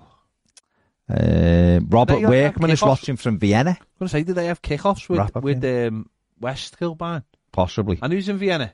[1.10, 5.08] Uh, Robert Workman is watching from Vienna, I'm going to say, did they have kickoffs
[5.08, 6.08] with, with um,
[6.40, 7.22] West Kilbride?
[7.52, 7.98] possibly.
[8.02, 8.72] And who's in Vienna?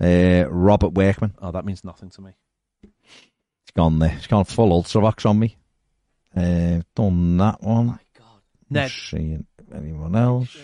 [0.00, 1.34] Uh, Robert Workman.
[1.40, 2.32] Oh, that means nothing to me.
[2.82, 2.90] He's
[3.76, 4.08] gone there.
[4.10, 5.56] He's gone full ultravox on me.
[6.36, 7.86] Uh, done that Oh one.
[7.86, 8.40] my god.
[8.70, 8.82] Ned.
[8.84, 10.56] Not seeing anyone else.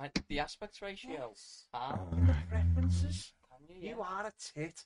[0.00, 1.32] Like the aspect ratio.
[1.74, 1.98] Ah,
[2.50, 3.32] References.
[3.48, 3.90] can you?
[3.90, 4.82] You are a tit.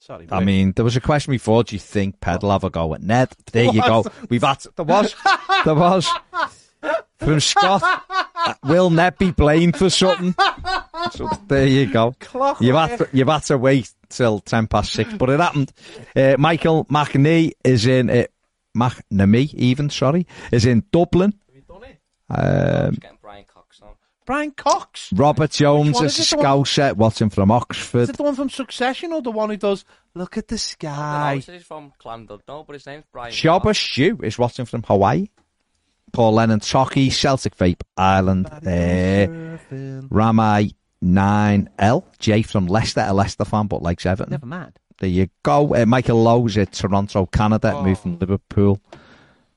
[0.00, 0.26] Sorry.
[0.30, 0.46] I Rick.
[0.46, 1.62] mean, there was a question before.
[1.64, 3.28] Do you think Ped will have a go at Ned?
[3.52, 4.04] There you go.
[4.28, 4.64] We've had.
[4.76, 5.14] There was.
[5.64, 6.06] There was.
[7.18, 7.82] From Scott.
[7.82, 10.34] Uh, Will Ned be blamed for something?
[11.12, 12.14] So there you go.
[12.20, 15.72] Clock You've had, to, you've had to wait till 10 past six, but it happened.
[16.14, 18.24] Uh, Michael McNee is in, uh,
[18.76, 21.32] McNamee even, sorry, is in Dublin.
[21.46, 21.98] Have you done it?
[22.28, 23.16] Um, just getting
[24.26, 25.16] Brian Cox on.
[25.16, 25.38] Brian Cox.
[25.38, 28.02] Robert Jones one is a is one- scouser, watching from Oxford.
[28.02, 31.40] Is it the one from Succession or the one who does Look at the Sky?
[31.40, 31.52] Sky?
[31.54, 33.78] he's from Llandudno, but his name's Brian Shabba Cox.
[33.78, 35.28] Stew is watching from Hawaii.
[36.12, 38.46] Paul Lennon Tocky, Celtic Vape Ireland.
[38.46, 40.06] Uh, Surfing.
[40.10, 40.70] Ramai
[41.02, 44.30] 9L, Jay from Leicester, a Leicester fan, but likes Everton.
[44.30, 44.78] Never mind.
[45.00, 45.74] There you go.
[45.74, 47.82] Uh, Michael Lowe's at Toronto, Canada, Oh.
[47.82, 48.80] moved from Liverpool.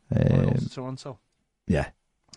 [0.10, 1.20] Well, Um, to Toronto.
[1.68, 1.90] yeah.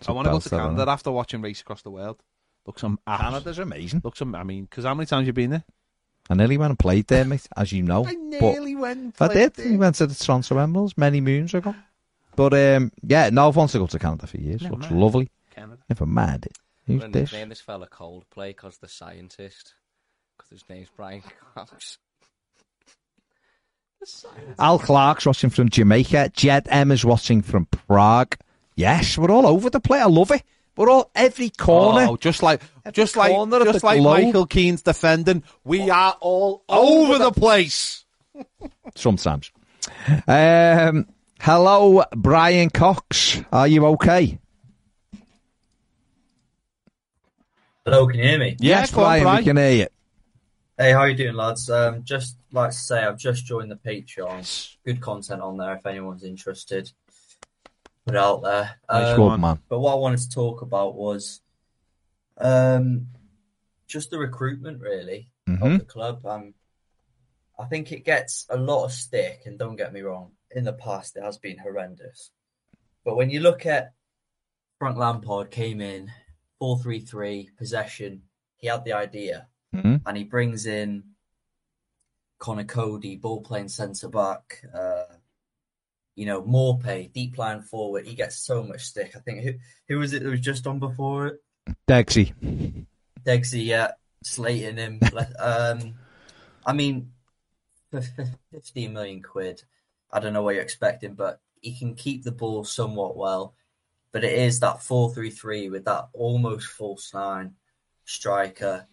[0.07, 2.21] I want to go to Canada after watching Race Across the World.
[2.65, 4.01] Looks some Canada's amazing.
[4.03, 4.35] Looks some.
[4.35, 5.63] I mean, because how many times you been there?
[6.29, 8.05] I nearly went and played there, mate, as you know.
[8.05, 8.19] I but
[8.53, 9.15] nearly went.
[9.19, 9.53] I played did.
[9.55, 9.71] there.
[9.71, 11.75] We went to the Toronto Emeralds many moons ago.
[12.35, 14.61] But um, yeah, no, I've wanted to go to Canada for years.
[14.61, 15.01] Never Looks mind.
[15.01, 15.29] lovely.
[15.53, 15.81] Canada.
[15.89, 16.57] Never mind it.
[16.87, 17.31] I'm Who's gonna this?
[17.31, 19.73] nickname this fella Coldplay because the scientist.
[20.37, 21.23] Because his name's Brian
[21.55, 21.97] Cox.
[24.59, 26.31] Al Clark's watching from Jamaica.
[26.33, 28.35] Jed M is watching from Prague.
[28.81, 30.01] Yes, we're all over the place.
[30.01, 30.41] I love it.
[30.75, 32.07] We're all every corner.
[32.09, 34.23] Oh, just like, At just like, corner just like globe.
[34.23, 35.43] Michael Keane's defending.
[35.63, 38.05] We are all over the place.
[38.95, 39.51] Sometimes.
[40.27, 41.05] Um,
[41.39, 43.39] hello, Brian Cox.
[43.51, 44.39] Are you okay?
[47.85, 48.57] Hello, can you hear me?
[48.59, 49.37] Yeah, yes, go on, Brian, Brian.
[49.37, 49.87] we can hear you.
[50.79, 51.69] Hey, how you doing, lads?
[51.69, 54.75] Um, just like to say, I've just joined the Patreon.
[54.83, 56.91] Good content on there if anyone's interested.
[58.05, 58.79] Put out there.
[58.89, 59.59] Nice Um, Good man.
[59.69, 61.41] But what I wanted to talk about was
[62.37, 63.07] um,
[63.87, 65.61] just the recruitment, really, Mhm.
[65.75, 66.25] of the club.
[66.25, 66.55] Um,
[67.59, 70.73] I think it gets a lot of stick, and don't get me wrong, in the
[70.73, 72.31] past it has been horrendous.
[73.03, 73.93] But when you look at
[74.79, 76.11] Frank Lampard came in,
[76.59, 78.23] 4-3-3, possession,
[78.57, 80.01] he had the idea, Mhm.
[80.05, 81.03] and he brings in
[82.39, 85.10] Conor Coady, ball playing centre back, uh,
[86.15, 88.05] you know, Maupay, deep line forward.
[88.05, 89.13] He gets so much stick.
[89.15, 89.53] I think who
[89.87, 91.43] who was it that was just on before it?
[91.87, 92.85] Dexy.
[93.23, 93.91] Degsy, yeah,
[94.23, 94.99] slating him.
[95.39, 95.95] um,
[96.65, 97.11] I mean,
[97.89, 98.01] for
[98.51, 99.63] 15 million quid,
[100.11, 103.55] I don't know what you're expecting, but he can keep the ball somewhat well.
[104.11, 107.55] But it is that 4 3 3 with that almost false nine
[108.03, 108.87] striker.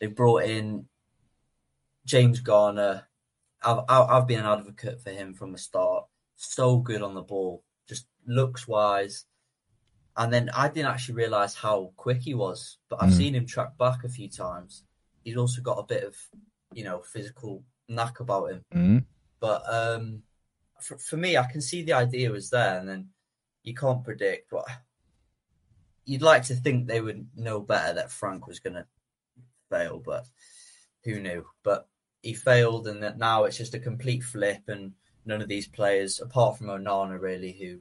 [0.00, 0.86] They brought in
[2.06, 3.06] James Garner.
[3.62, 6.06] I've I've been an advocate for him from the start.
[6.36, 9.26] So good on the ball, just looks wise.
[10.16, 13.16] And then I didn't actually realize how quick he was, but I've Mm.
[13.16, 14.84] seen him track back a few times.
[15.24, 16.16] He's also got a bit of,
[16.72, 18.64] you know, physical knack about him.
[18.72, 19.04] Mm.
[19.40, 20.22] But um,
[20.80, 23.10] for, for me, I can see the idea was there, and then
[23.62, 24.66] you can't predict what.
[26.06, 28.86] you'd like to think they would know better that Frank was going to
[29.70, 30.26] fail, but
[31.02, 31.46] who knew?
[31.62, 31.88] But
[32.22, 34.92] he failed, and that now it's just a complete flip, and
[35.24, 37.78] none of these players, apart from Onana, really, who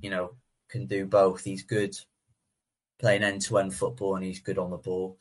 [0.00, 0.34] you know
[0.68, 1.44] can do both.
[1.44, 1.94] He's good
[2.98, 5.18] playing end to end football, and he's good on the ball.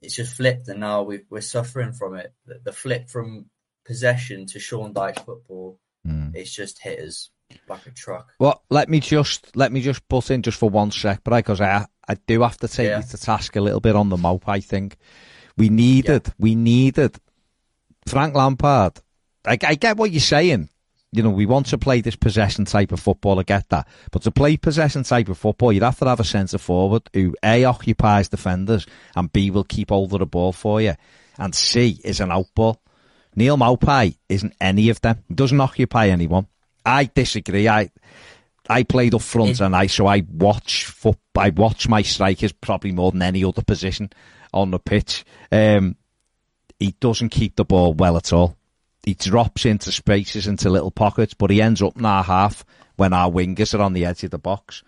[0.00, 2.32] It's just flipped, and now we we're suffering from it.
[2.46, 3.46] The, the flip from
[3.84, 6.34] possession to Sean Dyche football, Mm.
[6.34, 7.30] it's just hit us
[7.68, 8.32] like a truck.
[8.40, 11.60] Well, let me just let me just butt in just for one sec, but because
[11.60, 12.96] I I do have to take Yeah.
[12.98, 14.42] you to task a little bit on the mouth.
[14.48, 14.96] I think
[15.56, 17.16] we needed we needed
[18.08, 18.98] Frank Lampard.
[19.46, 20.68] I, I get what you're saying.
[21.14, 23.38] You know, we want to play this possession type of football.
[23.38, 26.24] I get that, but to play possession type of football, you'd have to have a
[26.24, 30.80] centre forward who a occupies defenders and b will keep hold of the ball for
[30.80, 30.94] you,
[31.38, 32.78] and c is an outball.
[33.36, 35.22] Neal Maupay isn't any of them.
[35.28, 36.46] He doesn't occupy anyone.
[36.84, 37.68] I disagree.
[37.68, 37.90] I
[38.68, 42.92] I played up front and I so I watch foot I watch my strikers probably
[42.92, 44.10] more than any other position
[44.52, 45.24] on the pitch.
[45.50, 45.96] Um,
[46.78, 48.56] he doesn't keep the ball well at all.
[49.04, 52.64] He drops into spaces, into little pockets, but he ends up in our half
[52.96, 54.82] when our wingers are on the edge of the box.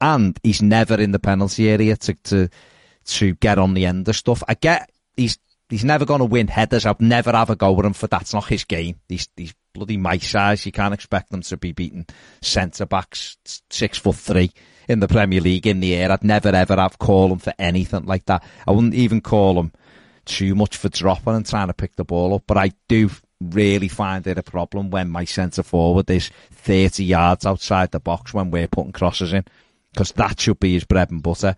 [0.00, 2.48] And he's never in the penalty area to to
[3.04, 4.42] to get on the end of stuff.
[4.48, 6.86] I get he's he's never going to win headers.
[6.86, 8.96] I've never have a go with him for that's not his game.
[9.08, 10.66] He's he's bloody my size.
[10.66, 12.06] You can't expect them to be beating
[12.40, 13.36] centre backs
[13.70, 14.50] six foot three
[14.88, 16.10] in the Premier League in the air.
[16.10, 18.44] I'd never ever have call him for anything like that.
[18.66, 19.72] I wouldn't even call him
[20.24, 22.44] too much for dropping and trying to pick the ball up.
[22.46, 23.10] But I do
[23.50, 28.32] really find it a problem when my centre forward is 30 yards outside the box
[28.32, 29.44] when we're putting crosses in.
[29.92, 31.56] Because that should be his bread and butter.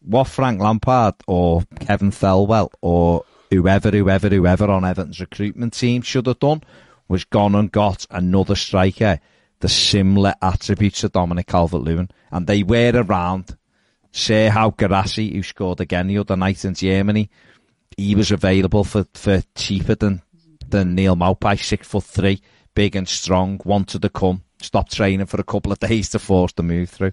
[0.00, 6.26] What Frank Lampard or Kevin Thelwell or whoever, whoever, whoever on Everton's recruitment team should
[6.26, 6.62] have done
[7.08, 9.20] was gone and got another striker,
[9.60, 12.10] the similar attributes to Dominic Calvert-Lewin.
[12.30, 13.56] And they were around.
[14.12, 17.28] Serhou Guirassy, who scored again the other night in Germany,
[17.96, 20.22] he was available for, for cheaper than,
[20.70, 22.42] than Neal Maupay, six foot three,
[22.74, 26.52] big and strong, wanted to come, stopped training for a couple of days to force
[26.52, 27.12] the move through.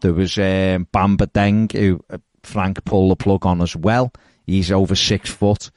[0.00, 4.12] There was um, Bamba Dieng, who uh, Frank pulled the plug on as well.
[4.46, 5.70] He's over six foot.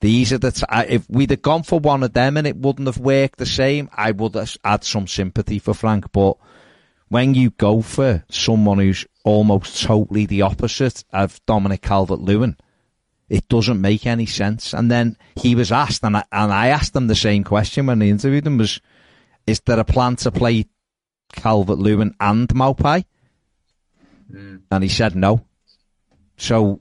[0.00, 2.86] These are the t- if we'd have gone for one of them and it wouldn't
[2.86, 6.12] have worked the same, I would have had some sympathy for Frank.
[6.12, 6.36] But
[7.08, 12.56] when you go for someone who's almost totally the opposite of Dominic Calvert-Lewin,
[13.28, 14.72] it doesn't make any sense.
[14.72, 18.02] And then he was asked, and I, and I asked him the same question when
[18.02, 18.80] I interviewed him: was
[19.46, 20.66] is there a plan to play
[21.32, 23.04] Calvert-Lewin and Maupay?
[24.30, 24.56] Hmm.
[24.70, 25.44] And he said no.
[26.36, 26.80] So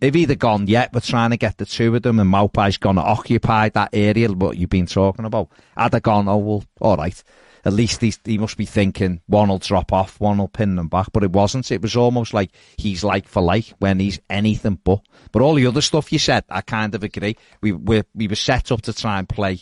[0.00, 2.96] they've either gone, yeah, we're trying to get the two of them, and Maupay's going
[2.96, 5.48] to occupy that area, what you've been talking about.
[5.76, 7.22] Had they gone, oh, well, all right.
[7.64, 10.88] At least he's, he must be thinking one will drop off, one will pin them
[10.88, 11.08] back.
[11.12, 11.70] But it wasn't.
[11.72, 15.00] It was almost like he's like for like when he's anything but.
[15.32, 17.36] But all the other stuff you said, I kind of agree.
[17.62, 19.60] We were, we were set up to try and play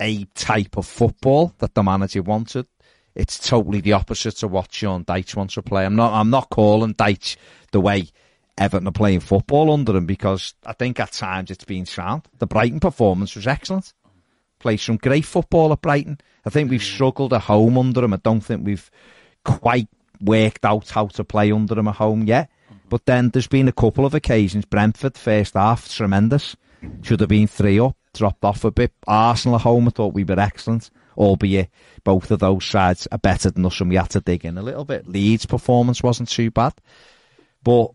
[0.00, 2.66] a type of football that the manager wanted.
[3.14, 5.84] It's totally the opposite to what Sean Dyche wants to play.
[5.84, 6.12] I'm not.
[6.12, 7.36] I'm not calling Dyche
[7.72, 8.08] the way
[8.56, 12.28] Everton are playing football under him because I think at times it's been sound.
[12.38, 13.92] The Brighton performance was excellent.
[14.58, 16.18] Played some great football at Brighton.
[16.44, 16.94] I think we've hmm.
[16.94, 18.14] struggled at home under him.
[18.14, 18.90] I don't think we've
[19.44, 19.88] quite
[20.20, 22.50] worked out how to play under him at home yet.
[22.66, 22.88] Mm-hmm.
[22.88, 24.64] But then there's been a couple of occasions.
[24.64, 26.56] Brentford first half tremendous.
[27.02, 27.96] Should have been three up.
[28.14, 28.92] Dropped off a bit.
[29.06, 29.88] Arsenal at home.
[29.88, 30.90] I thought we were excellent.
[31.16, 31.70] Albeit
[32.04, 34.62] both of those sides are better than us, and we had to dig in a
[34.62, 35.06] little bit.
[35.08, 36.74] Leeds' performance wasn't too bad,
[37.62, 37.90] but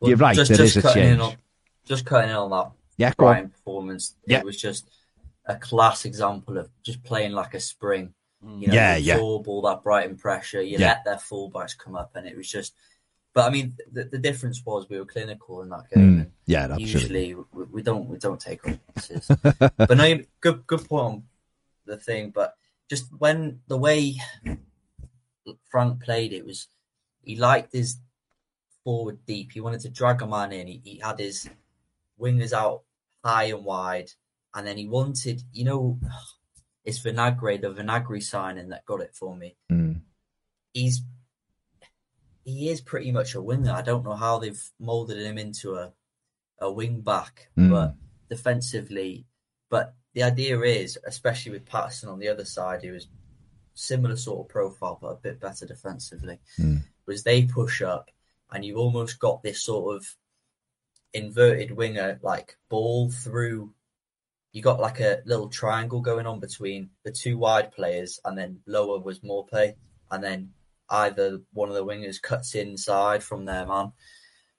[0.00, 0.34] Well, you're right.
[0.34, 1.20] Just, there just is a change.
[1.20, 1.36] on,
[1.84, 3.50] just cutting in on that Yeah, on.
[3.50, 4.16] Performance.
[4.26, 4.38] Yeah.
[4.38, 4.90] It was just
[5.46, 8.14] a class example of just playing like a spring.
[8.44, 9.14] You know, Yeah, you yeah.
[9.14, 10.60] absorb all that Brighton pressure.
[10.62, 10.88] You Yeah.
[10.88, 12.74] let their fullbacks come up, and it was just.
[13.34, 16.16] But I mean, the, the difference was we were clinical in that game.
[16.26, 16.92] Mm, yeah, absolutely.
[16.92, 19.26] Usually, we, we don't we don't take chances.
[19.76, 21.22] but no, good good point on
[21.86, 22.30] the thing.
[22.30, 22.54] But
[22.90, 24.16] just when the way
[25.70, 26.66] Frank played, it was
[27.22, 27.98] he liked his
[28.84, 29.52] forward deep.
[29.52, 30.66] He wanted to drag a man in.
[30.66, 31.48] He, he had his
[32.20, 32.82] wingers out
[33.24, 34.10] high and wide,
[34.54, 35.98] and then he wanted, you know,
[36.84, 39.56] it's Vinagre, the Vinagre signing that got it for me.
[39.70, 40.00] Mm.
[40.72, 41.02] He's
[42.44, 43.70] he is pretty much a winger.
[43.70, 45.92] I don't know how they've molded him into a
[46.58, 47.70] a wing back, Mm.
[47.70, 47.94] but
[48.28, 49.26] defensively,
[49.68, 53.08] but the idea is, especially with Patterson on the other side, who is
[53.74, 56.84] similar sort of profile but a bit better defensively, Mm.
[57.06, 58.10] was they push up
[58.50, 60.06] and you've almost got this sort of
[61.14, 63.74] inverted winger like ball through.
[64.52, 68.60] You got like a little triangle going on between the two wide players, and then
[68.66, 69.76] lower was more play,
[70.10, 70.52] and then
[70.90, 73.92] either one of the wingers cuts inside from their man.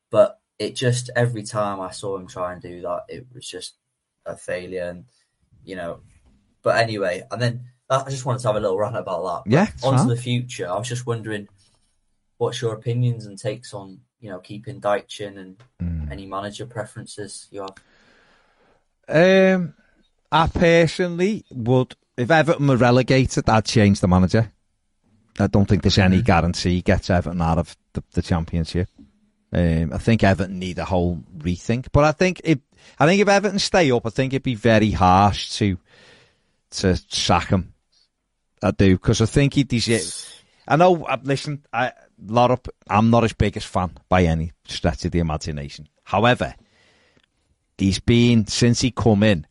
[0.09, 3.75] But it just every time I saw him try and do that, it was just
[4.25, 4.89] a failure.
[4.89, 5.05] And
[5.63, 5.99] you know,
[6.63, 9.51] but anyway, and then I just wanted to have a little rant about that.
[9.51, 11.47] Yeah, it's On to the future, I was just wondering,
[12.37, 16.11] what's your opinions and takes on you know keeping Dyche and Hmm.
[16.11, 17.75] any manager preferences you have?
[19.07, 19.73] Um,
[20.33, 24.51] I personally would, if Everton were relegated, I'd change the manager.
[25.39, 28.89] I don't think there's any guarantee he gets Everton out of the, the championship.
[29.51, 31.87] Um, I think Everton need a whole rethink.
[31.91, 32.57] But I think if
[32.99, 35.77] I think if Everton stay up, I think it'd be very harsh to
[36.71, 37.73] to sack him.
[38.63, 40.41] I do because I think he deserves.
[40.67, 41.03] I know.
[41.05, 41.91] uh, Listen, I
[42.25, 45.87] lot of I'm not his biggest fan by any stretch of the imagination.
[46.03, 46.55] However,
[47.77, 49.45] he's been since he come in.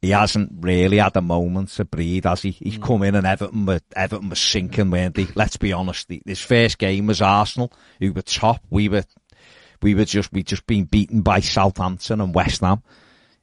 [0.00, 2.52] He hasn't really had a moment to breathe, has he?
[2.52, 2.82] He's mm.
[2.82, 5.26] come in and Everton were Everton were sinking, weren't they?
[5.34, 6.08] Let's be honest.
[6.24, 8.62] His first game was Arsenal, who were top.
[8.70, 9.04] We were,
[9.82, 12.82] we were just we just been beaten by Southampton and West Ham.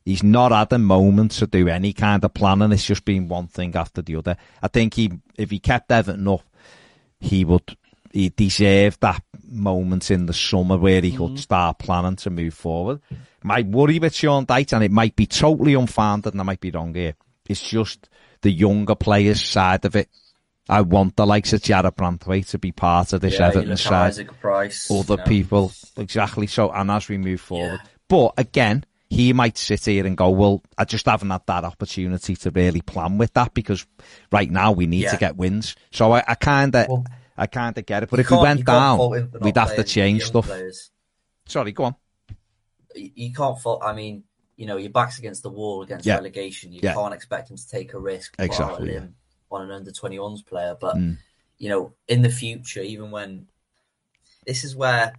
[0.05, 2.71] He's not had a moment to do any kind of planning.
[2.71, 4.37] It's just been one thing after the other.
[4.61, 6.43] I think he, if he kept Everton up,
[7.19, 7.75] he would
[8.13, 11.39] he deserved that moment in the summer where he could mm.
[11.39, 13.01] start planning to move forward.
[13.45, 16.71] My worry with Sean Dyche, and it might be totally unfounded, and I might be
[16.71, 17.13] wrong here,
[17.47, 18.09] it's just
[18.41, 20.09] the younger players side of it.
[20.67, 23.69] I want the likes of Jarrad Branthwaite to be part of this yeah, you Everton
[23.69, 25.23] look side Isaac Price, other you know.
[25.25, 25.71] people.
[25.95, 26.47] Exactly.
[26.47, 27.89] So, and as we move forward, Yeah.
[28.09, 32.35] but again, he might sit here and go, "Well, I just haven't had that opportunity
[32.35, 33.85] to really plan with that because
[34.31, 37.05] right now we need to get wins." So I, I kind of, Well,
[37.37, 38.09] I kind of get it.
[38.09, 40.47] But if we went down, fault him for not we'd have to change stuff.
[40.47, 40.89] players.
[41.47, 41.95] Sorry, go on.
[42.95, 43.83] You can't fault.
[43.83, 44.23] I mean,
[44.55, 46.15] you know, your back's against the wall against Yeah.
[46.15, 46.71] relegation.
[46.71, 46.93] You Yeah.
[46.93, 49.07] can't expect him to take a risk put out a Exactly, yeah.
[49.51, 50.75] on an under 21s player.
[50.79, 51.17] But Mm.
[51.57, 53.47] you know, in the future, even when
[54.45, 55.13] this is where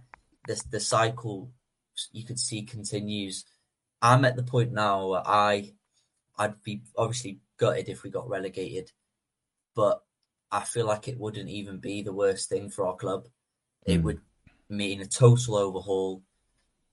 [0.47, 1.51] this the cycle
[2.11, 3.43] you could see continues.
[4.01, 5.73] I'm at the point now where I
[6.37, 8.91] I'd be obviously gutted if we got relegated,
[9.73, 10.03] but
[10.51, 13.27] I feel like it wouldn't even be the worst thing for our club.
[13.85, 14.03] It Mm.
[14.03, 14.21] would
[14.69, 16.21] mean a total overhaul.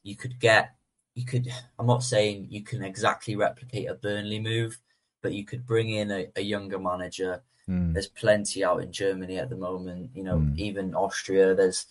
[0.04, 0.76] You could get,
[1.16, 1.48] you could.
[1.78, 4.78] I'm not saying you can exactly replicate a Burnley move,
[5.22, 7.42] but you could bring in a, a younger manager.
[7.68, 7.94] Mm.
[7.94, 10.10] There's plenty out in Germany at the moment.
[10.14, 10.58] You know, Mm.
[10.58, 11.54] even Austria.
[11.54, 11.86] There's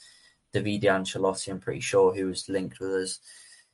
[0.54, 1.50] Davide Ancelotti.
[1.50, 3.20] I'm pretty sure who was linked with us.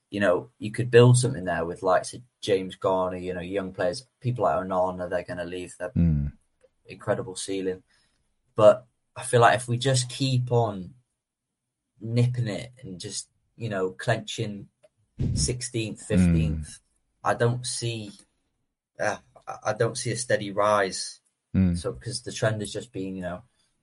[0.10, 3.18] You know, you could build something there with likes of James Garner.
[3.18, 5.10] You know, young players, people like Onana.
[5.10, 5.76] They're going to leave.
[5.78, 6.32] They're Mm.
[6.86, 7.84] incredible ceiling.
[8.56, 10.94] But I feel like if we just keep on
[12.02, 13.28] nipping it and just,
[13.60, 14.68] you know, clenching
[15.22, 16.80] 16th, 15th,
[17.24, 18.12] I don't see,
[19.00, 19.18] uh,
[19.48, 21.20] I- I don't see a steady rise.
[21.56, 21.78] Mm.
[21.78, 23.42] So, because the trend has just been, you know,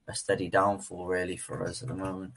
[0.09, 2.33] a steady downfall really for us at the moment.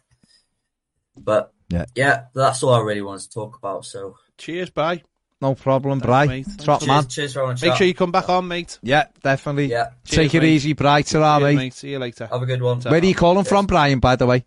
[1.15, 1.85] But Yeah.
[1.95, 3.85] yeah, that's all I really wanted to talk about.
[3.85, 5.01] So, Cheers, bye.
[5.41, 6.65] No problem, Thanks, Bry.
[6.65, 7.03] Top man.
[7.03, 7.77] cheers, cheers for having a Make chat.
[7.77, 8.77] sure you come back on, mate.
[8.81, 9.67] Yeah, definitely.
[9.67, 10.49] Yeah, Take Cheers, it mate.
[10.49, 11.01] easy, Bry.
[11.03, 11.55] Ta-ra, mate.
[11.55, 11.73] mate.
[11.73, 12.27] See you later.
[12.27, 12.81] have a good one.
[12.81, 13.99] Where are you calling from, Brian?
[13.99, 14.45] By the way.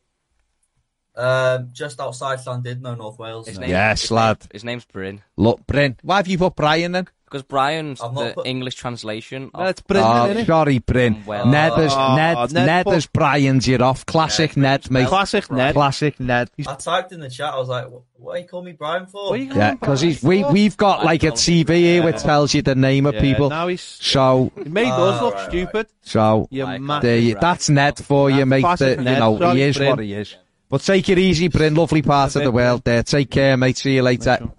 [1.15, 3.47] Um, just outside Llandudno, North Wales.
[3.47, 4.41] His name, Yes, his lad.
[4.41, 5.21] Name, his name's Bryn.
[5.37, 5.97] Look, Bryn.
[6.03, 7.07] Why have you put Brian in?
[7.27, 9.51] Because Brian's I've not the put- English translation.
[9.55, 10.47] No, Of, it's Brendan, oh, innit?
[10.47, 11.23] sorry, Bryn.
[11.25, 12.53] Well- Ned is Oh, Ned.
[12.53, 13.67] Ned Ned put- is Brian's.
[13.67, 14.05] You're off.
[14.05, 15.09] Classic Yeah, Ned, mate.
[15.09, 15.73] Classic Ned.
[15.75, 16.51] Classic Ned.
[16.67, 17.55] I typed in the chat.
[17.55, 20.03] I was like, "What, what you call me Brian for?" What are you Yeah, because
[20.03, 23.15] he's we we've got like a don't TV here which tells you the name of
[23.15, 23.49] Yeah, people.
[23.49, 25.51] Now he's So he made Ah, us look right, right.
[25.51, 25.87] stupid.
[26.03, 28.61] so You Like, there you, that's Ned for you, That's mate.
[28.61, 29.15] classic That, Ned.
[29.15, 29.89] you know Sorry, he is Bryn.
[29.91, 30.37] what he is.
[30.73, 31.75] But take it easy, Bryn.
[31.75, 33.03] Lovely part of the bit, world there.
[33.03, 33.77] Take care, mate.
[33.77, 34.39] See you later.
[34.39, 34.55] Sure.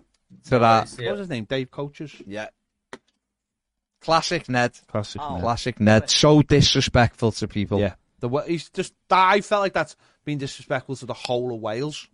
[0.47, 0.83] Ta-ra.
[0.83, 1.45] See What was his name?
[1.45, 2.13] Dave Coaches.
[2.27, 2.49] Yeah.
[3.99, 4.79] Classic Ned.
[4.85, 5.33] Classic Oh.
[5.33, 5.41] Ned.
[5.41, 6.09] Classic Ned.
[6.11, 7.79] So disrespectful to people.
[7.79, 7.95] Yeah.
[8.19, 8.93] The way he's just.
[9.09, 12.07] I felt like that's been disrespectful to the whole of Wales.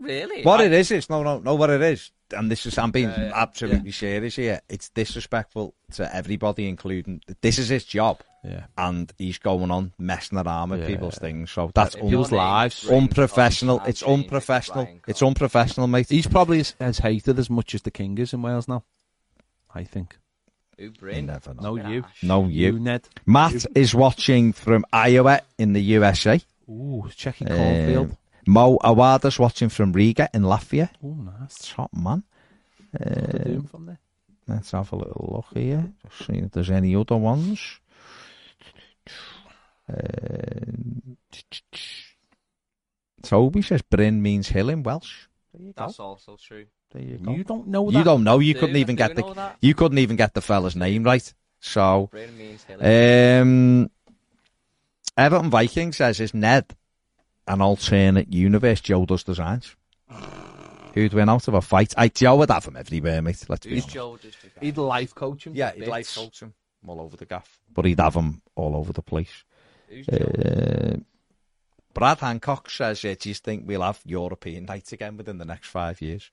[0.00, 0.44] really?
[0.44, 1.56] What I- it is is no, no, no.
[1.56, 4.60] What it is, and this is I'm being Yeah, yeah, absolutely serious here.
[4.68, 8.64] It's disrespectful to everybody, including this is his job, Yeah.
[8.76, 10.86] and he's going on messing around with Yeah.
[10.88, 11.50] people's things.
[11.52, 12.84] So that's If un- People's lives.
[12.84, 13.76] Bryn, unprofessional.
[13.76, 14.84] obviously It's can't change it to unprofessional.
[14.84, 16.08] Brian It's unprofessional, mate.
[16.08, 18.82] He's probably as, as hated as much as the King is in Wales now.
[19.74, 20.18] I think.
[20.76, 21.26] Who, You Bryn?
[21.26, 21.62] never know.
[21.62, 22.02] No, Look you.
[22.02, 22.22] Ash.
[22.24, 22.78] No, you.
[22.80, 23.08] Ned.
[23.26, 26.40] Matt is watching from Iowa in the USA.
[26.68, 28.16] Ooh, checking Um, cornfield.
[28.46, 30.90] Mo Awada's watching from Riga in Latvia.
[31.04, 31.58] Oh, nice.
[31.72, 32.24] Top man.
[32.90, 34.00] What are Uh, doing from there?
[34.48, 35.92] Let's have a little look here.
[36.02, 37.78] Just see if there's any other ones.
[39.88, 39.96] Uh,
[43.22, 45.26] Toby says Bryn means hill in Welsh.
[45.52, 45.86] There you go.
[45.86, 46.66] That's also true.
[46.92, 47.32] There you go.
[47.32, 47.98] You don't know that.
[47.98, 48.38] You don't know.
[48.40, 49.56] You Do- couldn't even get the that?
[49.60, 51.32] you couldn't even get the fella's name right.
[51.60, 52.78] So Bryn means hill.
[53.42, 53.90] um
[55.16, 56.74] Everton Viking says is Ned
[57.46, 59.76] an alternate universe Joe does designs?
[60.94, 61.94] Who'd win out of a fight?
[61.96, 63.44] I Joe would have him everywhere, mate.
[63.48, 63.94] Let's be Who's honest.
[63.94, 64.18] Joe?
[64.60, 65.54] He'd life coach him.
[65.54, 65.90] Yeah, he'd Bits.
[65.90, 66.52] like coach him
[66.86, 69.44] all over the gaff, but he'd have him all over the place.
[70.12, 70.96] Uh,
[71.94, 75.68] Brad Hancock says, uh, "Do you think we'll have European nights again within the next
[75.68, 76.30] five years?"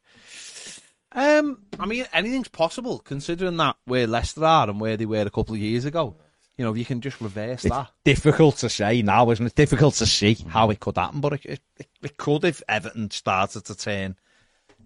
[1.12, 5.30] Um, I mean, anything's possible considering that where Leicester are and where they were a
[5.32, 6.16] couple of years ago.
[6.56, 7.90] You know, if you can just reverse It's that.
[8.04, 9.56] difficult to say now, isn't it?
[9.56, 13.64] Difficult to see how it could happen, but it, it, it could if Everton started
[13.66, 14.18] to turn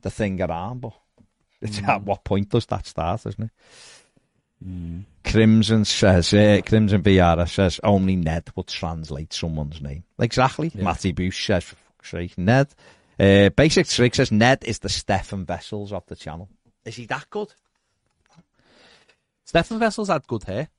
[0.02, 0.82] the thing around.
[0.82, 0.94] But
[1.62, 3.52] it's at what point does that start, isn't it?
[5.26, 10.04] Crimson says, uh, Crimson Viara says, only Ned would translate someone's name.
[10.20, 10.72] Exactly.
[10.76, 12.68] Matty Bush says, for fuck's sake, Ned.
[13.20, 16.50] Uh, Basic Trick says, Ned is the Stefan Wessels of the channel.
[16.86, 17.54] Is he that good?
[19.46, 20.70] Stefan Wessels' had good hair.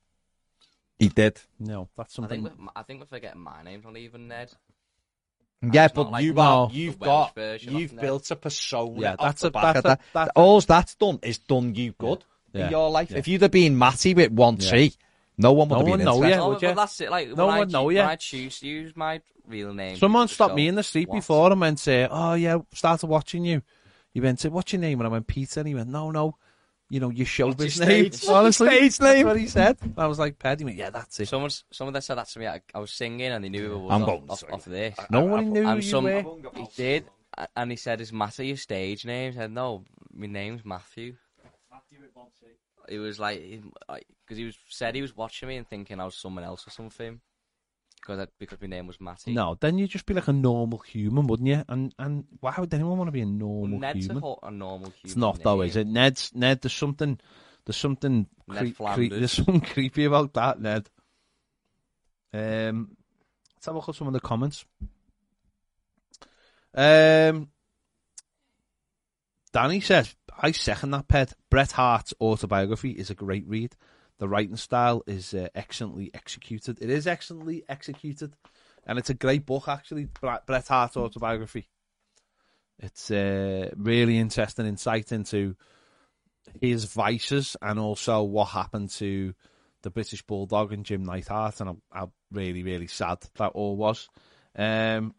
[0.99, 1.39] He did.
[1.59, 2.43] No, that's I something.
[2.45, 4.51] think we're, I think we're forgetting my name's not even Ned.
[5.61, 8.01] Yeah, but like you are, you've the Welsh got, version of you've Ned.
[8.01, 9.01] built a persona.
[9.01, 10.01] Yeah, that's a- back that's of a- that.
[10.13, 12.34] that's- All that's done is done you good Yeah.
[12.55, 13.11] In your life.
[13.11, 13.17] Yeah.
[13.17, 14.93] If you'd have been Matty with one T,
[15.37, 16.37] no one would No have been one know interested.
[16.37, 16.43] ya.
[16.45, 16.75] oh, would but you?
[16.75, 17.09] that's it.
[17.11, 18.07] Like No when one I, know when ya.
[18.07, 19.97] I choose to use my real name.
[19.97, 21.17] Someone to stopped me in the street what?
[21.17, 23.61] before and went, say, "Oh yeah, started watching you."
[24.13, 26.37] You went, say, "What's your name?" And I went, "Peter." And he went, "No, no,
[26.89, 29.27] you know your showbiz your name." stage- Honestly, stage name?
[29.27, 29.77] what he said.
[29.81, 32.27] And I was like, "Ped." He went, "Yeah, that's it." Someone, someone that said that
[32.29, 32.47] to me.
[32.47, 34.65] I, I was singing and they knew it was I'm off, going off, to off
[34.65, 34.95] this.
[35.09, 36.23] no one knew who and you some were.
[36.55, 37.05] he did,
[37.57, 39.83] and he said, "Is Matthew your stage name?" I said, "No,
[40.15, 41.15] my name's Matthew."
[42.87, 43.41] It was like
[43.87, 46.71] because he was said he was watching me and thinking I was someone else or
[46.71, 47.19] something
[47.99, 49.33] because I, because my name was Matty.
[49.33, 51.63] No, then you'd just be like a normal human, wouldn't you?
[51.67, 54.17] And and why would anyone want to be a normal Ned's human?
[54.17, 54.99] a, ho- a normal human.
[55.03, 55.87] It's not though, is it?
[55.87, 56.61] Ned's Ned.
[56.61, 57.19] There's something.
[57.65, 58.27] There's something.
[58.47, 60.87] Ned Cre- cre- there's something creepy about that, Ned.
[62.33, 62.95] Um,
[63.55, 64.65] let's have a look at some of the comments.
[66.75, 67.49] Um,
[69.55, 71.33] Danny says, "I second that, Ped.
[71.49, 73.73] Bret Hart's autobiography is a great read.
[74.17, 76.81] The writing style is uh, excellently executed.
[76.81, 78.33] It is excellently executed,
[78.85, 80.09] and it's a great book actually.
[80.19, 81.69] Bret Hart's autobiography.
[82.79, 85.55] It's uh, really interesting insight into
[86.59, 89.33] his vices and also what happened to
[89.83, 94.09] the British Bulldog and Jim Neidhart, and I'm really, really sad that all was.
[94.53, 95.15] Um,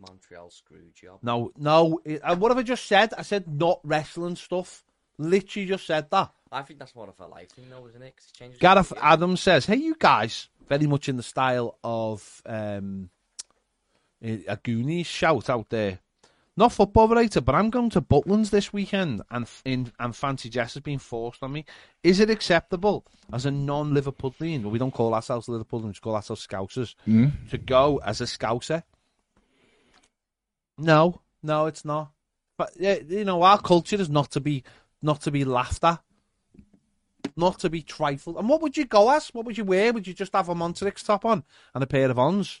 [0.00, 1.18] Montreal screw job.
[1.22, 3.12] no, no, it, uh, what have I just said?
[3.16, 4.84] I said not wrestling stuff.
[5.18, 6.32] Literally just said that.
[6.50, 8.16] I think that's more of a life thing, though, isn't it?
[8.16, 11.78] 'Cause it changes Gareth your- Adams says, "Hey, you guys, very much in the style
[11.84, 13.10] of um,
[14.22, 16.00] a Goonies shout out there.
[16.56, 20.74] Not football related, but I'm going to Butlins this weekend, and in and fancy dress
[20.74, 21.64] has been forced on me.
[22.02, 24.62] Is it acceptable as a non-Liverpoolian?
[24.62, 26.94] Well, we don't call ourselves Liverpudlians; we call ourselves Scousers.
[27.50, 28.82] To go as a Scouser?
[30.80, 32.12] No, no, it's not.
[32.56, 34.64] But you know, our culture is not to be
[35.02, 36.00] not to be laughed at
[37.36, 38.36] not to be trifled.
[38.36, 39.28] And what would you go as?
[39.28, 39.92] What would you wear?
[39.92, 41.44] Would you just have a Montirex top on
[41.74, 42.60] and a pair of ons?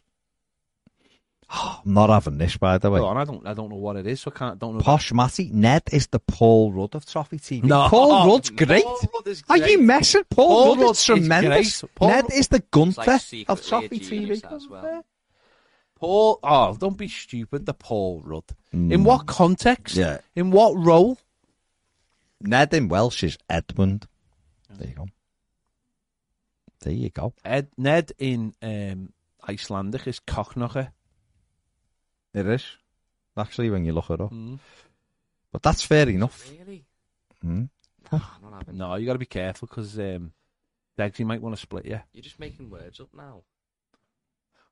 [1.50, 3.00] I'm not having this, by the way.
[3.00, 4.82] On, I don't, I don't know what it is, so I can't, don't know.
[4.82, 7.64] Posh Matty, Ned is the Paul Rudd of Trophy TV.
[7.64, 7.88] No.
[7.88, 8.84] Paul oh, Rudd's great.
[8.84, 10.24] Paul Rudd is Are you messing?
[10.30, 11.82] Paul, Paul Rudd is tremendous.
[11.82, 12.08] great.
[12.08, 14.52] Ned is the Gunther like of Trophy TV.
[14.52, 15.04] as well.
[16.00, 17.66] Paul, oh, don't be stupid.
[17.66, 18.44] The Paul Rudd.
[18.72, 19.96] In what context?
[19.96, 20.18] Yeah.
[20.34, 21.18] In what role?
[22.40, 24.06] Ned in Welsh is Edmund.
[24.70, 25.08] There you go.
[26.80, 27.34] There you go.
[27.44, 29.12] Ed, Ned in um,
[29.46, 30.90] Icelandic is Cochnoche.
[32.32, 32.64] It is.
[33.36, 34.32] Actually, when you look it up.
[34.32, 34.58] Mm.
[35.52, 36.50] But that's fair enough.
[36.58, 36.84] Really?
[37.44, 37.68] Mm.
[38.10, 40.32] Nah, I'm not having No, you got to be careful because um,
[40.98, 42.00] Degsy might want to split you.
[42.12, 43.42] You're just making words up now.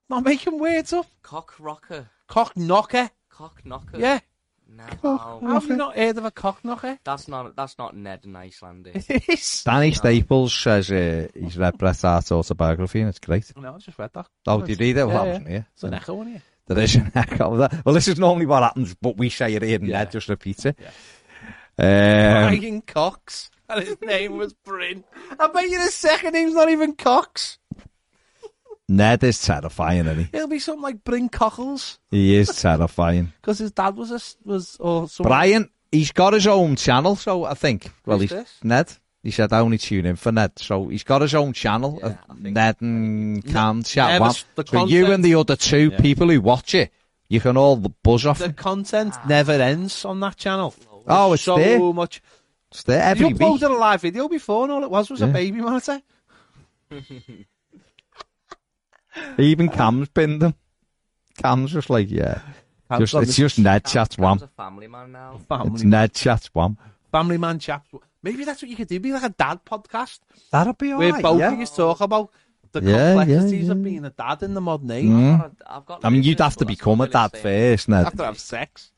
[0.08, 1.06] Not making words up.
[1.22, 2.08] Cock rocker.
[2.26, 3.10] Cock knocker.
[3.30, 3.98] Cock knocker.
[3.98, 4.20] Yeah.
[4.70, 4.84] No.
[5.02, 6.98] How have you not heard of a cock knocker?
[7.02, 8.96] That's not that's not Ned in Icelandic.
[9.08, 9.62] It is.
[9.64, 13.50] Danny Staples says uh, he's read Bret Hart's autobiography and it's great.
[13.56, 14.26] No, I just read that.
[14.46, 15.06] Oh, did you read it?
[15.06, 15.30] Well, Yeah, I yeah.
[15.32, 15.66] wasn't here.
[15.72, 16.42] It's an echo in here.
[16.66, 17.82] There is an echo of that.
[17.86, 19.98] Well, this is normally what happens, but we say it here and Yeah.
[20.00, 20.78] Ned just repeats it.
[21.78, 23.50] Um, Brian Cox.
[23.70, 25.04] And his name was Bryn.
[25.38, 27.57] I bet you the second name's not even Cox.
[28.88, 30.28] Ned is terrifying, isn't he?
[30.32, 31.98] It'll be something like Bryn Cockles.
[32.10, 33.32] He is terrifying.
[33.40, 36.76] Because his dad was a, s- was, oh, or some Brian, he's got his own
[36.76, 37.90] channel, so I think.
[38.06, 38.54] Well, Who's he's this?
[38.62, 38.92] Ned.
[39.22, 41.98] He said I only tune in for Ned, so he's got his own channel.
[42.00, 44.08] Yeah, of I think- Ned and Cam chat.
[44.10, 46.00] Never Well, s- the so you content- and the other two Yeah.
[46.00, 46.90] people who watch it,
[47.28, 48.38] you can all buzz off.
[48.38, 50.74] The content never ends on that channel.
[51.06, 51.78] oh, it's so there.
[51.92, 52.22] much.
[52.70, 53.38] It's there every you week.
[53.42, 55.32] uploaded a live video before, and all it was was a Yeah.
[55.32, 56.00] baby monitor.
[59.38, 60.54] Even Cam's binned him.
[61.36, 62.40] Cam's just like, yeah.
[62.90, 64.48] Cam's Just, it's just Ned Cam- chat's Cam's wham.
[64.48, 65.38] a family man now.
[65.48, 66.76] family, It's Ned chat's wham.
[67.12, 67.88] family man chaps.
[68.22, 68.98] Maybe that's what you could do.
[68.98, 70.18] Be like a dad podcast
[70.50, 71.52] That'd be where alright, both yeah.
[71.52, 72.30] of you talk about
[72.72, 75.06] the Yeah, complexities yeah, of being a dad in the modern age.
[75.06, 75.34] Mm.
[75.34, 77.42] I've got a- I've got I mean, you'd have to become not a dad really
[77.42, 77.76] the same.
[77.76, 78.06] first, Ned.
[78.06, 78.90] After have sex.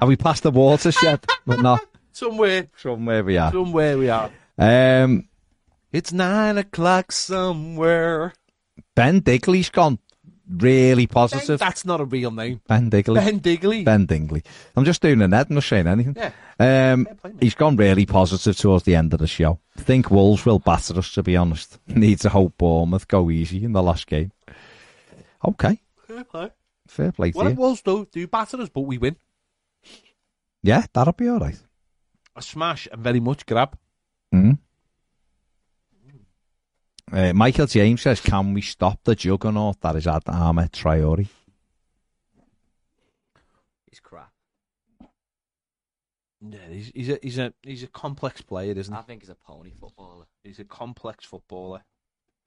[0.00, 1.24] Have we passed the watershed?
[1.46, 1.80] but not
[2.12, 3.52] Somewhere, somewhere we are.
[3.52, 4.30] somewhere we are.
[4.58, 5.28] Um,
[5.94, 8.32] It's nine o'clock somewhere.
[8.96, 10.00] ben Digley's gone
[10.48, 11.60] really Ben, positive.
[11.60, 12.60] that's not a real name.
[12.66, 13.14] Ben Digley.
[13.14, 13.84] Ben Digley.
[13.84, 14.42] Ben Dingley.
[14.76, 16.16] I'm just doing a Ned, I'm not saying anything.
[16.16, 16.92] Yeah.
[16.92, 17.06] Um,
[17.40, 19.60] he's gone really positive towards the end of the show.
[19.76, 21.78] Think Wolves will batter us, to be honest.
[21.86, 24.32] Needs to hope Bournemouth go easy in the last game.
[25.46, 26.50] Okay, Fair play.
[26.88, 29.14] fair play What it was do do batter us, but we win.
[30.62, 31.60] Yeah, that'll be all right.
[32.34, 33.76] A smash and very much grab.
[34.34, 34.58] Mm.
[37.14, 41.28] Uh, Michael James says, "Can we stop the juggernaut that is at Adama Traore?"
[43.88, 44.32] He's crap.
[46.40, 48.98] Yeah, he's, he's a he's a he's a complex player, isn't he?
[48.98, 50.26] I think he's a pony footballer.
[50.42, 51.84] He's a complex footballer.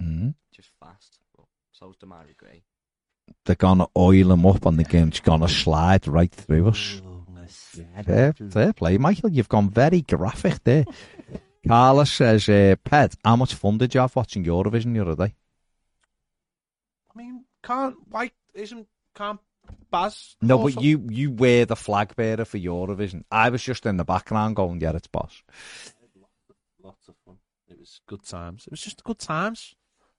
[0.04, 0.36] Mm.
[0.54, 1.18] Just fast.
[1.38, 2.64] But so's Demarai Gray.
[3.46, 7.02] They're gonna oil him up, and the game's gonna slide right through us.
[8.04, 9.32] Fair, fair play, Michael.
[9.32, 10.84] You've gone very graphic there.
[11.68, 15.36] Carlos says, uh, "Ped, how much fun did you have watching Eurovision the other day?"
[17.14, 19.40] I mean, can't why isn't can't
[19.92, 20.36] Baz?
[20.42, 23.24] No, also- but you you were the flag bearer for Eurovision.
[23.32, 25.44] I was just in the background going, "Yeah, it's boss."
[26.82, 27.38] lots of fun.
[27.68, 28.66] It was good times.
[28.66, 29.76] It was just good times.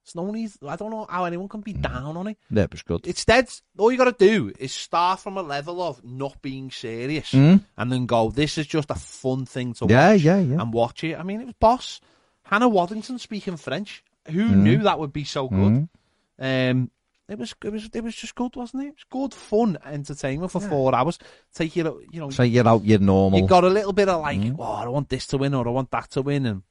[0.09, 0.49] It's no need.
[0.67, 1.83] I don't know how anyone can be Mm.
[1.83, 2.37] down on it.
[2.49, 3.05] Yeah, it was good.
[3.05, 3.47] It's dead.
[3.77, 7.63] All you got to do is start from a level of not being serious, Mm.
[7.77, 8.31] and then go.
[8.31, 10.21] This is just a fun thing to Yeah, watch.
[10.21, 10.61] yeah, yeah.
[10.61, 11.15] and watch it.
[11.19, 12.01] I mean, it was boss.
[12.41, 14.03] Hannah Waddingham speaking French.
[14.29, 14.55] Who Mm.
[14.63, 15.87] knew that would be so good?
[16.39, 16.71] Mm.
[16.71, 16.91] Um,
[17.27, 18.87] it was it was it was just good, wasn't it?
[18.87, 21.19] It was good fun entertainment for four hours.
[21.53, 23.39] Take you you know So you're out your normal.
[23.39, 24.55] you got a little bit of like, Mm.
[24.57, 26.63] oh, I want this to win or I want that to win, and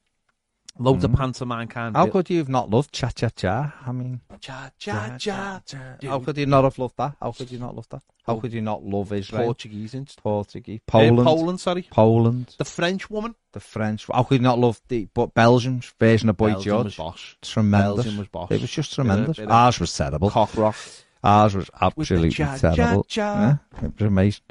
[0.77, 1.95] loads of pantomime kind.
[1.95, 3.73] How of could you have not loved Cha Cha Cha?
[3.85, 5.61] I mean, cha cha cha
[6.03, 7.15] how could you not have loved that?
[7.21, 8.01] How could you not love that?
[8.25, 9.45] How could you not love Israel?
[9.45, 11.17] Portuguese in Portuguese, Poland.
[11.17, 13.33] Poland, Poland, sorry, Poland, the French woman.
[13.53, 14.05] the French.
[14.13, 16.97] How could you not love the but Belgium's version of Boy Belgium was George?
[16.97, 17.35] boss.
[17.41, 17.95] Tremendous.
[18.05, 18.51] Belgium was boss.
[18.51, 19.37] It was just Bit of- tremendous.
[19.37, 20.29] bit of Ours was terrible.
[20.29, 20.75] Cock rock.
[21.23, 23.03] Ours was With the absolutely cha- terrible.
[23.05, 24.43] cha- Yeah, it was amazing.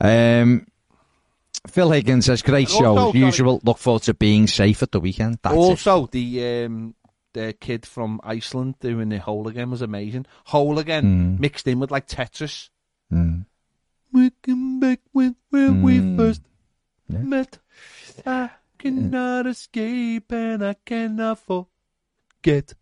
[0.00, 0.66] Um,
[1.68, 3.18] Phil Higgins says, "Great Also, show as sorry.
[3.20, 3.60] usual.
[3.64, 5.58] Look forward to being safe at the weekend." That's it.
[5.58, 6.94] also, the um,
[7.34, 10.26] the kid from Iceland doing the hole again was amazing.
[10.46, 11.40] Hole again Mm.
[11.40, 12.68] mixed in with like Tetris.
[13.12, 13.46] Mm.
[14.12, 16.16] Looking back when, when we Mm.
[16.16, 16.42] first
[17.08, 17.18] Yeah.
[17.18, 17.58] met,
[18.26, 22.74] I cannot escape and I cannot forget.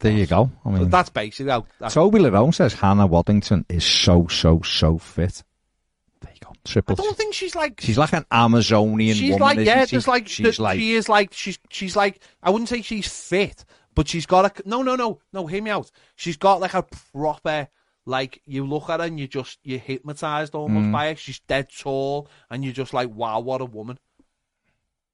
[0.00, 0.50] There you go.
[0.64, 1.66] I So that's basically how.
[1.78, 5.44] That's, Toby Lerone says Hannah Waddingham is so so so fit.
[6.24, 6.92] There you go.
[6.92, 7.80] I don't think she's like.
[7.80, 9.40] She's like an Amazonian she's woman.
[9.40, 9.96] like isn't yeah, she?
[9.96, 13.06] just like she's the- like she is like she's she's like I wouldn't say she's
[13.08, 13.64] fit,
[13.94, 15.46] but she's got a no no no no.
[15.46, 15.90] Hear me out.
[16.16, 16.82] She's got like a
[17.12, 17.68] proper
[18.06, 20.92] like you look at her and you just you're hypnotized almost Mm.
[20.92, 21.16] by her.
[21.16, 23.98] She's dead tall and you're just like wow, what a woman.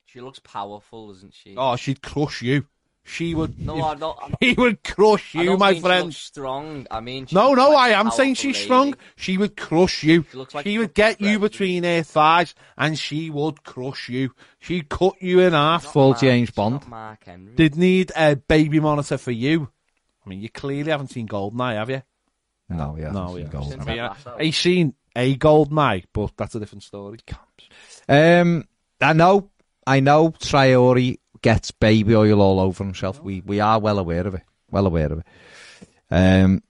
[0.07, 1.55] She looks powerful, doesn't she?
[1.57, 2.66] Oh, she'd crush you.
[3.11, 3.59] She would.
[3.59, 4.19] no, I'm not.
[4.23, 6.05] I'm He would crush I you, don't my mean she friend.
[6.07, 6.87] looks strong.
[6.91, 8.65] I mean, she No, no, like I a am saying she's lady.
[8.65, 8.95] strong.
[9.16, 10.24] She would crush you.
[10.31, 11.41] She looks like she a would get you threatening.
[11.41, 14.31] between her thighs, and she would crush you.
[14.61, 15.85] She'd cut you in half.
[15.85, 16.74] Not full Mark- James she's Bond.
[16.74, 17.53] not Mark Henry.
[17.55, 19.69] Did need a baby monitor for you.
[20.24, 22.03] I mean, you clearly haven't seen Goldeneye, have you?
[22.69, 23.45] no, yeah, No, yeah.
[23.45, 23.51] yeah.
[23.51, 23.70] Gold.
[23.70, 27.19] Since I mean, I- He's seen a Goldeneye, but that's a different story.
[28.09, 28.65] Um,
[29.01, 29.51] I know,
[29.87, 30.31] I know.
[30.31, 33.21] Traore gets baby oil all over himself.
[33.23, 34.43] We we are well aware of it.
[34.71, 35.27] Well aware of it.
[36.11, 36.62] Um,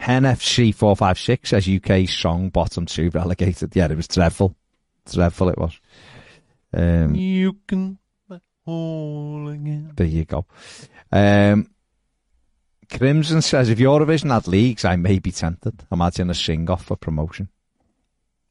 [0.00, 3.74] NFC four five six says UK song bottom two relegated.
[3.74, 4.54] Yeah, it was dreadful.
[5.10, 5.80] Dreadful it was.
[6.72, 7.98] Um, You can
[8.64, 9.92] hole again.
[9.96, 10.46] there you go.
[11.10, 11.68] Um,
[12.90, 15.82] Crimson says if Eurovision had leagues, I may be tempted.
[15.90, 17.48] Imagine a sing off for promotion.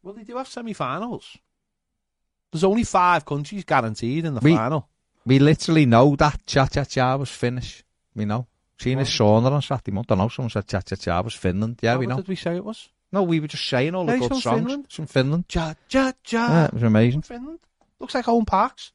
[0.03, 1.38] Well, they do have semi-finals.
[2.52, 4.88] There's only five countries guaranteed in the We- final.
[5.26, 7.84] We literally know that Cha Cha Cha was Finnish.
[8.15, 8.48] We know.
[8.80, 10.11] Seen his sauna on Saturday month.
[10.11, 11.80] I know someone said Cha Cha Cha was Finland.
[11.84, 12.15] Yeah, we What know.
[12.18, 12.90] did we say it was?
[13.11, 14.61] No, we were just saying all the Yeah, good it's from songs.
[14.64, 14.86] Finland.
[14.91, 15.45] From Finland.
[15.53, 16.48] Ja, ja, ja.
[16.48, 17.22] Yeah, it was amazing.
[17.22, 17.60] Finland.
[17.99, 18.91] Looks like Owen Parks.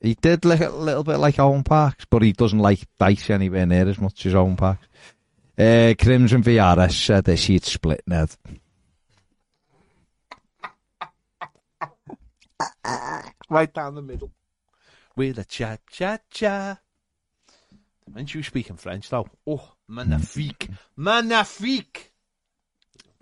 [0.00, 3.66] He did look a little bit like Owen Parks, but he doesn't like dice anywhere
[3.66, 4.86] near as much as Owen Parks.
[5.58, 8.30] Uh, Crimson VRS said that she'd split Ned.
[13.48, 14.30] Right down the middle.
[15.14, 16.78] With a cha cha cha.
[18.14, 19.28] Aren't you speaking French though?
[19.46, 22.12] Oh, magnifique, magnifique.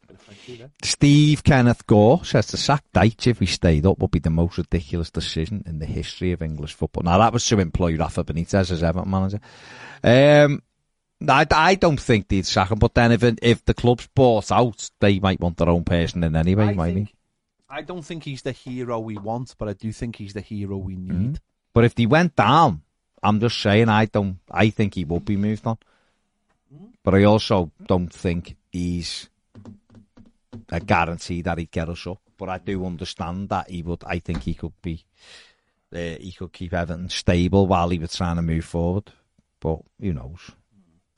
[0.07, 0.71] Bit of French too, there.
[0.83, 4.59] Steve Kenneth Gore says to sack Dyche if he stayed up would be the most
[4.59, 7.03] ridiculous decision in the history of English football.
[7.03, 9.41] Now that was to employ Rafa Benitez as Everton manager.
[10.03, 10.63] Um,
[11.27, 14.91] I, I don't think they'd sack him, but then if if the club's bought out,
[15.01, 17.14] they might want their own person in anyway, I might think- they?
[17.75, 20.77] I don't think he's the hero we want, but I do think he's the hero
[20.77, 21.41] we need.
[21.73, 22.83] But if he went down,
[23.21, 24.39] I'm just saying I don't.
[24.49, 25.79] I think he would be moved on.
[27.03, 29.29] But I also don't think he's
[30.69, 32.21] a guarantee that he'd get us up.
[32.37, 34.05] But I do understand that he would.
[34.07, 35.05] I think he could be.
[35.93, 39.11] Uh, he could keep Everton stable while he was trying to move forward.
[39.61, 40.51] But who knows?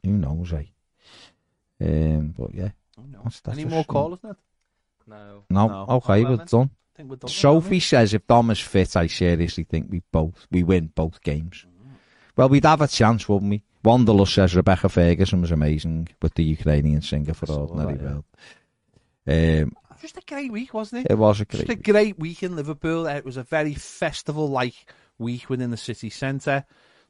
[0.04, 0.64] Who knows, eh?
[1.82, 3.18] Um, but yeah, no.
[3.24, 3.84] That's- Any more shame.
[3.84, 4.36] callers, Ned?
[5.06, 5.44] No.
[5.50, 5.86] no, No.
[5.96, 6.70] okay, Well, we're done.
[6.98, 7.28] We're done.
[7.30, 11.66] Sophie says if Dom is fit, I seriously think we both we win both games.
[12.36, 13.62] Well, we'd have a chance, wouldn't we?
[13.84, 18.10] Wanderlust says Rebecca Ferguson was amazing with the Ukrainian singer for saw Ordinary that, yeah.
[18.10, 18.24] World.
[19.64, 21.12] Um, Just a great week, wasn't it?
[21.12, 21.78] it was a Just great.
[21.78, 23.06] a great week in Liverpool.
[23.06, 26.64] It was a very festival-like week within the city centre.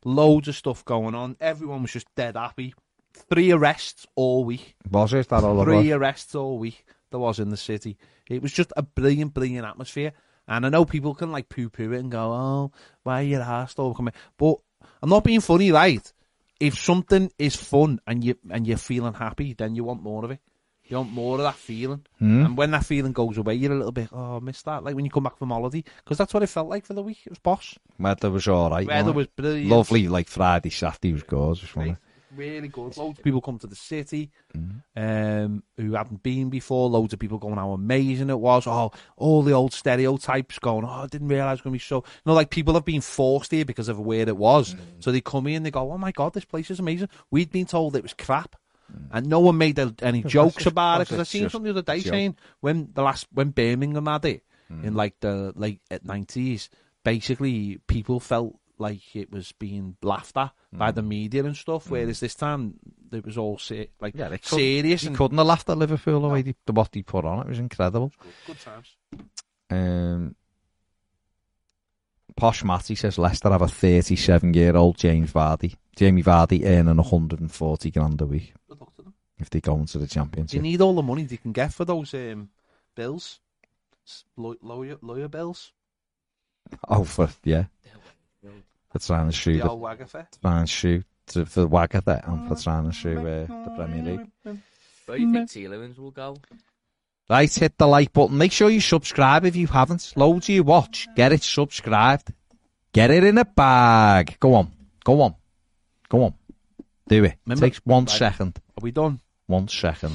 [0.05, 1.36] Loads of stuff going on.
[1.40, 2.74] Everyone was just dead happy.
[3.12, 4.77] Three arrests all week.
[4.90, 6.85] Was it that all Three arrests all week
[7.17, 7.97] there was in the city.
[8.29, 10.13] It was just a brilliant, brilliant atmosphere.
[10.47, 12.73] And I know people can like poo poo it and go, oh,
[13.03, 14.15] why are you arsed all coming?
[14.37, 14.57] But
[15.03, 16.13] I'm not being funny, right?
[16.61, 20.31] If something is fun and you and you're feeling happy, then you want more of
[20.31, 20.41] it.
[20.85, 22.07] You want more of that feeling.
[22.19, 22.45] Hmm?
[22.45, 24.85] And when that feeling goes away, you're a little bit, oh, I missed that.
[24.85, 25.83] Like when you come back from holiday.
[26.05, 27.19] Because that's what it felt like for the week.
[27.27, 27.77] It was boss.
[27.99, 28.87] Weather was all right.
[28.87, 29.69] Weather wasn't brilliant.
[29.69, 30.07] lovely.
[30.07, 31.75] Like Friday, Saturday was gorgeous.
[31.75, 31.99] Wasn't it?
[32.37, 32.97] Really good.
[32.97, 35.03] Loads of people come to the city Mm-hmm.
[35.03, 36.89] um, who hadn't been before.
[36.89, 38.67] Loads of people going how amazing it was.
[38.67, 40.85] Oh, all the old stereotypes going.
[40.85, 41.97] Oh, I didn't realise it was going to be so.
[41.97, 44.75] You know, like people have been forced here because of where it was.
[44.75, 44.79] Mm.
[45.01, 47.51] So they come here and they go, "Oh my god, this place is amazing." We'd
[47.51, 48.57] been told it was crap.
[49.11, 51.73] And no one made any jokes just- about it because I it's seen just something
[51.75, 52.13] the other day joke.
[52.13, 54.43] saying when the last when Birmingham had it
[54.73, 54.83] Mm.
[54.85, 56.71] in like the late nineties,
[57.05, 61.90] basically people felt like it was being laughed at by the media and stuff.
[61.90, 62.74] Whereas this time
[63.12, 64.19] it was all se- like Mm.
[64.19, 66.73] Yeah, they could- serious He and couldn't have laughed at Liverpool the way they, the
[66.73, 67.40] what he put on.
[67.40, 68.12] It was incredible.
[68.47, 68.97] good times.
[69.70, 70.35] Um,
[72.36, 75.74] Posh Matty says Leicester have a 37 year old James Vardy.
[75.97, 79.15] Jamie Vardy earning 140 grand a week Good luck to them.
[79.39, 80.61] if they go into the They championship.
[80.61, 82.51] need all the money they can get for those um,
[82.94, 83.40] bills,
[84.36, 85.73] lawyer lawyer bills.
[86.89, 87.65] Oh, for yeah,
[88.91, 90.27] for trying to shoot, The the, old Wagafer.
[90.41, 94.03] trying to shoot to, for Wagger there and for trying to shoot uh, the Premier
[94.03, 94.27] League.
[95.07, 96.37] Where do you think Tielemans will go?
[97.29, 98.39] Right, hit the like button.
[98.39, 100.13] Make sure you subscribe if you haven't.
[100.17, 101.09] Loads of you watch.
[101.17, 102.33] Get it subscribed.
[102.93, 104.37] Get it in a bag.
[104.39, 104.71] Go on.
[105.05, 105.35] Go on.
[106.09, 106.35] Go on.
[107.09, 107.35] Do it.
[107.45, 108.11] Remember- Takes one Right.
[108.17, 108.59] second.
[108.79, 109.21] Are we done?
[109.47, 110.13] One second.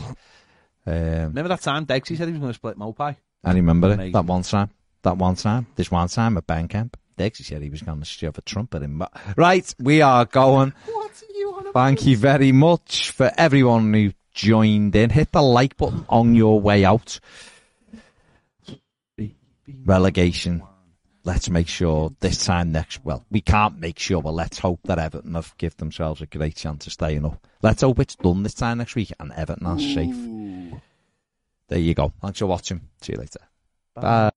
[0.85, 3.15] Um, Remember that time Dexy said he was going to split Maupay?
[3.43, 4.13] I remember it.
[4.13, 4.69] That one time.
[5.03, 5.67] That one time.
[5.75, 6.93] This one time at Bandcamp.
[7.21, 8.97] Dexy said he was going to shove a trumpet in.
[8.97, 10.73] But Right, we are going.
[11.73, 15.11] Thank you very much for everyone who joined in.
[15.11, 17.19] Hit the like button on your way out.
[19.85, 20.63] Relegation.
[21.23, 23.05] Let's make sure this time next.
[23.05, 26.55] Well, we can't make sure, but let's hope that Everton have give themselves a great
[26.55, 27.45] chance of staying up.
[27.61, 30.81] Let's hope it's done this time next week and Everton are safe.
[31.67, 32.11] There you go.
[32.21, 32.81] Thanks for watching.
[33.01, 33.39] See you later.
[33.93, 34.31] Bye.